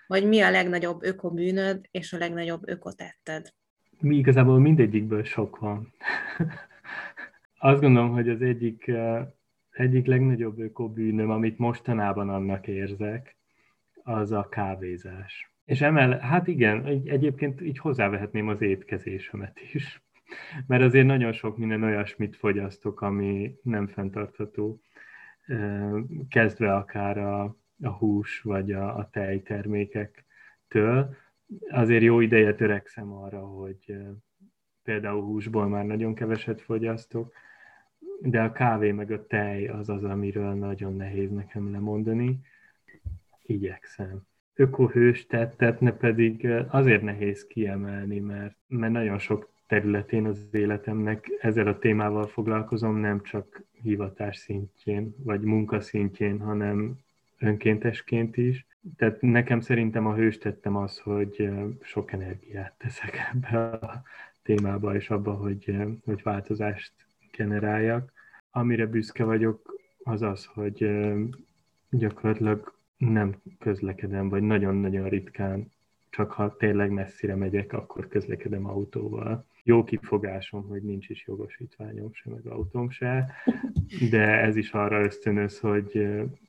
hogy 0.08 0.28
mi 0.28 0.42
a 0.42 0.50
legnagyobb 0.50 1.04
ökobűnöd 1.04 1.88
és 1.92 2.14
a 2.14 2.18
legnagyobb 2.18 2.68
ökotetted. 2.68 3.54
Mi 4.00 4.16
igazából 4.16 4.60
mindegyikből 4.60 5.24
sok 5.24 5.60
van. 5.60 5.94
Azt 7.60 7.82
gondolom, 7.82 8.12
hogy 8.12 8.30
az 8.30 8.42
egyik, 8.42 8.88
eh, 8.88 9.28
egyik 9.70 10.06
legnagyobb 10.06 10.60
ökobűnöm, 10.60 11.30
amit 11.30 11.58
mostanában 11.58 12.30
annak 12.30 12.68
érzek, 12.68 13.38
az 14.04 14.32
a 14.32 14.48
kávézás. 14.50 15.52
És 15.66 15.82
emel, 15.82 16.20
hát 16.20 16.48
igen, 16.48 16.86
egyébként 17.06 17.62
így 17.62 17.78
hozzávehetném 17.78 18.48
az 18.48 18.62
étkezésemet 18.62 19.60
is. 19.74 20.04
Mert 20.68 20.84
azért 20.84 21.06
nagyon 21.06 21.32
sok 21.32 21.58
minden 21.58 21.84
olyasmit 21.84 22.36
fogyasztok, 22.36 23.02
ami 23.02 23.56
nem 23.62 23.88
fenntartható. 23.88 24.82
Kezdve 26.30 26.76
akár 26.76 27.18
a, 27.18 27.58
a 27.82 27.90
hús 27.90 28.42
vagy 28.42 28.72
a, 28.72 28.98
a 28.98 29.10
tejtermékektől. 29.10 31.16
Azért 31.70 32.04
jó 32.04 32.20
ideje 32.20 32.56
törekszem 32.56 33.12
arra, 33.12 33.40
hogy 33.40 33.98
például 34.84 35.22
húsból 35.22 35.68
már 35.68 35.86
nagyon 35.86 36.14
keveset 36.14 36.62
fogyasztok, 36.62 37.34
de 38.22 38.42
a 38.42 38.52
kávé 38.52 38.92
meg 38.92 39.12
a 39.12 39.26
tej 39.26 39.68
az 39.68 39.90
az, 39.90 40.04
amiről 40.04 40.54
nagyon 40.54 40.96
nehéz 40.96 41.32
nekem 41.32 41.72
lemondani. 41.72 42.40
Igyekszem 43.42 44.28
ökohős 44.58 45.26
tettetne 45.26 45.92
pedig 45.92 46.48
azért 46.70 47.02
nehéz 47.02 47.48
kiemelni, 47.48 48.20
mert, 48.20 48.56
mert 48.68 48.94
nagyon 48.94 49.20
sok 49.20 49.50
területén 49.68 50.26
az 50.26 50.48
életemnek 50.52 51.30
ezzel 51.42 51.68
a 51.68 51.80
témával 51.80 52.28
foglalkozom, 52.28 52.96
nem 52.96 53.22
csak 53.22 53.64
hivatás 53.82 54.38
szintjén, 54.38 55.16
vagy 55.18 55.42
munka 55.42 55.80
szintjén, 55.80 56.40
hanem 56.40 56.98
önkéntesként 57.40 58.38
is. 58.38 58.66
Tehát 58.96 59.22
nekem 59.22 59.60
szerintem 59.60 60.06
a 60.06 60.16
hős 60.16 60.38
tettem 60.38 60.76
az, 60.76 61.00
hogy 61.00 61.50
sok 61.82 62.12
energiát 62.12 62.74
teszek 62.78 63.18
ebbe 63.34 63.70
a 63.70 64.04
témába, 64.44 64.96
és 64.96 65.10
abba, 65.10 65.34
hogy, 65.34 65.76
hogy 66.06 66.22
változást 66.24 66.94
generáljak. 67.32 68.14
Amire 68.52 68.86
büszke 68.86 69.24
vagyok, 69.24 69.76
az 70.04 70.22
az, 70.22 70.46
hogy 70.46 70.90
gyakorlatilag 71.90 72.76
nem 72.98 73.42
közlekedem, 73.60 74.30
vagy 74.30 74.42
nagyon-nagyon 74.42 75.10
ritkán, 75.10 75.72
csak 76.10 76.32
ha 76.32 76.56
tényleg 76.56 76.92
messzire 76.92 77.36
megyek, 77.36 77.74
akkor 77.74 78.08
közlekedem 78.08 78.66
autóval. 78.66 79.46
Jó 79.64 79.84
kifogásom, 79.84 80.68
hogy 80.68 80.84
nincs 80.84 81.10
is 81.10 81.28
jogosítványom 81.28 82.14
se, 82.14 82.30
meg 82.30 82.46
autóm 82.46 82.90
se, 82.90 83.32
de 84.10 84.42
ez 84.42 84.56
is 84.56 84.72
arra 84.72 85.04
ösztönöz, 85.04 85.60
hogy 85.60 86.08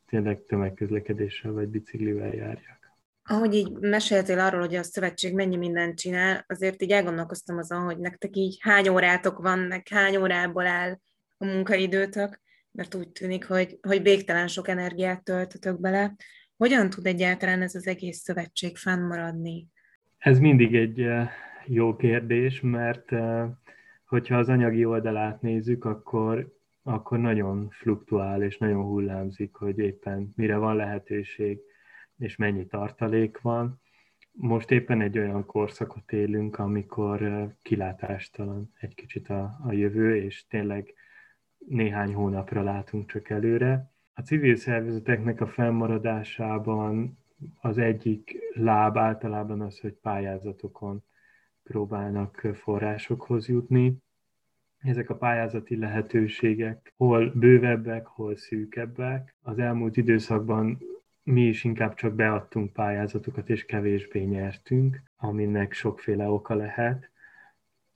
tényleg 0.09 0.45
tömegközlekedéssel 0.45 1.53
vagy 1.53 1.69
biciklivel 1.69 2.35
járjak. 2.35 2.79
Ahogy 3.25 3.55
így 3.55 3.71
meséltél 3.71 4.39
arról, 4.39 4.61
hogy 4.61 4.75
a 4.75 4.83
szövetség 4.83 5.35
mennyi 5.35 5.57
mindent 5.57 5.99
csinál, 5.99 6.45
azért 6.47 6.83
így 6.83 6.91
elgondolkoztam 6.91 7.59
azon, 7.59 7.85
hogy 7.85 7.99
nektek 7.99 8.37
így 8.37 8.57
hány 8.61 8.89
órátok 8.89 9.39
van, 9.39 9.59
meg 9.59 9.89
hány 9.89 10.17
órából 10.17 10.67
áll 10.67 10.99
a 11.37 11.45
munkaidőtök, 11.45 12.41
mert 12.71 12.95
úgy 12.95 13.09
tűnik, 13.09 13.47
hogy, 13.47 13.79
hogy 13.83 14.03
végtelen 14.03 14.49
sok 14.49 14.69
energiát 14.69 15.25
töltötök 15.25 15.81
bele. 15.81 16.17
Hogyan 16.57 16.91
tud 16.91 17.07
egyáltalán 17.07 17.63
ez 17.63 17.75
az 17.75 17.87
egész 17.87 18.19
szövetség 18.19 18.77
fennmaradni? 18.77 19.67
Ez 20.19 20.39
mindig 20.39 20.75
egy 20.75 21.01
eh, 21.01 21.29
jó 21.67 21.97
kérdés, 21.97 22.61
mert 22.61 23.13
eh, 23.13 23.49
hogyha 24.07 24.37
az 24.37 24.49
anyagi 24.49 24.85
oldalát 24.85 25.41
nézzük, 25.43 25.85
akkor, 25.85 26.58
akkor 26.89 27.19
nagyon 27.19 27.69
fluktuál 27.71 28.43
és 28.43 28.59
nagyon 28.59 28.83
hullámzik, 28.83 29.55
hogy 29.55 29.79
éppen 29.79 30.33
mire 30.37 30.57
van 30.57 30.77
lehetőség, 30.77 31.61
és 32.17 32.37
mennyi 32.37 32.67
tartalék 32.67 33.41
van. 33.41 33.81
Most 34.33 34.71
éppen 34.71 35.01
egy 35.01 35.19
olyan 35.19 35.47
korszakot 35.47 36.13
élünk, 36.13 36.59
amikor 36.59 37.49
kilátástalan 37.63 38.73
egy 38.81 38.95
kicsit 38.95 39.29
a, 39.29 39.59
a 39.65 39.73
jövő, 39.73 40.17
és 40.17 40.47
tényleg 40.47 40.95
néhány 41.59 42.15
hónapra 42.15 42.63
látunk 42.63 43.11
csak 43.11 43.31
előre. 43.31 43.93
A 44.15 44.21
civil 44.21 44.57
szervezeteknek 44.57 45.41
a 45.41 45.47
fennmaradásában 45.47 47.19
az 47.61 47.79
egyik 47.79 48.39
láb 48.55 48.97
általában 48.97 49.61
az, 49.61 49.79
hogy 49.79 49.93
pályázatokon 49.93 51.05
próbálnak 51.63 52.49
forrásokhoz 52.55 53.49
jutni. 53.49 53.97
Ezek 54.79 55.11
a 55.11 55.17
pályázati 55.17 55.77
lehetőségek 55.77 56.93
hol 56.97 57.33
bővebbek, 57.35 58.07
hol 58.07 58.37
szűkebbek. 58.37 59.35
Az 59.43 59.59
elmúlt 59.59 59.97
időszakban 59.97 60.79
mi 61.23 61.43
is 61.43 61.65
inkább 61.65 61.95
csak 61.95 62.15
beadtunk 62.15 62.73
pályázatokat, 62.73 63.49
és 63.49 63.65
kevésbé 63.65 64.21
nyertünk, 64.21 65.03
aminek 65.17 65.73
sokféle 65.73 66.29
oka 66.29 66.55
lehet 66.55 67.11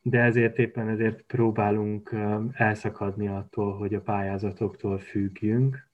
de 0.02 0.20
ezért 0.20 0.58
éppen 0.58 0.88
ezért 0.88 1.22
próbálunk 1.22 2.14
elszakadni 2.52 3.28
attól, 3.28 3.76
hogy 3.76 3.94
a 3.94 4.00
pályázatoktól 4.00 4.98
függjünk, 4.98 5.88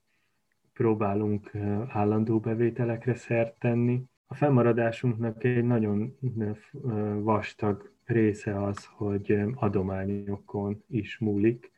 próbálunk 0.73 1.51
állandó 1.89 2.41
bevételekre 2.41 3.15
szert 3.15 3.59
tenni. 3.59 4.03
A 4.31 4.35
fennmaradásunknak 4.35 5.45
egy 5.45 5.65
nagyon 5.65 6.17
vastag 7.23 7.91
része 8.05 8.63
az, 8.63 8.85
hogy 8.85 9.41
adományokon 9.55 10.83
is 10.87 11.19
múlik, 11.19 11.71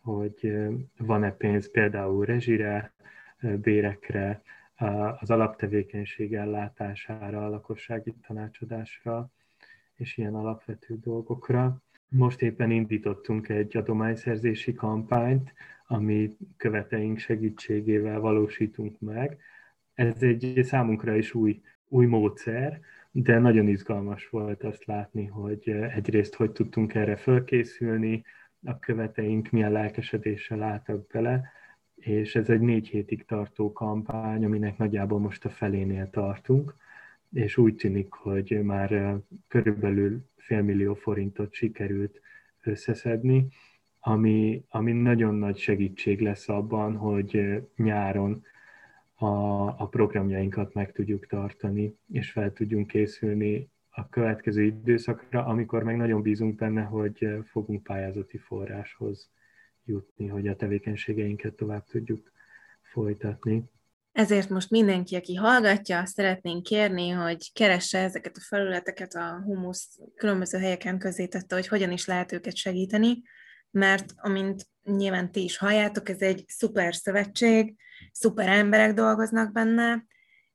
hogy 0.00 0.52
van-e 0.98 1.32
pénz 1.32 1.70
például 1.70 2.24
rezsire, 2.24 2.92
bérekre, 3.40 4.42
az 5.20 5.30
alaptevékenység 5.30 6.34
ellátására, 6.34 7.46
a 7.46 7.48
lakossági 7.48 8.14
tanácsadásra, 8.26 9.30
és 9.96 10.16
ilyen 10.16 10.34
alapvető 10.34 10.98
dolgokra. 11.00 11.82
Most 12.08 12.42
éppen 12.42 12.70
indítottunk 12.70 13.48
egy 13.48 13.76
adományszerzési 13.76 14.74
kampányt, 14.74 15.52
ami 15.86 16.36
követeink 16.56 17.18
segítségével 17.18 18.20
valósítunk 18.20 19.00
meg. 19.00 19.38
Ez 19.94 20.22
egy 20.22 20.60
számunkra 20.62 21.16
is 21.16 21.34
új, 21.34 21.60
új 21.88 22.06
módszer, 22.06 22.80
de 23.10 23.38
nagyon 23.38 23.68
izgalmas 23.68 24.28
volt 24.28 24.62
azt 24.62 24.84
látni, 24.84 25.26
hogy 25.26 25.68
egyrészt 25.68 26.34
hogy 26.34 26.52
tudtunk 26.52 26.94
erre 26.94 27.16
fölkészülni, 27.16 28.24
a 28.64 28.78
követeink 28.78 29.50
milyen 29.50 29.72
lelkesedéssel 29.72 30.62
álltak 30.62 31.06
bele, 31.06 31.52
és 31.94 32.34
ez 32.34 32.48
egy 32.48 32.60
négy 32.60 32.88
hétig 32.88 33.24
tartó 33.24 33.72
kampány, 33.72 34.44
aminek 34.44 34.78
nagyjából 34.78 35.18
most 35.18 35.44
a 35.44 35.48
felénél 35.48 36.10
tartunk 36.10 36.74
és 37.32 37.56
úgy 37.56 37.74
tűnik, 37.74 38.12
hogy 38.12 38.60
már 38.62 39.16
körülbelül 39.48 40.24
félmillió 40.36 40.94
forintot 40.94 41.52
sikerült 41.52 42.20
összeszedni, 42.62 43.46
ami, 44.00 44.64
ami 44.68 44.92
nagyon 44.92 45.34
nagy 45.34 45.58
segítség 45.58 46.20
lesz 46.20 46.48
abban, 46.48 46.96
hogy 46.96 47.62
nyáron 47.76 48.44
a, 49.18 49.66
a 49.66 49.88
programjainkat 49.90 50.74
meg 50.74 50.92
tudjuk 50.92 51.26
tartani, 51.26 51.98
és 52.12 52.30
fel 52.30 52.52
tudjunk 52.52 52.86
készülni 52.86 53.70
a 53.90 54.08
következő 54.08 54.62
időszakra, 54.62 55.44
amikor 55.44 55.82
meg 55.82 55.96
nagyon 55.96 56.22
bízunk 56.22 56.54
benne, 56.54 56.82
hogy 56.82 57.28
fogunk 57.44 57.82
pályázati 57.82 58.38
forráshoz 58.38 59.30
jutni, 59.84 60.26
hogy 60.26 60.48
a 60.48 60.56
tevékenységeinket 60.56 61.54
tovább 61.54 61.84
tudjuk 61.84 62.32
folytatni. 62.82 63.64
Ezért 64.12 64.48
most 64.48 64.70
mindenki, 64.70 65.16
aki 65.16 65.34
hallgatja, 65.34 66.06
szeretnénk 66.06 66.62
kérni, 66.62 67.08
hogy 67.08 67.52
keresse 67.52 67.98
ezeket 67.98 68.36
a 68.36 68.40
felületeket, 68.48 69.14
a 69.14 69.42
humusz 69.44 69.98
különböző 70.14 70.58
helyeken 70.58 70.98
közé 70.98 71.26
tette, 71.26 71.54
hogy 71.54 71.68
hogyan 71.68 71.90
is 71.90 72.06
lehet 72.06 72.32
őket 72.32 72.56
segíteni, 72.56 73.22
mert 73.70 74.12
amint 74.16 74.66
nyilván 74.96 75.32
ti 75.32 75.42
is 75.42 75.56
halljátok, 75.56 76.08
ez 76.08 76.20
egy 76.20 76.44
szuper 76.46 76.94
szövetség, 76.94 77.74
szuper 78.12 78.48
emberek 78.48 78.94
dolgoznak 78.94 79.52
benne, 79.52 80.06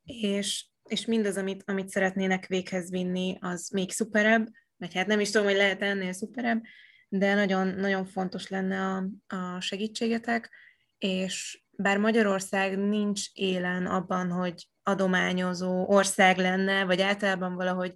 és, 0.03 0.65
és 0.84 1.05
mindaz, 1.05 1.38
amit, 1.38 1.63
amit 1.65 1.89
szeretnének 1.89 2.47
véghez 2.47 2.89
vinni, 2.89 3.38
az 3.41 3.69
még 3.69 3.91
szuperebb, 3.91 4.47
vagy 4.77 4.93
hát 4.93 5.07
nem 5.07 5.19
is 5.19 5.31
tudom, 5.31 5.47
hogy 5.47 5.55
lehet 5.55 5.81
ennél 5.81 6.13
szuperebb, 6.13 6.63
de 7.09 7.34
nagyon, 7.34 7.67
nagyon 7.67 8.05
fontos 8.05 8.47
lenne 8.47 8.79
a, 8.79 9.05
a 9.36 9.59
segítségetek, 9.59 10.49
és 10.97 11.63
bár 11.71 11.97
Magyarország 11.97 12.77
nincs 12.77 13.25
élen 13.34 13.86
abban, 13.86 14.29
hogy 14.31 14.67
adományozó 14.84 15.86
ország 15.88 16.38
lenne, 16.38 16.86
vagy 16.86 17.01
általában 17.01 17.55
valahogy 17.55 17.95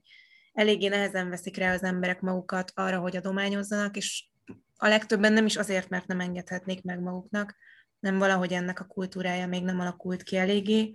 eléggé 0.53 0.87
nehezen 0.87 1.29
veszik 1.29 1.57
rá 1.57 1.73
az 1.73 1.83
emberek 1.83 2.21
magukat 2.21 2.71
arra, 2.75 2.99
hogy 2.99 3.15
adományozzanak, 3.15 3.97
és 3.97 4.27
a 4.77 4.87
legtöbben 4.87 5.33
nem 5.33 5.45
is 5.45 5.55
azért, 5.55 5.89
mert 5.89 6.07
nem 6.07 6.19
engedhetnék 6.19 6.83
meg 6.83 6.99
maguknak, 6.99 7.55
nem 7.99 8.17
valahogy 8.17 8.53
ennek 8.53 8.79
a 8.79 8.85
kultúrája 8.85 9.47
még 9.47 9.63
nem 9.63 9.79
alakult 9.79 10.23
ki 10.23 10.37
eléggé. 10.37 10.91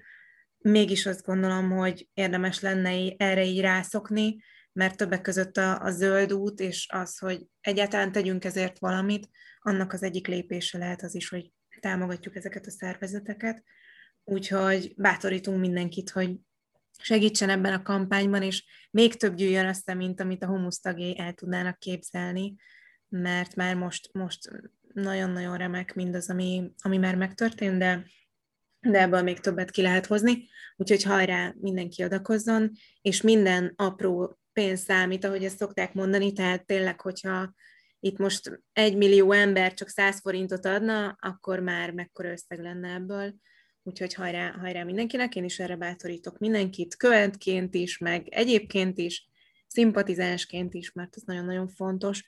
Mégis 0.58 1.06
azt 1.06 1.24
gondolom, 1.24 1.70
hogy 1.70 2.08
érdemes 2.14 2.60
lenne 2.60 3.14
erre 3.16 3.44
így 3.44 3.60
rászokni, 3.60 4.42
mert 4.72 4.96
többek 4.96 5.20
között 5.20 5.56
a, 5.56 5.80
a 5.80 5.90
zöld 5.90 6.32
út, 6.32 6.60
és 6.60 6.88
az, 6.90 7.18
hogy 7.18 7.46
egyáltalán 7.60 8.12
tegyünk 8.12 8.44
ezért 8.44 8.78
valamit, 8.78 9.28
annak 9.58 9.92
az 9.92 10.02
egyik 10.02 10.26
lépése 10.26 10.78
lehet 10.78 11.02
az 11.02 11.14
is, 11.14 11.28
hogy 11.28 11.52
támogatjuk 11.80 12.36
ezeket 12.36 12.66
a 12.66 12.70
szervezeteket. 12.70 13.62
Úgyhogy 14.24 14.94
bátorítunk 14.96 15.60
mindenkit, 15.60 16.10
hogy 16.10 16.36
segítsen 16.98 17.50
ebben 17.50 17.72
a 17.72 17.82
kampányban, 17.82 18.42
és 18.42 18.64
még 18.90 19.14
több 19.14 19.34
gyűjjön 19.34 19.68
össze, 19.68 19.94
mint 19.94 20.20
amit 20.20 20.42
a 20.42 20.46
humusz 20.46 20.80
tagjai 20.80 21.18
el 21.18 21.32
tudnának 21.32 21.78
képzelni, 21.78 22.54
mert 23.12 23.54
már 23.54 23.76
most, 23.76 24.08
most 24.12 24.48
nagyon-nagyon 24.92 25.56
remek 25.56 25.94
mindaz, 25.94 26.30
ami, 26.30 26.72
ami 26.78 26.96
már 26.96 27.16
megtörtént, 27.16 27.78
de, 27.78 28.06
de 28.80 29.00
ebből 29.00 29.22
még 29.22 29.40
többet 29.40 29.70
ki 29.70 29.82
lehet 29.82 30.06
hozni. 30.06 30.48
Úgyhogy 30.76 31.02
hajrá, 31.02 31.54
mindenki 31.60 32.02
adakozzon, 32.02 32.70
és 33.00 33.20
minden 33.20 33.72
apró 33.76 34.38
pénz 34.52 34.80
számít, 34.80 35.24
ahogy 35.24 35.44
ezt 35.44 35.56
szokták 35.56 35.94
mondani, 35.94 36.32
tehát 36.32 36.66
tényleg, 36.66 37.00
hogyha 37.00 37.54
itt 38.00 38.18
most 38.18 38.62
egy 38.72 38.96
millió 38.96 39.32
ember 39.32 39.74
csak 39.74 39.88
100 39.88 40.20
forintot 40.20 40.66
adna, 40.66 41.16
akkor 41.20 41.60
már 41.60 41.90
mekkora 41.90 42.30
összeg 42.30 42.60
lenne 42.60 42.94
ebből. 42.94 43.34
Úgyhogy 43.82 44.14
hajrá, 44.14 44.50
hajrá 44.50 44.82
mindenkinek, 44.82 45.36
én 45.36 45.44
is 45.44 45.58
erre 45.58 45.76
bátorítok 45.76 46.38
mindenkit, 46.38 46.96
követként 46.96 47.74
is, 47.74 47.98
meg 47.98 48.28
egyébként 48.28 48.98
is, 48.98 49.28
szimpatizánsként 49.66 50.74
is, 50.74 50.92
mert 50.92 51.16
ez 51.16 51.22
nagyon-nagyon 51.22 51.68
fontos. 51.68 52.24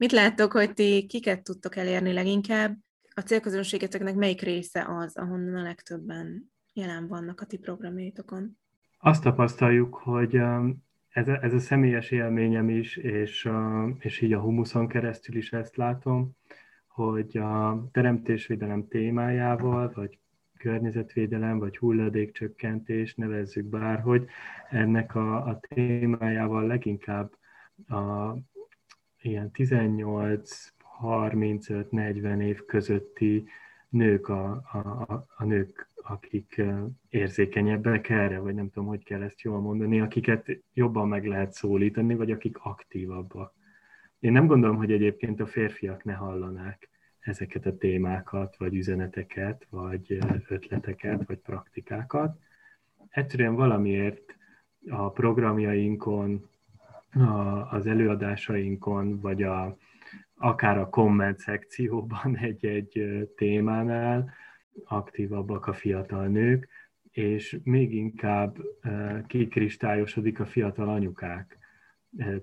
Mit 0.00 0.12
láttok, 0.12 0.52
hogy 0.52 0.74
ti 0.74 1.06
kiket 1.08 1.42
tudtok 1.42 1.76
elérni 1.76 2.12
leginkább? 2.12 2.76
A 3.14 3.20
célközönségeteknek 3.20 4.14
melyik 4.14 4.40
része 4.40 4.86
az, 4.88 5.16
ahonnan 5.16 5.54
a 5.54 5.62
legtöbben 5.62 6.50
jelen 6.72 7.08
vannak 7.08 7.40
a 7.40 7.44
ti 7.44 7.58
programjaitokon? 7.58 8.58
Azt 8.98 9.22
tapasztaljuk, 9.22 9.94
hogy 9.94 10.36
um, 10.36 10.84
ez 11.08 11.28
a, 11.28 11.42
ez 11.42 11.52
a 11.52 11.58
személyes 11.58 12.10
élményem 12.10 12.68
is, 12.68 12.96
és, 12.96 13.48
és 13.98 14.20
így 14.20 14.32
a 14.32 14.40
humuszon 14.40 14.88
keresztül 14.88 15.36
is 15.36 15.52
ezt 15.52 15.76
látom, 15.76 16.36
hogy 16.88 17.36
a 17.36 17.84
teremtésvédelem 17.92 18.88
témájával, 18.88 19.92
vagy 19.94 20.18
környezetvédelem, 20.58 21.58
vagy 21.58 21.76
hulladékcsökkentés, 21.76 23.14
nevezzük 23.14 23.64
bárhogy, 23.64 24.26
ennek 24.70 25.14
a, 25.14 25.46
a 25.46 25.60
témájával 25.68 26.66
leginkább 26.66 27.38
a 27.88 28.34
ilyen 29.22 29.50
18-35-40 29.54 32.42
év 32.42 32.64
közötti 32.64 33.44
nők 33.88 34.28
a, 34.28 34.50
a, 34.50 35.26
a 35.36 35.44
nők 35.44 35.90
akik 36.02 36.62
érzékenyebbek 37.08 38.08
erre, 38.08 38.38
vagy 38.38 38.54
nem 38.54 38.70
tudom, 38.70 38.88
hogy 38.88 39.04
kell 39.04 39.22
ezt 39.22 39.40
jól 39.40 39.60
mondani, 39.60 40.00
akiket 40.00 40.46
jobban 40.74 41.08
meg 41.08 41.26
lehet 41.26 41.52
szólítani, 41.52 42.14
vagy 42.14 42.30
akik 42.30 42.58
aktívabbak. 42.58 43.54
Én 44.18 44.32
nem 44.32 44.46
gondolom, 44.46 44.76
hogy 44.76 44.92
egyébként 44.92 45.40
a 45.40 45.46
férfiak 45.46 46.04
ne 46.04 46.12
hallanák 46.12 46.88
ezeket 47.20 47.66
a 47.66 47.76
témákat, 47.76 48.56
vagy 48.56 48.74
üzeneteket, 48.74 49.66
vagy 49.70 50.18
ötleteket, 50.48 51.26
vagy 51.26 51.38
praktikákat. 51.38 52.38
Egyszerűen 53.08 53.54
valamiért 53.54 54.36
a 54.88 55.10
programjainkon, 55.10 56.48
az 57.70 57.86
előadásainkon, 57.86 59.20
vagy 59.20 59.42
a, 59.42 59.76
akár 60.34 60.78
a 60.78 60.88
komment 60.88 61.38
szekcióban 61.38 62.36
egy-egy 62.48 63.28
témánál 63.36 64.32
aktívabbak 64.84 65.66
a 65.66 65.72
fiatal 65.72 66.26
nők, 66.26 66.68
és 67.10 67.58
még 67.64 67.94
inkább 67.94 68.56
kikristályosodik 69.26 70.40
a 70.40 70.46
fiatal 70.46 70.88
anyukák 70.88 71.58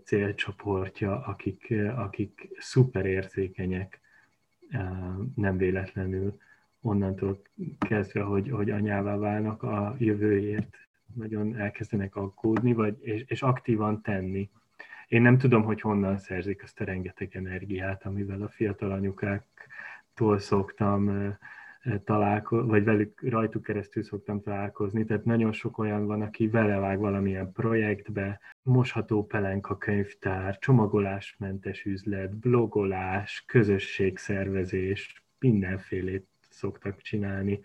célcsoportja, 0.04 1.26
akik, 1.26 1.74
akik 1.96 2.50
szuper 2.58 3.06
érzékenyek, 3.06 4.00
nem 5.36 5.58
véletlenül 5.58 6.38
onnantól 6.82 7.42
kezdve, 7.80 8.22
hogy, 8.22 8.50
hogy 8.50 8.70
anyává 8.70 9.16
válnak 9.16 9.64
a 9.64 9.96
jövőért, 10.00 10.87
nagyon 11.14 11.58
elkezdenek 11.58 12.16
aggódni, 12.16 12.74
vagy, 12.74 12.98
és, 13.00 13.24
és 13.28 13.42
aktívan 13.42 14.02
tenni. 14.02 14.50
Én 15.08 15.22
nem 15.22 15.38
tudom, 15.38 15.64
hogy 15.64 15.82
honnan 15.82 16.18
szerzik 16.18 16.64
azt 16.64 16.80
a 16.80 16.84
rengeteg 16.84 17.36
energiát, 17.36 18.06
amivel 18.06 18.42
a 18.42 18.50
fiatal 18.50 18.92
anyukáktól 18.92 20.40
szoktam 20.40 21.36
találkozni, 22.04 22.68
vagy 22.70 22.84
velük 22.84 23.22
rajtuk 23.30 23.64
keresztül 23.64 24.04
szoktam 24.04 24.42
találkozni, 24.42 25.06
tehát 25.06 25.26
nagyon 25.26 25.52
sok 25.52 25.78
olyan 25.78 26.06
van, 26.06 26.22
aki 26.22 26.48
velevág 26.48 27.00
valamilyen 27.00 27.52
projektbe, 27.52 28.40
mosható 28.62 29.26
pelenka 29.26 29.78
könyvtár, 29.78 30.58
csomagolásmentes 30.58 31.86
üzlet, 31.86 32.36
blogolás, 32.36 33.44
közösségszervezés, 33.48 35.24
mindenfélét 35.40 36.28
szoktak 36.50 37.02
csinálni 37.02 37.60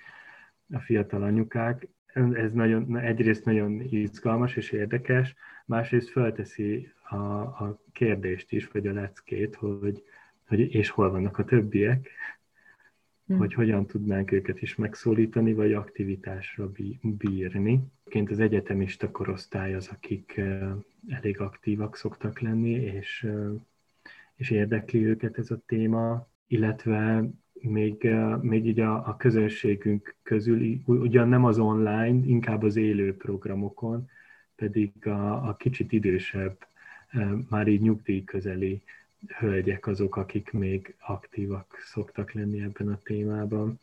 a 0.72 0.78
fiatal 0.78 1.22
anyukák. 1.22 1.88
Ez 2.12 2.52
nagyon, 2.52 2.98
egyrészt 2.98 3.44
nagyon 3.44 3.80
izgalmas 3.80 4.56
és 4.56 4.70
érdekes, 4.70 5.34
másrészt 5.66 6.10
felteszi 6.10 6.92
a, 7.08 7.16
a 7.36 7.82
kérdést 7.92 8.52
is, 8.52 8.68
vagy 8.68 8.86
a 8.86 8.92
leckét, 8.92 9.54
hogy, 9.54 10.02
hogy 10.46 10.74
és 10.74 10.90
hol 10.90 11.10
vannak 11.10 11.38
a 11.38 11.44
többiek, 11.44 12.08
hmm. 13.26 13.38
hogy 13.38 13.54
hogyan 13.54 13.86
tudnánk 13.86 14.32
őket 14.32 14.62
is 14.62 14.74
megszólítani, 14.74 15.52
vagy 15.52 15.72
aktivitásra 15.72 16.70
bírni. 17.00 17.80
Ként 18.04 18.30
az 18.30 18.40
egyetemista 18.40 19.10
korosztály 19.10 19.74
az, 19.74 19.88
akik 19.88 20.40
elég 21.08 21.40
aktívak 21.40 21.96
szoktak 21.96 22.40
lenni, 22.40 22.70
és, 22.70 23.26
és 24.34 24.50
érdekli 24.50 25.06
őket 25.06 25.38
ez 25.38 25.50
a 25.50 25.60
téma, 25.66 26.28
illetve 26.46 27.24
még, 27.53 28.09
még 28.40 28.66
így 28.66 28.80
a, 28.80 29.09
a 29.09 29.16
közönségünk 29.16 30.14
közül, 30.22 30.80
ugyan 30.86 31.28
nem 31.28 31.44
az 31.44 31.59
online, 31.59 32.26
inkább 32.26 32.62
az 32.62 32.76
élő 32.76 33.16
programokon, 33.16 34.11
pedig 34.57 35.07
a, 35.07 35.48
a 35.48 35.57
kicsit 35.57 35.92
idősebb, 35.92 36.66
már 37.48 37.66
így 37.68 37.80
nyugdíj 37.80 38.24
közeli 38.24 38.82
hölgyek 39.38 39.86
azok, 39.86 40.16
akik 40.16 40.53
még 40.53 40.94
aktívak 40.98 41.82
szoktak 41.84 42.32
lenni 42.32 42.62
ebben 42.62 42.88
a 42.88 43.00
témában. 43.03 43.80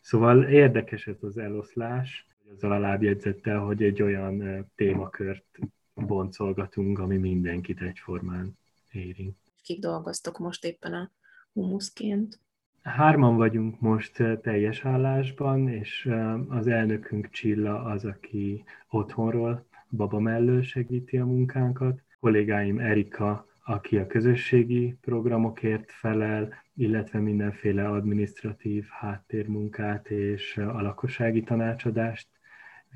Szóval 0.00 0.42
érdekes 0.42 1.06
ez 1.06 1.22
az 1.22 1.38
eloszlás, 1.38 2.26
azzal 2.54 2.72
a 2.72 2.78
lábjegyzettel, 2.78 3.58
hogy 3.58 3.82
egy 3.82 4.02
olyan 4.02 4.66
témakört 4.74 5.58
boncolgatunk, 5.94 6.98
ami 6.98 7.16
mindenkit 7.16 7.80
egyformán 7.80 8.56
érint. 8.92 9.36
Kik 9.62 9.78
dolgoztok 9.78 10.38
most 10.38 10.64
éppen 10.64 10.92
a 10.92 11.10
humuszként? 11.52 12.38
Hárman 12.82 13.36
vagyunk 13.36 13.80
most 13.80 14.22
teljes 14.42 14.84
állásban, 14.84 15.68
és 15.68 16.10
az 16.48 16.66
elnökünk 16.66 17.30
Csilla 17.30 17.82
az, 17.82 18.04
aki 18.04 18.64
otthonról, 18.88 19.66
baba 19.88 20.20
mellől 20.20 20.62
segíti 20.62 21.18
a 21.18 21.26
munkánkat. 21.26 22.02
Kollégáim 22.20 22.78
Erika 22.78 23.48
aki 23.70 23.96
a 23.96 24.06
közösségi 24.06 24.96
programokért 25.00 25.92
felel, 25.92 26.54
illetve 26.74 27.18
mindenféle 27.18 27.88
administratív 27.88 28.86
háttérmunkát 28.88 30.10
és 30.10 30.56
a 30.56 30.82
lakossági 30.82 31.42
tanácsadást 31.42 32.28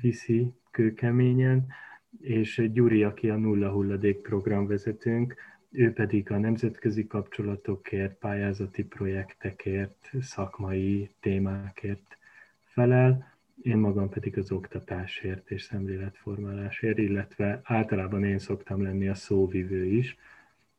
viszi 0.01 0.53
kőkeményen, 0.71 1.65
és 2.21 2.69
Gyuri, 2.73 3.03
aki 3.03 3.29
a 3.29 3.35
nulla 3.35 3.69
hulladék 3.69 4.21
programvezetőnk, 4.21 5.35
ő 5.75 5.93
pedig 5.93 6.31
a 6.31 6.37
nemzetközi 6.37 7.07
kapcsolatokért, 7.07 8.13
pályázati 8.13 8.83
projektekért, 8.83 10.11
szakmai 10.21 11.09
témákért 11.19 12.17
felel, 12.63 13.33
én 13.61 13.77
magam 13.77 14.09
pedig 14.09 14.37
az 14.37 14.51
oktatásért 14.51 15.51
és 15.51 15.61
szemléletformálásért, 15.61 16.97
illetve 16.97 17.61
általában 17.63 18.23
én 18.23 18.39
szoktam 18.39 18.81
lenni 18.81 19.07
a 19.07 19.13
szóvivő 19.13 19.85
is, 19.85 20.17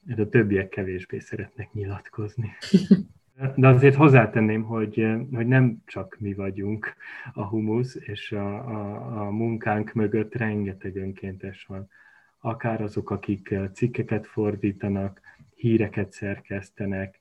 mert 0.02 0.18
a 0.18 0.28
többiek 0.28 0.68
kevésbé 0.68 1.18
szeretnek 1.18 1.72
nyilatkozni. 1.72 2.50
De 3.56 3.68
azért 3.68 3.94
hozzátenném, 3.94 4.62
hogy, 4.62 5.06
hogy 5.32 5.46
nem 5.46 5.82
csak 5.86 6.16
mi 6.18 6.34
vagyunk 6.34 6.94
a 7.32 7.44
humusz, 7.44 7.94
és 7.94 8.32
a, 8.32 8.54
a, 8.54 9.26
a 9.26 9.30
munkánk 9.30 9.92
mögött 9.92 10.34
rengeteg 10.34 10.96
önkéntes 10.96 11.64
van. 11.64 11.88
Akár 12.46 12.80
azok, 12.80 13.10
akik 13.10 13.54
cikkeket 13.72 14.26
fordítanak, 14.26 15.20
híreket 15.54 16.12
szerkesztenek, 16.12 17.18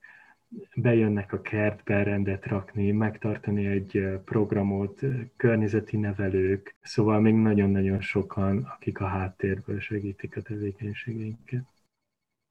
bejönnek 0.76 1.34
a 1.34 1.42
kertbe 1.42 2.04
rendet 2.04 2.46
rakni, 2.46 2.92
megtartani 2.92 3.66
egy 3.66 4.08
programot, 4.26 5.02
környezeti 5.36 5.98
nevelők, 5.98 6.76
szóval 6.82 7.20
még 7.20 7.34
nagyon-nagyon 7.34 8.02
sokan, 8.02 8.64
akik 8.64 9.00
a 9.00 9.06
háttérből 9.06 9.80
segítik 9.80 10.38
a 10.38 10.42
tevékenységeinket. 10.42 11.66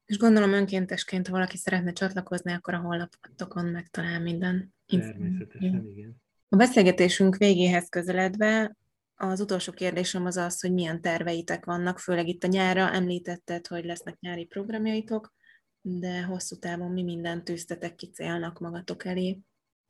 És 0.05 0.17
gondolom 0.17 0.53
önkéntesként, 0.53 1.27
ha 1.27 1.33
valaki 1.33 1.57
szeretne 1.57 1.91
csatlakozni, 1.91 2.51
akkor 2.51 2.73
a 2.73 2.79
honlapotokon 2.79 3.65
megtalál 3.65 4.21
minden. 4.21 4.73
Természetesen, 4.87 5.87
igen. 5.95 6.21
A 6.49 6.55
beszélgetésünk 6.55 7.37
végéhez 7.37 7.89
közeledve 7.89 8.75
az 9.15 9.39
utolsó 9.39 9.71
kérdésem 9.71 10.25
az 10.25 10.37
az, 10.37 10.61
hogy 10.61 10.73
milyen 10.73 11.01
terveitek 11.01 11.65
vannak, 11.65 11.99
főleg 11.99 12.27
itt 12.27 12.43
a 12.43 12.47
nyára. 12.47 12.91
Említetted, 12.91 13.67
hogy 13.67 13.85
lesznek 13.85 14.19
nyári 14.19 14.45
programjaitok, 14.45 15.33
de 15.81 16.23
hosszú 16.23 16.55
távon 16.55 16.91
mi 16.91 17.03
mindent 17.03 17.43
tűztetek 17.43 17.95
ki 17.95 18.09
célnak 18.09 18.59
magatok 18.59 19.05
elé? 19.05 19.39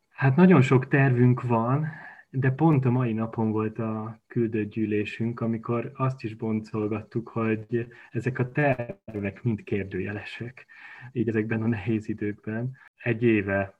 Hát 0.10 0.36
nagyon 0.36 0.62
sok 0.62 0.88
tervünk 0.88 1.42
van, 1.42 1.88
de 2.30 2.52
pont 2.52 2.86
a 2.86 2.90
mai 2.90 3.14
napon 3.14 3.52
volt 3.52 3.80
a 3.80 4.22
küldött 4.28 4.70
gyűlésünk, 4.70 5.40
amikor 5.40 5.92
azt 5.94 6.24
is 6.24 6.36
boncolgattuk, 6.36 7.30
hogy 7.30 7.88
ezek 8.12 8.40
a 8.40 8.52
tervek 8.52 9.44
mind 9.44 9.64
kérdőjelesek, 9.64 10.66
így 11.12 11.28
ezekben 11.28 11.62
a 11.62 11.68
nehéz 11.68 12.08
időkben. 12.08 12.78
Egy 12.96 13.24
éve 13.24 13.80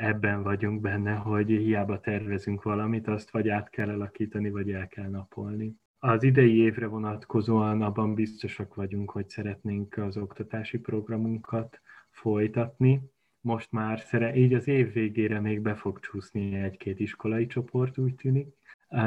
ebben 0.00 0.42
vagyunk 0.42 0.80
benne, 0.80 1.12
hogy 1.12 1.48
hiába 1.48 2.00
tervezünk 2.00 2.62
valamit, 2.62 3.08
azt 3.08 3.30
vagy 3.30 3.48
át 3.48 3.70
kell 3.70 3.88
alakítani, 3.88 4.50
vagy 4.50 4.70
el 4.70 4.88
kell 4.88 5.08
napolni. 5.08 5.76
Az 5.98 6.22
idei 6.22 6.56
évre 6.56 6.86
vonatkozóan 6.86 7.82
abban 7.82 8.14
biztosak 8.14 8.74
vagyunk, 8.74 9.10
hogy 9.10 9.28
szeretnénk 9.28 9.96
az 9.96 10.16
oktatási 10.16 10.78
programunkat 10.78 11.80
folytatni. 12.10 13.00
Most 13.40 13.72
már 13.72 14.00
szere, 14.00 14.34
így 14.34 14.54
az 14.54 14.68
év 14.68 14.92
végére 14.92 15.40
még 15.40 15.60
be 15.60 15.74
fog 15.74 16.00
csúszni 16.00 16.54
egy-két 16.54 17.00
iskolai 17.00 17.46
csoport, 17.46 17.98
úgy 17.98 18.14
tűnik. 18.14 18.56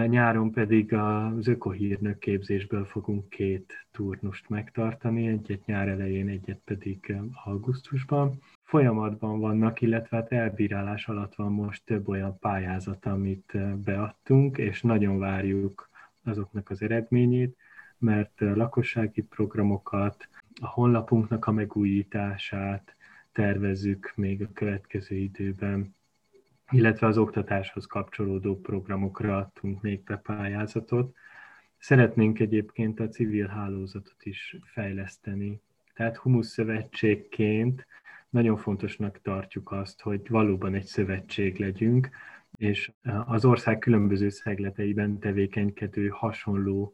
Nyáron 0.08 0.52
pedig 0.52 0.94
az 0.94 1.48
ökohírnök 1.48 2.20
képzésből 2.20 2.86
fogunk 2.86 3.30
két 3.30 3.88
turnust 3.92 4.50
megtartani, 4.50 5.28
egyet 5.28 5.66
nyár 5.66 5.88
elején, 5.88 6.28
egyet 6.28 6.62
pedig 6.66 7.16
augusztusban. 7.44 8.40
Folyamatban 8.72 9.40
vannak, 9.40 9.82
illetve 9.82 10.18
hát 10.18 10.32
elbírálás 10.32 11.08
alatt 11.08 11.36
van 11.36 11.52
most 11.52 11.86
több 11.86 12.08
olyan 12.08 12.40
pályázat, 12.40 13.06
amit 13.06 13.58
beadtunk, 13.84 14.58
és 14.58 14.82
nagyon 14.82 15.20
várjuk 15.20 15.90
azoknak 16.24 16.70
az 16.70 16.82
eredményét, 16.82 17.58
mert 17.98 18.32
lakossági 18.40 19.22
programokat, 19.22 20.28
a 20.62 20.68
honlapunknak 20.68 21.46
a 21.46 21.52
megújítását 21.52 22.96
tervezzük 23.32 24.12
még 24.16 24.42
a 24.42 24.52
következő 24.54 25.16
időben, 25.16 25.96
illetve 26.70 27.08
az 27.08 27.18
oktatáshoz 27.18 27.86
kapcsolódó 27.86 28.60
programokra 28.60 29.38
adtunk 29.38 29.82
még 29.82 30.04
be 30.04 30.16
pályázatot. 30.16 31.16
Szeretnénk 31.78 32.40
egyébként 32.40 33.00
a 33.00 33.08
civil 33.08 33.48
hálózatot 33.48 34.24
is 34.24 34.56
fejleszteni. 34.64 35.62
Tehát 35.94 36.18
Humusz 36.18 36.48
Szövetségként 36.48 37.86
nagyon 38.32 38.58
fontosnak 38.58 39.22
tartjuk 39.22 39.72
azt, 39.72 40.02
hogy 40.02 40.22
valóban 40.30 40.74
egy 40.74 40.86
szövetség 40.86 41.60
legyünk, 41.60 42.10
és 42.58 42.92
az 43.26 43.46
ország 43.46 43.80
különböző 43.80 44.30
szegleteiben 44.30 45.20
tevékenykedő 45.20 46.08
hasonló 46.08 46.94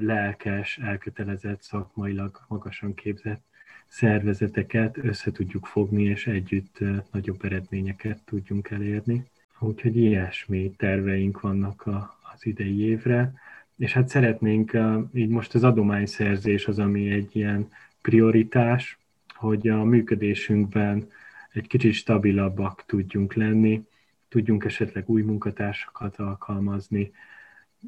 lelkes, 0.00 0.78
elkötelezett, 0.78 1.62
szakmailag 1.62 2.40
magasan 2.48 2.94
képzett 2.94 3.42
szervezeteket 3.86 4.96
össze 4.96 5.30
tudjuk 5.30 5.66
fogni, 5.66 6.02
és 6.02 6.26
együtt 6.26 6.78
nagyobb 7.10 7.44
eredményeket 7.44 8.20
tudjunk 8.24 8.70
elérni. 8.70 9.24
Úgyhogy 9.58 9.96
ilyesmi 9.96 10.74
terveink 10.76 11.40
vannak 11.40 11.86
az 12.32 12.46
idei 12.46 12.80
évre, 12.80 13.32
és 13.76 13.92
hát 13.92 14.08
szeretnénk, 14.08 14.78
így 15.14 15.28
most 15.28 15.54
az 15.54 15.64
adományszerzés 15.64 16.66
az, 16.66 16.78
ami 16.78 17.10
egy 17.10 17.36
ilyen 17.36 17.68
prioritás, 18.00 18.98
hogy 19.44 19.68
a 19.68 19.84
működésünkben 19.84 21.10
egy 21.52 21.66
kicsit 21.66 21.92
stabilabbak 21.92 22.84
tudjunk 22.86 23.34
lenni, 23.34 23.84
tudjunk 24.28 24.64
esetleg 24.64 25.08
új 25.08 25.22
munkatársakat 25.22 26.16
alkalmazni, 26.16 27.12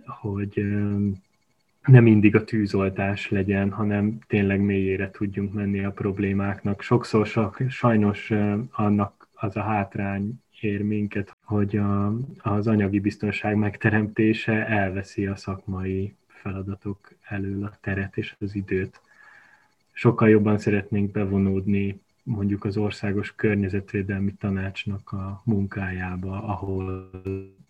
hogy 0.05 0.55
nem 1.87 2.03
mindig 2.03 2.37
a 2.37 2.45
tűzoltás 2.45 3.31
legyen, 3.31 3.71
hanem 3.71 4.19
tényleg 4.27 4.61
mélyére 4.61 5.11
tudjunk 5.11 5.53
menni 5.53 5.85
a 5.85 5.91
problémáknak. 5.91 6.83
Sokszor 6.83 7.27
sok, 7.27 7.59
sajnos 7.69 8.33
annak 8.71 9.29
az 9.35 9.57
a 9.57 9.63
hátrány 9.63 10.41
ér 10.61 10.83
minket, 10.83 11.37
hogy 11.45 11.77
a, 11.77 12.13
az 12.39 12.67
anyagi 12.67 13.01
biztonság 13.01 13.57
megteremtése 13.57 14.67
elveszi 14.67 15.27
a 15.27 15.37
szakmai 15.37 16.15
feladatok 16.27 17.13
elől 17.23 17.65
a 17.65 17.79
teret 17.81 18.17
és 18.17 18.35
az 18.39 18.55
időt. 18.55 19.01
Sokkal 19.99 20.29
jobban 20.29 20.59
szeretnénk 20.59 21.11
bevonódni 21.11 22.01
mondjuk 22.23 22.65
az 22.65 22.77
Országos 22.77 23.35
Környezetvédelmi 23.35 24.35
Tanácsnak 24.35 25.13
a 25.13 25.43
munkájába, 25.45 26.43
ahol 26.43 27.11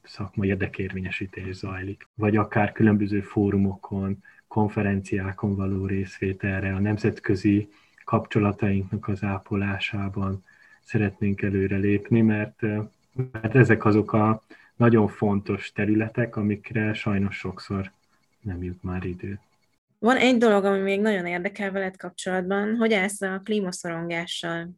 szakmai 0.03 0.49
érdekérvényesítés 0.49 1.55
zajlik, 1.55 2.09
vagy 2.14 2.37
akár 2.37 2.72
különböző 2.72 3.20
fórumokon, 3.20 4.22
konferenciákon 4.47 5.57
való 5.57 5.87
részvételre, 5.87 6.74
a 6.74 6.79
nemzetközi 6.79 7.68
kapcsolatainknak 8.05 9.09
az 9.09 9.22
ápolásában 9.22 10.45
szeretnénk 10.83 11.43
előrelépni, 11.43 12.20
mert, 12.20 12.61
mert 13.33 13.55
ezek 13.55 13.85
azok 13.85 14.12
a 14.12 14.43
nagyon 14.77 15.09
fontos 15.09 15.72
területek, 15.72 16.37
amikre 16.37 16.95
sajnos 16.95 17.37
sokszor 17.37 17.91
nem 18.41 18.62
jut 18.62 18.83
már 18.83 19.05
idő. 19.05 19.39
Van 20.07 20.16
egy 20.16 20.38
dolog, 20.38 20.64
ami 20.64 20.78
még 20.78 21.00
nagyon 21.00 21.26
érdekel 21.26 21.70
veled 21.70 21.96
kapcsolatban, 21.96 22.76
hogy 22.76 22.92
állsz 22.92 23.20
a 23.20 23.40
klímaszorongással. 23.44 24.70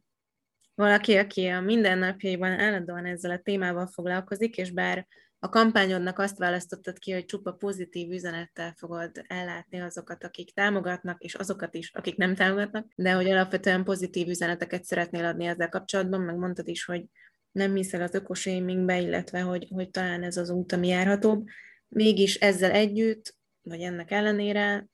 Valaki, 0.75 1.15
aki 1.15 1.47
a 1.47 1.61
mindennapjaiban 1.61 2.59
állandóan 2.59 3.05
ezzel 3.05 3.31
a 3.31 3.37
témával 3.37 3.87
foglalkozik, 3.87 4.57
és 4.57 4.71
bár 4.71 5.07
a 5.39 5.49
kampányodnak 5.49 6.19
azt 6.19 6.37
választottad 6.37 6.99
ki, 6.99 7.11
hogy 7.11 7.25
csupa 7.25 7.51
pozitív 7.51 8.11
üzenettel 8.11 8.73
fogod 8.77 9.11
ellátni 9.27 9.81
azokat, 9.81 10.23
akik 10.23 10.53
támogatnak, 10.53 11.21
és 11.21 11.35
azokat 11.35 11.75
is, 11.75 11.91
akik 11.93 12.15
nem 12.15 12.35
támogatnak, 12.35 12.87
de 12.95 13.13
hogy 13.13 13.29
alapvetően 13.29 13.83
pozitív 13.83 14.27
üzeneteket 14.27 14.83
szeretnél 14.83 15.25
adni 15.25 15.45
ezzel 15.45 15.69
kapcsolatban, 15.69 16.21
meg 16.21 16.35
mondtad 16.35 16.67
is, 16.67 16.85
hogy 16.85 17.05
nem 17.51 17.75
hiszel 17.75 18.01
az 18.01 18.13
ökoshamingbe, 18.13 18.99
illetve 18.99 19.41
hogy, 19.41 19.67
hogy 19.69 19.89
talán 19.89 20.23
ez 20.23 20.37
az 20.37 20.49
út, 20.49 20.71
ami 20.71 20.87
járhatóbb. 20.87 21.47
Mégis 21.87 22.35
ezzel 22.35 22.71
együtt, 22.71 23.35
vagy 23.61 23.81
ennek 23.81 24.11
ellenére 24.11 24.89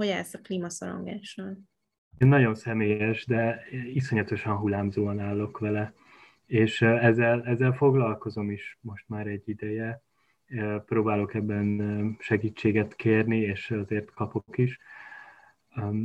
hogy 0.00 0.08
állsz 0.10 0.34
a 0.34 0.38
klímaszorongással? 0.38 1.58
Nagyon 2.18 2.54
személyes, 2.54 3.26
de 3.26 3.64
iszonyatosan 3.92 4.56
hullámzóan 4.56 5.18
állok 5.18 5.58
vele, 5.58 5.94
és 6.46 6.82
ezzel, 6.82 7.44
ezzel 7.44 7.72
foglalkozom 7.72 8.50
is 8.50 8.78
most 8.80 9.08
már 9.08 9.26
egy 9.26 9.48
ideje. 9.48 10.02
Próbálok 10.86 11.34
ebben 11.34 12.16
segítséget 12.18 12.94
kérni, 12.94 13.38
és 13.38 13.70
azért 13.70 14.10
kapok 14.10 14.58
is. 14.58 14.78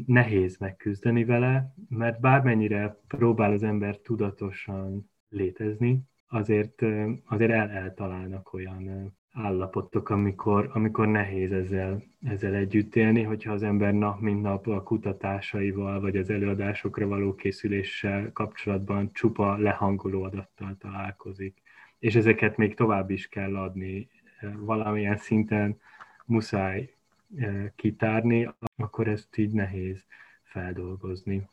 Nehéz 0.06 0.58
megküzdeni 0.58 1.26
vele, 1.26 1.74
mert 1.90 2.20
bármennyire 2.20 3.00
próbál 3.08 3.52
az 3.52 3.64
ember 3.64 3.98
tudatosan 3.98 5.12
létezni, 5.30 6.02
azért, 6.28 6.82
azért 7.26 7.52
el 7.52 7.70
eltalálnak 7.70 8.54
olyan 8.54 9.16
állapotok, 9.36 10.10
amikor, 10.10 10.70
amikor 10.74 11.08
nehéz 11.08 11.52
ezzel, 11.52 12.04
ezzel 12.24 12.54
együtt 12.54 12.96
élni, 12.96 13.22
hogyha 13.24 13.54
az 13.54 13.64
ember 13.64 13.94
nap 13.94 14.20
mint 14.20 14.42
nap 14.42 14.68
a 14.68 14.84
kutatásaival, 14.84 16.00
vagy 16.00 16.18
az 16.18 16.30
előadásokra 16.30 17.08
való 17.08 17.36
készüléssel 17.36 18.32
kapcsolatban 18.32 19.14
csupa 19.14 19.58
lehangoló 19.58 20.24
adattal 20.24 20.76
találkozik. 20.80 21.62
És 22.00 22.16
ezeket 22.16 22.58
még 22.58 22.76
tovább 22.76 23.10
is 23.10 23.28
kell 23.28 23.56
adni, 23.56 24.10
valamilyen 24.58 25.18
szinten 25.18 25.80
muszáj 26.26 26.94
eh, 27.38 27.72
kitárni, 27.76 28.50
akkor 28.76 29.08
ezt 29.08 29.38
így 29.38 29.52
nehéz 29.52 30.06
feldolgozni. 30.44 31.48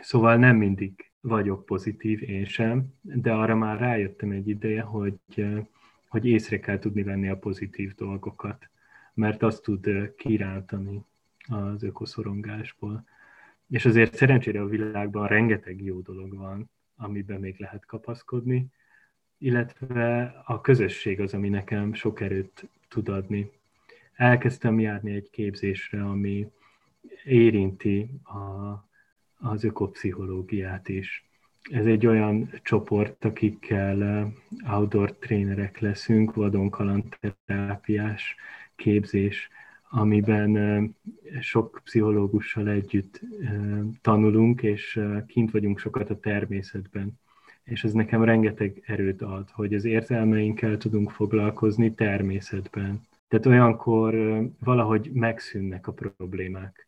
Szóval 0.00 0.36
nem 0.36 0.56
mindig 0.56 1.10
vagyok 1.20 1.64
pozitív, 1.64 2.22
én 2.22 2.44
sem, 2.44 2.94
de 3.00 3.32
arra 3.32 3.54
már 3.54 3.78
rájöttem 3.78 4.30
egy 4.30 4.48
ideje, 4.48 4.82
hogy 4.82 5.18
eh, 5.36 5.64
hogy 6.08 6.26
észre 6.26 6.60
kell 6.60 6.78
tudni 6.78 7.02
venni 7.02 7.28
a 7.28 7.38
pozitív 7.38 7.94
dolgokat, 7.94 8.68
mert 9.14 9.42
azt 9.42 9.62
tud 9.62 10.12
kirántani 10.16 11.04
az 11.48 11.82
ökoszorongásból. 11.82 13.04
És 13.68 13.84
azért 13.84 14.14
szerencsére 14.14 14.60
a 14.60 14.66
világban 14.66 15.26
rengeteg 15.26 15.82
jó 15.82 16.00
dolog 16.00 16.36
van, 16.36 16.70
amiben 16.96 17.40
még 17.40 17.58
lehet 17.58 17.86
kapaszkodni, 17.86 18.66
illetve 19.38 20.24
a 20.44 20.60
közösség 20.60 21.20
az, 21.20 21.34
ami 21.34 21.48
nekem 21.48 21.94
sok 21.94 22.20
erőt 22.20 22.68
tud 22.88 23.08
adni. 23.08 23.50
Elkezdtem 24.14 24.80
járni 24.80 25.14
egy 25.14 25.30
képzésre, 25.30 26.04
ami 26.04 26.50
érinti 27.24 28.10
a, 28.22 28.84
az 29.48 29.64
ökopszichológiát 29.64 30.88
is, 30.88 31.25
ez 31.70 31.86
egy 31.86 32.06
olyan 32.06 32.50
csoport, 32.62 33.24
akikkel 33.24 34.32
outdoor 34.70 35.12
trénerek 35.12 35.78
leszünk, 35.78 36.34
vadonkalandterápiás 36.34 38.36
képzés, 38.76 39.48
amiben 39.90 40.94
sok 41.40 41.80
pszichológussal 41.84 42.68
együtt 42.68 43.20
tanulunk, 44.00 44.62
és 44.62 45.00
kint 45.26 45.50
vagyunk 45.50 45.78
sokat 45.78 46.10
a 46.10 46.20
természetben. 46.20 47.18
És 47.64 47.84
ez 47.84 47.92
nekem 47.92 48.24
rengeteg 48.24 48.82
erőt 48.86 49.22
ad, 49.22 49.50
hogy 49.50 49.74
az 49.74 49.84
érzelmeinkkel 49.84 50.76
tudunk 50.76 51.10
foglalkozni 51.10 51.94
természetben. 51.94 53.00
Tehát 53.28 53.46
olyankor 53.46 54.14
valahogy 54.64 55.10
megszűnnek 55.12 55.86
a 55.86 55.92
problémák. 55.92 56.85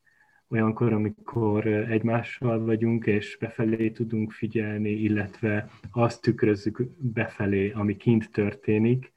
Olyankor, 0.51 0.93
amikor 0.93 1.67
egymással 1.67 2.65
vagyunk, 2.65 3.07
és 3.07 3.37
befelé 3.41 3.91
tudunk 3.91 4.33
figyelni, 4.33 4.91
illetve 4.91 5.71
azt 5.91 6.23
tükrözzük 6.23 6.83
befelé, 6.99 7.71
ami 7.71 7.97
kint 7.97 8.31
történik, 8.33 9.13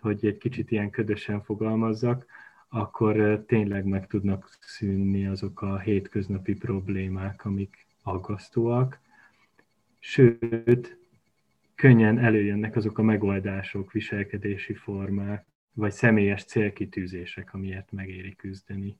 hogy 0.00 0.26
egy 0.26 0.38
kicsit 0.38 0.70
ilyen 0.70 0.90
ködösen 0.90 1.42
fogalmazzak, 1.42 2.26
akkor 2.68 3.44
tényleg 3.46 3.84
meg 3.84 4.06
tudnak 4.06 4.56
szűnni 4.60 5.26
azok 5.26 5.62
a 5.62 5.78
hétköznapi 5.78 6.54
problémák, 6.54 7.44
amik 7.44 7.86
aggasztóak. 8.02 9.00
Sőt, 9.98 10.98
könnyen 11.74 12.18
előjönnek 12.18 12.76
azok 12.76 12.98
a 12.98 13.02
megoldások, 13.02 13.92
viselkedési 13.92 14.74
formák, 14.74 15.46
vagy 15.72 15.92
személyes 15.92 16.44
célkitűzések, 16.44 17.54
amiért 17.54 17.92
megéri 17.92 18.36
küzdeni. 18.36 18.96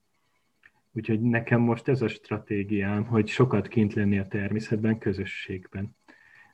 Úgyhogy 0.92 1.20
nekem 1.20 1.60
most 1.60 1.88
ez 1.88 2.02
a 2.02 2.08
stratégiám, 2.08 3.04
hogy 3.04 3.28
sokat 3.28 3.68
kint 3.68 3.94
lenni 3.94 4.18
a 4.18 4.28
természetben, 4.28 4.98
közösségben. 4.98 5.96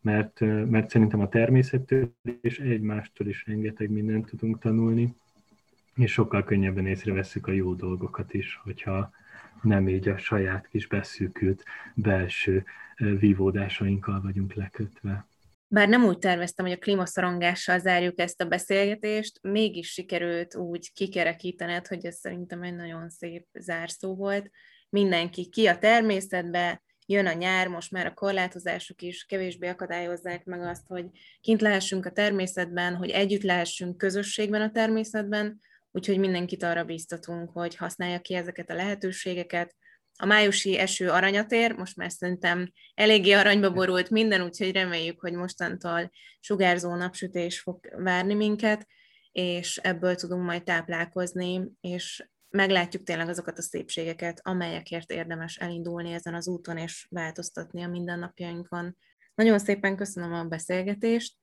Mert, 0.00 0.40
mert 0.40 0.90
szerintem 0.90 1.20
a 1.20 1.28
természettől 1.28 2.12
és 2.40 2.58
egymástól 2.58 3.26
is 3.26 3.46
rengeteg 3.46 3.90
mindent 3.90 4.26
tudunk 4.26 4.58
tanulni, 4.58 5.14
és 5.94 6.12
sokkal 6.12 6.44
könnyebben 6.44 6.86
észreveszünk 6.86 7.46
a 7.46 7.52
jó 7.52 7.74
dolgokat 7.74 8.34
is, 8.34 8.60
hogyha 8.62 9.10
nem 9.62 9.88
így 9.88 10.08
a 10.08 10.18
saját 10.18 10.68
kis 10.68 10.86
beszűkült 10.86 11.64
belső 11.94 12.64
vívódásainkkal 12.96 14.20
vagyunk 14.20 14.54
lekötve. 14.54 15.26
Bár 15.70 15.88
nem 15.88 16.04
úgy 16.04 16.18
terveztem, 16.18 16.64
hogy 16.64 16.74
a 16.74 16.78
klímaszorongással 16.78 17.78
zárjuk 17.78 18.18
ezt 18.18 18.40
a 18.40 18.48
beszélgetést, 18.48 19.38
mégis 19.42 19.92
sikerült 19.92 20.56
úgy 20.56 20.92
kikerekítened, 20.92 21.86
hogy 21.86 22.06
ez 22.06 22.16
szerintem 22.16 22.62
egy 22.62 22.74
nagyon 22.74 23.10
szép 23.10 23.46
zárszó 23.58 24.14
volt. 24.14 24.50
Mindenki 24.88 25.48
ki 25.48 25.66
a 25.66 25.78
természetbe, 25.78 26.82
jön 27.06 27.26
a 27.26 27.32
nyár, 27.32 27.68
most 27.68 27.90
már 27.90 28.06
a 28.06 28.14
korlátozások 28.14 29.02
is 29.02 29.24
kevésbé 29.24 29.68
akadályozzák 29.68 30.44
meg 30.44 30.62
azt, 30.62 30.86
hogy 30.86 31.06
kint 31.40 31.60
lehessünk 31.60 32.06
a 32.06 32.10
természetben, 32.10 32.94
hogy 32.94 33.10
együtt 33.10 33.42
lehessünk 33.42 33.96
közösségben 33.96 34.60
a 34.60 34.70
természetben, 34.70 35.60
úgyhogy 35.90 36.18
mindenkit 36.18 36.62
arra 36.62 36.84
bíztatunk, 36.84 37.50
hogy 37.50 37.76
használja 37.76 38.20
ki 38.20 38.34
ezeket 38.34 38.70
a 38.70 38.74
lehetőségeket. 38.74 39.76
A 40.20 40.26
májusi 40.26 40.78
eső 40.78 41.10
aranyatér, 41.10 41.72
most 41.72 41.96
már 41.96 42.10
szerintem 42.10 42.72
eléggé 42.94 43.32
aranyba 43.32 43.72
borult 43.72 44.10
minden, 44.10 44.42
úgyhogy 44.42 44.72
reméljük, 44.72 45.20
hogy 45.20 45.32
mostantól 45.32 46.10
sugárzó 46.40 46.94
napsütés 46.94 47.60
fog 47.60 47.80
várni 47.96 48.34
minket, 48.34 48.86
és 49.32 49.76
ebből 49.76 50.14
tudunk 50.14 50.44
majd 50.44 50.62
táplálkozni, 50.62 51.70
és 51.80 52.28
meglátjuk 52.50 53.02
tényleg 53.02 53.28
azokat 53.28 53.58
a 53.58 53.62
szépségeket, 53.62 54.40
amelyekért 54.42 55.10
érdemes 55.10 55.56
elindulni 55.56 56.12
ezen 56.12 56.34
az 56.34 56.48
úton, 56.48 56.76
és 56.76 57.06
változtatni 57.10 57.82
a 57.82 57.88
mindennapjainkon. 57.88 58.96
Nagyon 59.34 59.58
szépen 59.58 59.96
köszönöm 59.96 60.32
a 60.32 60.44
beszélgetést, 60.44 61.36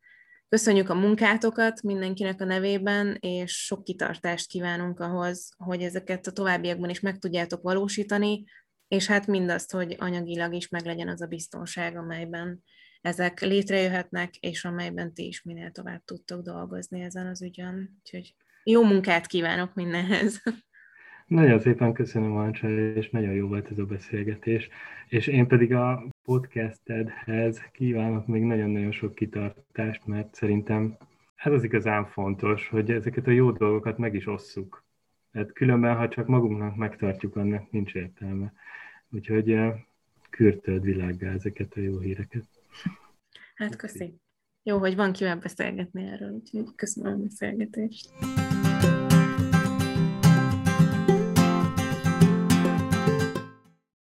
Köszönjük 0.49 0.89
a 0.89 0.95
munkátokat 0.95 1.81
mindenkinek 1.81 2.41
a 2.41 2.45
nevében, 2.45 3.17
és 3.19 3.65
sok 3.65 3.83
kitartást 3.83 4.47
kívánunk 4.47 4.99
ahhoz, 4.99 5.49
hogy 5.57 5.81
ezeket 5.81 6.27
a 6.27 6.31
továbbiakban 6.31 6.89
is 6.89 6.99
meg 6.99 7.17
tudjátok 7.17 7.61
valósítani, 7.61 8.43
és 8.87 9.07
hát 9.07 9.27
mindazt, 9.27 9.71
hogy 9.71 9.95
anyagilag 9.99 10.53
is 10.53 10.69
meglegyen 10.69 11.07
az 11.07 11.21
a 11.21 11.27
biztonság, 11.27 11.97
amelyben 11.97 12.63
ezek 13.01 13.41
létrejöhetnek, 13.41 14.35
és 14.35 14.65
amelyben 14.65 15.13
ti 15.13 15.27
is 15.27 15.41
minél 15.43 15.71
tovább 15.71 16.03
tudtok 16.03 16.41
dolgozni 16.41 17.01
ezen 17.01 17.27
az 17.27 17.41
ügyön. 17.41 17.99
Úgyhogy 17.99 18.35
jó 18.63 18.83
munkát 18.83 19.27
kívánok 19.27 19.73
mindenhez! 19.73 20.43
Nagyon 21.27 21.59
szépen 21.59 21.93
köszönöm, 21.93 22.35
Ancsa, 22.35 22.69
és 22.69 23.09
nagyon 23.09 23.33
jó 23.33 23.47
volt 23.47 23.71
ez 23.71 23.77
a 23.77 23.85
beszélgetés. 23.85 24.69
És 25.07 25.27
én 25.27 25.47
pedig 25.47 25.73
a 25.73 26.07
podcastedhez 26.23 27.61
kívánok 27.71 28.27
még 28.27 28.43
nagyon-nagyon 28.43 28.91
sok 28.91 29.15
kitartást, 29.15 30.05
mert 30.05 30.35
szerintem 30.35 30.97
ez 31.35 31.51
az 31.51 31.63
igazán 31.63 32.05
fontos, 32.05 32.67
hogy 32.67 32.91
ezeket 32.91 33.27
a 33.27 33.31
jó 33.31 33.51
dolgokat 33.51 33.97
meg 33.97 34.13
is 34.15 34.27
osszuk. 34.27 34.84
Tehát 35.35 35.53
különben, 35.53 35.95
ha 35.95 36.07
csak 36.07 36.27
magunknak 36.27 36.75
megtartjuk, 36.75 37.35
annak 37.35 37.71
nincs 37.71 37.93
értelme. 37.93 38.53
Úgyhogy 39.09 39.51
eh, 39.51 39.73
kürtöld 40.29 40.83
világgá 40.83 41.33
ezeket 41.33 41.73
a 41.73 41.79
jó 41.79 41.99
híreket. 41.99 42.45
Hát 43.55 43.75
köszi. 43.75 44.19
Jó, 44.63 44.77
hogy 44.77 44.95
van 44.95 45.13
kivel 45.13 45.37
beszélgetni 45.37 46.07
erről, 46.07 46.31
úgyhogy 46.31 46.75
köszönöm 46.75 47.13
a 47.13 47.23
beszélgetést. 47.23 48.09